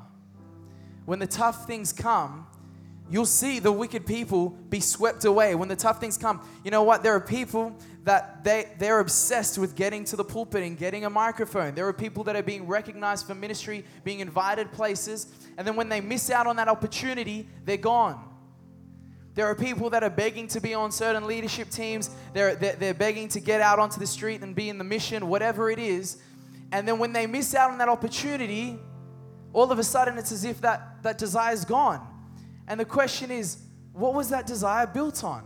When 1.06 1.20
the 1.20 1.28
tough 1.28 1.68
things 1.68 1.94
come, 1.94 2.48
you'll 3.12 3.26
see 3.28 3.60
the 3.60 3.72
wicked 3.72 4.08
people 4.08 4.50
be 4.50 4.80
swept 4.80 5.26
away. 5.26 5.54
When 5.54 5.70
the 5.70 5.76
tough 5.76 6.00
things 6.00 6.18
come, 6.18 6.42
you 6.64 6.72
know 6.72 6.82
what? 6.82 7.04
There 7.04 7.14
are 7.14 7.22
people 7.22 7.76
that 8.04 8.44
they, 8.44 8.72
they're 8.80 9.00
obsessed 9.00 9.58
with 9.58 9.76
getting 9.76 10.04
to 10.06 10.16
the 10.16 10.24
pulpit 10.24 10.64
and 10.64 10.78
getting 10.78 11.06
a 11.06 11.10
microphone. 11.10 11.76
There 11.76 11.88
are 11.88 11.94
people 11.94 12.24
that 12.24 12.36
are 12.36 12.44
being 12.44 12.66
recognized 12.66 13.28
for 13.28 13.36
ministry, 13.36 13.86
being 14.04 14.22
invited 14.22 14.72
places, 14.72 15.28
and 15.58 15.68
then 15.68 15.76
when 15.76 15.90
they 15.90 16.02
miss 16.02 16.32
out 16.32 16.48
on 16.48 16.56
that 16.56 16.68
opportunity, 16.68 17.48
they're 17.66 17.78
gone. 17.78 18.28
There 19.34 19.46
are 19.46 19.56
people 19.56 19.90
that 19.92 20.04
are 20.04 20.10
begging 20.10 20.48
to 20.50 20.60
be 20.60 20.74
on 20.74 20.92
certain 20.92 21.26
leadership 21.26 21.70
teams. 21.70 22.10
They're, 22.34 22.56
they're, 22.56 22.76
they're 22.76 22.94
begging 22.94 23.30
to 23.30 23.40
get 23.40 23.62
out 23.62 23.80
onto 23.80 24.00
the 24.00 24.08
street 24.08 24.42
and 24.42 24.54
be 24.54 24.68
in 24.68 24.78
the 24.78 24.84
mission, 24.84 25.28
whatever 25.28 25.70
it 25.70 25.80
is. 25.80 26.18
And 26.72 26.88
then 26.88 27.00
when 27.00 27.14
they 27.14 27.28
miss 27.28 27.56
out 27.56 27.72
on 27.72 27.78
that 27.78 27.88
opportunity, 27.88 28.78
all 29.54 29.72
of 29.72 29.80
a 29.80 29.84
sudden 29.84 30.18
it's 30.18 30.32
as 30.32 30.44
if 30.44 30.60
that, 30.62 31.04
that 31.04 31.18
desire 31.18 31.54
is 31.54 31.64
gone. 31.64 32.06
And 32.68 32.80
the 32.80 32.86
question 32.86 33.32
is, 33.32 33.58
what 33.94 34.14
was 34.14 34.30
that 34.30 34.48
desire 34.48 34.88
built 34.88 35.24
on? 35.24 35.46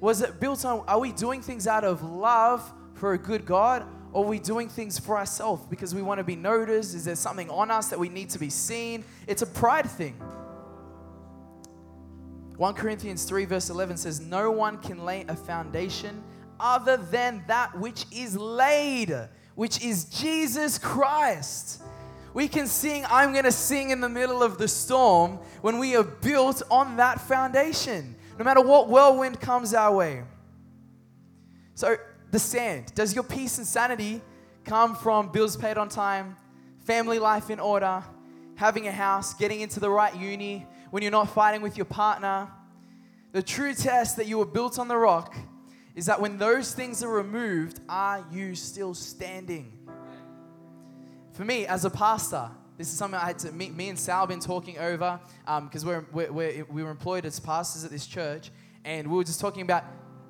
Was 0.00 0.20
it 0.20 0.40
built 0.40 0.64
on, 0.64 0.84
are 0.86 1.00
we 1.00 1.12
doing 1.12 1.40
things 1.40 1.66
out 1.66 1.84
of 1.84 2.02
love 2.02 2.70
for 2.94 3.14
a 3.14 3.18
good 3.18 3.46
God? 3.46 3.86
Or 4.12 4.24
are 4.24 4.28
we 4.28 4.38
doing 4.38 4.68
things 4.68 4.98
for 4.98 5.18
ourselves 5.18 5.66
because 5.68 5.94
we 5.94 6.02
want 6.02 6.18
to 6.18 6.24
be 6.24 6.36
noticed? 6.36 6.94
Is 6.94 7.04
there 7.04 7.16
something 7.16 7.50
on 7.50 7.70
us 7.70 7.88
that 7.88 7.98
we 7.98 8.08
need 8.08 8.30
to 8.30 8.38
be 8.38 8.50
seen? 8.50 9.04
It's 9.26 9.42
a 9.42 9.46
pride 9.46 9.90
thing. 9.90 10.14
1 12.56 12.74
Corinthians 12.74 13.24
3, 13.24 13.44
verse 13.44 13.68
11 13.68 13.98
says, 13.98 14.20
No 14.20 14.50
one 14.50 14.78
can 14.78 15.04
lay 15.04 15.24
a 15.28 15.36
foundation 15.36 16.22
other 16.58 16.96
than 16.96 17.44
that 17.48 17.78
which 17.78 18.06
is 18.10 18.36
laid, 18.36 19.14
which 19.54 19.82
is 19.84 20.06
Jesus 20.06 20.78
Christ. 20.78 21.82
We 22.32 22.48
can 22.48 22.66
sing, 22.66 23.04
I'm 23.10 23.32
going 23.32 23.44
to 23.44 23.52
sing 23.52 23.90
in 23.90 24.00
the 24.00 24.08
middle 24.08 24.42
of 24.42 24.58
the 24.58 24.68
storm 24.68 25.38
when 25.60 25.78
we 25.78 25.96
are 25.96 26.04
built 26.04 26.62
on 26.70 26.96
that 26.96 27.20
foundation 27.20 28.14
no 28.38 28.44
matter 28.44 28.60
what 28.60 28.88
whirlwind 28.88 29.40
comes 29.40 29.74
our 29.74 29.94
way. 29.94 30.22
So, 31.74 31.96
the 32.30 32.38
sand. 32.38 32.92
Does 32.94 33.14
your 33.14 33.24
peace 33.24 33.58
and 33.58 33.66
sanity 33.66 34.20
come 34.64 34.94
from 34.94 35.30
bills 35.30 35.56
paid 35.56 35.78
on 35.78 35.88
time, 35.88 36.36
family 36.84 37.18
life 37.18 37.50
in 37.50 37.60
order, 37.60 38.02
having 38.56 38.88
a 38.88 38.92
house, 38.92 39.34
getting 39.34 39.60
into 39.60 39.80
the 39.80 39.90
right 39.90 40.14
uni, 40.16 40.66
when 40.90 41.02
you're 41.02 41.12
not 41.12 41.30
fighting 41.30 41.62
with 41.62 41.76
your 41.76 41.86
partner? 41.86 42.48
The 43.32 43.42
true 43.42 43.74
test 43.74 44.16
that 44.16 44.26
you 44.26 44.38
were 44.38 44.46
built 44.46 44.78
on 44.78 44.88
the 44.88 44.96
rock 44.96 45.34
is 45.94 46.06
that 46.06 46.20
when 46.20 46.38
those 46.38 46.72
things 46.72 47.02
are 47.02 47.08
removed, 47.08 47.80
are 47.88 48.24
you 48.30 48.54
still 48.54 48.94
standing? 48.94 49.72
For 51.32 51.44
me, 51.44 51.66
as 51.66 51.84
a 51.84 51.90
pastor, 51.90 52.50
this 52.78 52.92
is 52.92 52.98
something 52.98 53.18
I 53.18 53.26
had 53.26 53.38
to, 53.40 53.52
me, 53.52 53.70
me 53.70 53.88
and 53.88 53.98
Sal 53.98 54.26
been 54.26 54.40
talking 54.40 54.78
over 54.78 55.18
because 55.62 55.84
um, 55.84 56.06
we're, 56.12 56.30
we're, 56.30 56.64
we 56.64 56.82
were 56.82 56.90
employed 56.90 57.24
as 57.24 57.40
pastors 57.40 57.84
at 57.84 57.90
this 57.90 58.06
church. 58.06 58.50
And 58.84 59.08
we 59.08 59.16
were 59.16 59.24
just 59.24 59.40
talking 59.40 59.62
about 59.62 59.84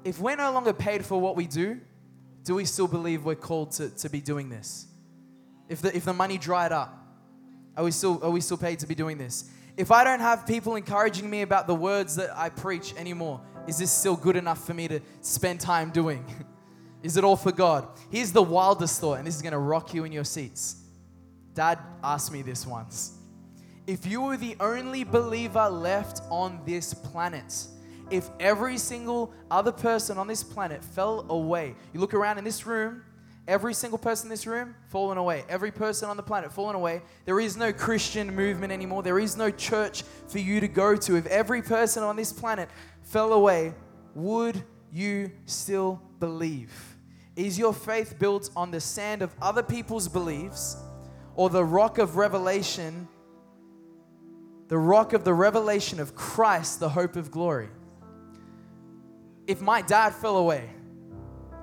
if 0.05 0.21
we're 0.21 0.37
no 0.37 0.53
longer 0.53 0.73
paid 0.73 1.05
for 1.05 1.21
what 1.21 1.35
we 1.35 1.47
do, 1.47 1.81
do 2.45 2.55
we 2.55 2.65
still 2.65 2.87
believe 2.87 3.25
we're 3.25 3.35
called 3.35 3.73
to, 3.73 3.91
to 3.91 4.09
be 4.09 4.21
doing 4.21 4.49
this? 4.49 4.87
If 5.69 5.83
the, 5.83 5.95
if 5.97 6.05
the 6.05 6.13
money 6.13 6.39
dried 6.39 6.71
up, 6.71 6.97
are 7.77 7.83
we, 7.83 7.91
still, 7.91 8.23
are 8.23 8.31
we 8.31 8.41
still 8.41 8.57
paid 8.57 8.79
to 8.79 8.87
be 8.87 8.95
doing 8.95 9.19
this? 9.19 9.51
If 9.77 9.91
I 9.91 10.05
don't 10.05 10.21
have 10.21 10.47
people 10.47 10.77
encouraging 10.77 11.29
me 11.29 11.43
about 11.43 11.67
the 11.67 11.75
words 11.75 12.15
that 12.17 12.31
I 12.39 12.49
preach 12.49 12.95
anymore, 12.97 13.41
is 13.67 13.79
this 13.79 13.91
still 13.91 14.17
good 14.17 14.37
enough 14.37 14.65
for 14.65 14.73
me 14.73 14.87
to 14.87 15.01
spend 15.21 15.61
time 15.61 15.91
doing? 15.91 16.25
is 17.03 17.17
it 17.17 17.25
all 17.25 17.37
for 17.37 17.53
God? 17.53 17.89
Here's 18.11 18.31
the 18.31 18.43
wildest 18.43 19.01
thought, 19.01 19.15
and 19.15 19.27
this 19.27 19.35
is 19.35 19.43
going 19.43 19.53
to 19.53 19.59
rock 19.59 19.93
you 19.93 20.05
in 20.05 20.13
your 20.13 20.25
seats. 20.25 20.77
Dad 21.57 21.79
asked 22.05 22.31
me 22.31 22.43
this 22.43 22.67
once. 22.67 23.15
If 23.87 24.05
you 24.05 24.21
were 24.21 24.37
the 24.37 24.57
only 24.61 25.05
believer 25.05 25.71
left 25.71 26.21
on 26.31 26.61
this 26.67 26.93
planet, 26.93 27.67
if 28.11 28.29
every 28.39 28.77
single 28.77 29.33
other 29.51 29.73
person 29.73 30.19
on 30.19 30.27
this 30.27 30.43
planet 30.43 30.85
fell 30.85 31.25
away, 31.31 31.75
you 31.95 32.01
look 32.01 32.13
around 32.13 32.37
in 32.37 32.45
this 32.45 32.67
room, 32.67 33.03
every 33.49 33.73
single 33.73 33.99
person 33.99 34.27
in 34.27 34.31
this 34.31 34.47
room 34.47 34.75
fallen 34.89 35.17
away, 35.17 35.45
every 35.49 35.73
person 35.73 36.11
on 36.11 36.19
the 36.19 36.23
planet 36.23 36.53
fallen 36.53 36.77
away. 36.77 37.01
There 37.25 37.41
is 37.41 37.57
no 37.57 37.73
Christian 37.73 38.35
movement 38.35 38.71
anymore, 38.71 39.03
there 39.03 39.19
is 39.19 39.35
no 39.35 39.51
church 39.51 40.03
for 40.29 40.39
you 40.39 40.61
to 40.61 40.69
go 40.69 40.95
to. 40.95 41.17
If 41.17 41.27
every 41.27 41.63
person 41.63 42.03
on 42.03 42.17
this 42.17 42.35
planet 42.35 42.69
fell 43.03 43.33
away, 43.33 43.73
would 44.15 44.63
you 44.93 45.31
still 45.47 46.03
believe? 46.21 46.71
Is 47.35 47.59
your 47.59 47.73
faith 47.73 48.19
built 48.19 48.51
on 48.55 48.71
the 48.71 48.81
sand 48.81 49.23
of 49.23 49.35
other 49.41 49.63
people's 49.63 50.07
beliefs? 50.07 50.77
Or 51.37 51.49
the 51.51 51.65
rock 51.65 51.99
of 51.99 52.17
revelation, 52.17 53.07
the 54.69 54.79
rock 54.79 55.13
of 55.13 55.23
the 55.23 55.33
revelation 55.33 56.01
of 56.01 56.15
Christ, 56.17 56.81
the 56.81 56.89
hope 56.89 57.15
of 57.15 57.31
glory. 57.31 57.69
If 59.47 59.61
my 59.61 59.81
dad 59.83 60.13
fell 60.15 60.39
away, 60.39 60.69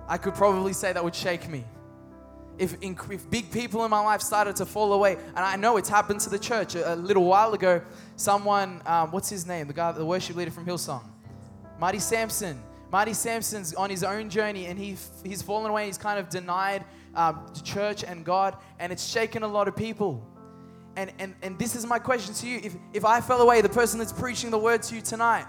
I 0.08 0.18
could 0.18 0.36
probably 0.36 0.74
say 0.74 0.94
that 0.94 1.04
would 1.04 1.16
shake 1.16 1.50
me. 1.50 1.66
if, 2.58 2.78
if 2.82 3.30
big 3.30 3.52
people 3.52 3.84
in 3.84 3.90
my 3.90 4.00
life 4.00 4.22
started 4.22 4.56
to 4.58 4.66
fall 4.66 4.94
away, 4.94 5.14
and 5.14 5.40
I 5.40 5.56
know 5.56 5.78
it's 5.78 5.90
happened 5.90 6.20
to 6.22 6.30
the 6.30 6.40
church 6.40 6.76
a, 6.76 6.94
a 6.94 6.96
little 6.96 7.26
while 7.26 7.54
ago, 7.54 7.82
someone, 8.16 8.82
um, 8.86 9.12
what's 9.12 9.30
his 9.30 9.48
name? 9.48 9.68
The 9.68 9.74
guy, 9.74 9.92
the 9.92 10.06
worship 10.06 10.36
leader 10.36 10.52
from 10.52 10.66
Hillsong, 10.66 11.04
Marty 11.80 12.00
Sampson. 12.00 12.62
Marty 12.92 13.14
Sampson's 13.14 13.74
on 13.74 13.90
his 13.90 14.04
own 14.04 14.30
journey, 14.30 14.68
and 14.68 14.78
he, 14.78 14.96
he's 15.26 15.42
fallen 15.42 15.70
away. 15.72 15.88
He's 15.88 15.98
kind 15.98 16.20
of 16.20 16.30
denied 16.30 16.86
um, 17.16 17.46
church 17.64 18.04
and 18.04 18.26
God, 18.26 18.58
and 18.80 18.92
it's 18.92 19.06
shaken 19.06 19.44
a 19.44 19.48
lot 19.48 19.68
of 19.68 19.76
people. 19.76 20.26
And, 20.96 21.12
and, 21.20 21.36
and 21.42 21.58
this 21.58 21.76
is 21.76 21.86
my 21.86 22.00
question 22.00 22.34
to 22.36 22.48
you. 22.48 22.60
If, 22.64 22.76
if 22.94 23.06
I 23.06 23.22
fell 23.22 23.42
away, 23.42 23.62
the 23.62 23.70
person 23.70 24.00
that's 24.00 24.14
preaching 24.14 24.52
the 24.52 24.58
word 24.58 24.84
to 24.84 24.96
you 24.96 25.02
tonight, 25.02 25.46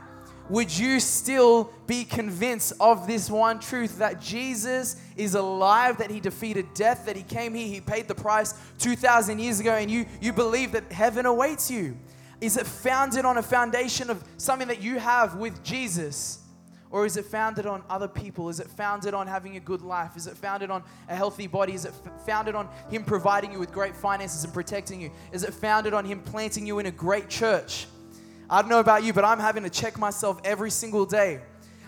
would 0.51 0.77
you 0.77 1.01
still 1.01 1.73
be 1.87 2.05
convinced 2.05 2.75
of 2.79 3.07
this 3.07 3.31
one 3.31 3.61
truth 3.61 3.99
that 3.99 4.21
Jesus 4.21 5.01
is 5.17 5.35
alive, 5.35 5.99
that 5.99 6.11
he 6.11 6.21
defeated 6.21 6.67
death, 6.75 7.07
that 7.07 7.17
he 7.17 7.23
came 7.23 7.55
here, 7.55 7.67
he 7.67 7.81
paid 7.81 8.09
the 8.09 8.15
price 8.15 8.55
2,000 8.79 9.39
years 9.39 9.61
ago, 9.61 9.75
and 9.75 9.91
you, 9.91 10.05
you 10.21 10.33
believe 10.33 10.73
that 10.73 10.93
heaven 10.93 11.25
awaits 11.25 11.71
you? 11.71 11.97
Is 12.43 12.59
it 12.59 12.67
founded 12.67 13.25
on 13.25 13.39
a 13.39 13.43
foundation 13.43 14.11
of 14.11 14.23
something 14.37 14.69
that 14.69 14.83
you 14.83 14.99
have 14.99 15.37
with 15.37 15.63
Jesus? 15.65 16.44
Or 16.91 17.05
is 17.05 17.17
it 17.17 17.25
founded 17.25 17.67
on 17.67 17.83
other 17.91 18.07
people? 18.07 18.49
Is 18.49 18.61
it 18.61 18.69
founded 18.69 19.15
on 19.15 19.27
having 19.27 19.57
a 19.57 19.61
good 19.61 19.83
life? 19.83 20.17
Is 20.17 20.27
it 20.27 20.37
founded 20.37 20.71
on 20.71 20.85
a 21.09 21.17
healthy 21.17 21.47
body? 21.47 21.75
Is 21.75 21.85
it 21.85 21.93
f- 22.07 22.25
founded 22.25 22.55
on 22.55 22.69
Him 22.89 23.03
providing 23.03 23.53
you 23.53 23.59
with 23.59 23.73
great 23.73 23.97
finances 23.97 24.45
and 24.45 24.55
protecting 24.55 25.01
you? 25.01 25.11
Is 25.33 25.43
it 25.43 25.53
founded 25.53 25.93
on 25.93 26.05
Him 26.05 26.21
planting 26.21 26.67
you 26.67 26.79
in 26.79 26.87
a 26.87 26.93
great 26.93 27.29
church? 27.29 27.87
I 28.49 28.61
don't 28.61 28.71
know 28.71 28.81
about 28.81 29.03
you, 29.03 29.13
but 29.13 29.25
I'm 29.25 29.41
having 29.41 29.65
to 29.65 29.71
check 29.71 29.99
myself 29.99 30.41
every 30.45 30.71
single 30.71 31.07
day. 31.07 31.41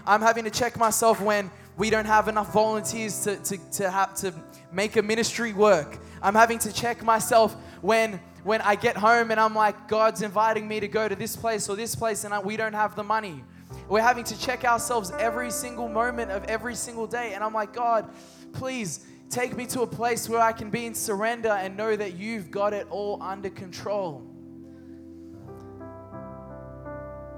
I'm 0.06 0.22
having 0.22 0.44
to 0.44 0.50
check 0.50 0.76
myself 0.76 1.20
when 1.20 1.50
we 1.76 1.90
don't 1.90 2.06
have 2.06 2.28
enough 2.28 2.52
volunteers 2.52 3.22
to, 3.24 3.36
to, 3.36 3.58
to, 3.72 3.90
have, 3.90 4.14
to 4.16 4.32
make 4.72 4.96
a 4.96 5.02
ministry 5.02 5.52
work. 5.52 5.98
I'm 6.22 6.34
having 6.34 6.58
to 6.60 6.72
check 6.72 7.02
myself 7.04 7.54
when, 7.82 8.20
when 8.42 8.62
I 8.62 8.74
get 8.76 8.96
home 8.96 9.30
and 9.30 9.38
I'm 9.38 9.54
like, 9.54 9.88
God's 9.88 10.22
inviting 10.22 10.66
me 10.66 10.80
to 10.80 10.88
go 10.88 11.06
to 11.08 11.14
this 11.14 11.36
place 11.36 11.68
or 11.68 11.76
this 11.76 11.94
place 11.94 12.24
and 12.24 12.32
I, 12.32 12.38
we 12.38 12.56
don't 12.56 12.72
have 12.72 12.96
the 12.96 13.04
money. 13.04 13.44
We're 13.88 14.02
having 14.02 14.24
to 14.24 14.38
check 14.38 14.64
ourselves 14.64 15.12
every 15.18 15.50
single 15.50 15.88
moment 15.88 16.30
of 16.30 16.44
every 16.44 16.74
single 16.74 17.06
day. 17.06 17.34
And 17.34 17.44
I'm 17.44 17.54
like, 17.54 17.72
God, 17.72 18.10
please 18.52 19.06
take 19.30 19.56
me 19.56 19.66
to 19.66 19.82
a 19.82 19.86
place 19.86 20.28
where 20.28 20.40
I 20.40 20.52
can 20.52 20.70
be 20.70 20.86
in 20.86 20.94
surrender 20.94 21.50
and 21.50 21.76
know 21.76 21.94
that 21.94 22.14
you've 22.14 22.50
got 22.50 22.72
it 22.72 22.86
all 22.90 23.22
under 23.22 23.50
control. 23.50 24.26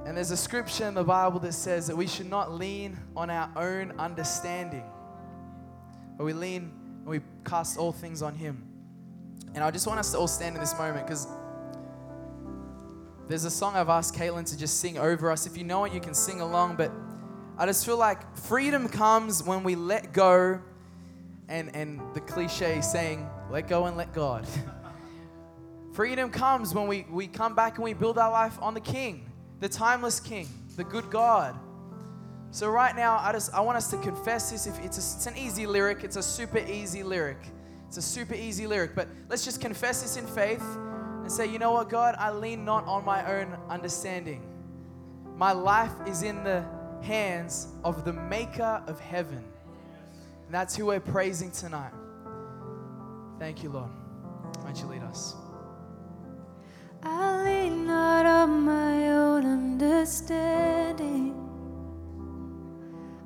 And 0.07 0.17
there's 0.17 0.31
a 0.31 0.37
scripture 0.39 0.87
in 0.87 0.95
the 0.95 1.05
Bible 1.05 1.39
that 1.41 1.53
says 1.53 1.87
that 1.89 1.97
we 1.97 2.07
should 2.07 2.31
not 2.31 2.53
lean 2.53 2.99
on 3.15 3.29
our 3.29 3.51
own 3.57 3.93
understanding, 3.99 4.85
but 6.17 6.25
we 6.25 6.33
lean 6.33 6.73
and 7.01 7.07
we 7.07 7.21
cast 7.45 7.77
all 7.77 7.93
things 7.93 8.23
on 8.23 8.35
Him. 8.35 8.65
And 9.55 9.63
I 9.63 9.71
just 9.71 9.87
want 9.87 10.01
us 10.01 10.13
to 10.13 10.19
all 10.19 10.29
stand 10.29 10.55
in 10.55 10.63
this 10.63 10.77
moment 10.79 11.07
because 11.07 11.27
there's 13.29 13.45
a 13.45 13.51
song 13.51 13.77
I've 13.77 13.91
asked 13.91 14.15
Caitlin 14.15 14.47
to 14.47 14.59
just 14.59 14.81
sing 14.81 14.97
over 14.97 15.31
us. 15.31 15.47
If 15.47 15.57
you 15.57 15.65
know 15.65 15.85
it, 15.85 15.93
you 15.93 16.01
can 16.01 16.15
sing 16.15 16.41
along, 16.41 16.77
but 16.77 16.91
I 17.59 17.67
just 17.67 17.85
feel 17.85 17.99
like 17.99 18.37
freedom 18.37 18.89
comes 18.89 19.43
when 19.43 19.63
we 19.63 19.75
let 19.75 20.13
go 20.15 20.61
and, 21.49 21.75
and 21.77 22.01
the 22.15 22.21
cliche 22.21 22.81
saying, 22.81 23.29
let 23.51 23.69
go 23.69 23.85
and 23.85 23.97
let 23.97 24.15
God. 24.15 24.47
freedom 25.93 26.31
comes 26.31 26.75
when 26.75 26.89
we, 26.89 27.07
we 27.11 27.27
come 27.27 27.55
back 27.55 27.75
and 27.75 27.85
we 27.85 27.93
build 27.93 28.17
our 28.17 28.31
life 28.31 28.59
on 28.63 28.75
the 28.75 28.81
King 28.81 29.25
the 29.61 29.69
timeless 29.69 30.21
King, 30.21 30.49
the 30.77 30.85
good 30.85 31.11
God. 31.11 31.59
So 32.51 32.69
right 32.71 32.95
now, 32.95 33.19
I 33.19 33.33
just 33.33 33.53
I 33.53 33.61
want 33.61 33.77
us 33.77 33.91
to 33.91 33.99
confess 33.99 34.51
this. 34.51 34.67
If 34.67 34.79
it's, 34.79 34.97
a, 34.97 35.17
it's 35.17 35.27
an 35.27 35.37
easy 35.37 35.67
lyric, 35.67 36.05
it's 36.05 36.17
a 36.17 36.23
super 36.23 36.59
easy 36.59 37.03
lyric. 37.03 37.39
It's 37.89 37.97
a 37.97 38.03
super 38.03 38.35
easy 38.35 38.67
lyric, 38.67 38.95
but 38.95 39.09
let's 39.29 39.45
just 39.45 39.61
confess 39.61 40.03
this 40.03 40.17
in 40.17 40.27
faith 40.27 40.63
and 41.29 41.33
say, 41.35 41.45
you 41.45 41.59
know 41.59 41.73
what, 41.73 41.91
God, 41.91 42.15
I 42.19 42.31
lean 42.31 42.65
not 42.65 42.87
on 42.87 43.05
my 43.05 43.23
own 43.31 43.55
understanding. 43.69 44.41
My 45.37 45.53
life 45.53 45.93
is 46.07 46.23
in 46.23 46.43
the 46.43 46.65
hands 47.03 47.69
of 47.85 48.03
the 48.07 48.15
Maker 48.15 48.83
of 48.87 48.99
heaven, 48.99 49.45
and 50.47 50.55
that's 50.55 50.75
who 50.75 50.87
we're 50.87 51.01
praising 51.01 51.51
tonight. 51.51 51.93
Thank 53.39 53.63
you, 53.63 53.69
Lord. 53.69 53.91
Why 54.61 54.73
don't 54.73 54.79
you 54.79 54.87
lead 54.87 55.03
us? 55.03 55.35
I 57.03 57.45
lean 57.45 57.87
not 57.87 58.25
on 58.25 58.63
my 58.63 59.11
own 59.11 59.45
understanding. 59.45 61.35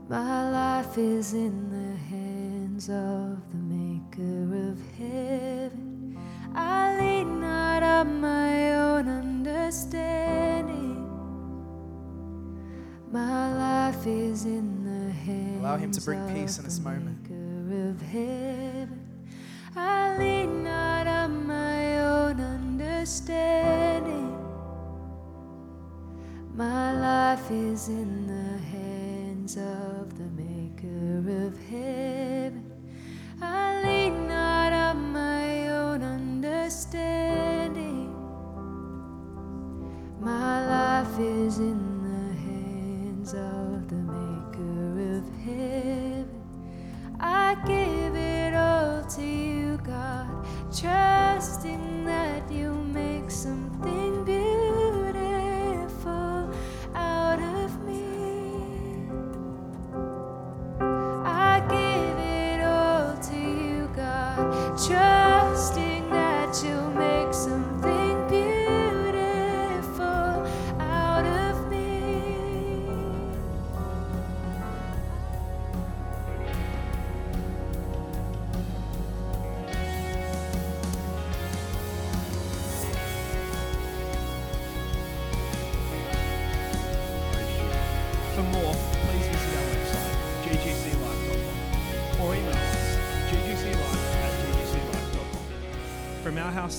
My 0.09 0.51
life 0.51 0.99
is 0.99 1.35
in 1.35 1.71
the 1.71 1.97
hands 2.11 2.89
of 2.89 3.39
the 3.53 3.59
Maker 3.59 4.71
of 4.71 4.81
heaven. 4.99 5.62
I 6.55 6.99
lean 6.99 7.41
not 7.41 7.83
on 7.83 8.21
my 8.21 8.75
own 8.75 9.09
understanding. 9.09 10.99
My 13.11 13.53
life 13.55 14.07
is 14.07 14.45
in 14.45 14.85
the 14.85 15.11
hands. 15.13 15.61
Allow 15.61 15.77
Him 15.77 15.91
to 15.93 16.01
bring 16.01 16.35
peace 16.35 16.59
in 16.59 16.65
this 16.65 16.81
moment. 16.81 17.19
Of 17.73 18.03
heaven. 18.03 19.01
I 19.75 20.19
lean 20.19 20.63
not 20.63 21.07
on 21.07 21.47
my 21.47 22.01
own 22.01 22.39
understanding. 22.39 24.37
My 26.55 26.93
life 26.93 27.51
is 27.51 27.89
in 27.89 28.27
the 28.27 28.59
hands 28.59 29.57
of 29.57 30.19
the 30.19 30.29
Maker 30.37 31.47
of 31.47 31.59
heaven. 31.69 32.32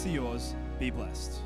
To 0.01 0.09
yours, 0.09 0.55
be 0.79 0.89
blessed. 0.89 1.42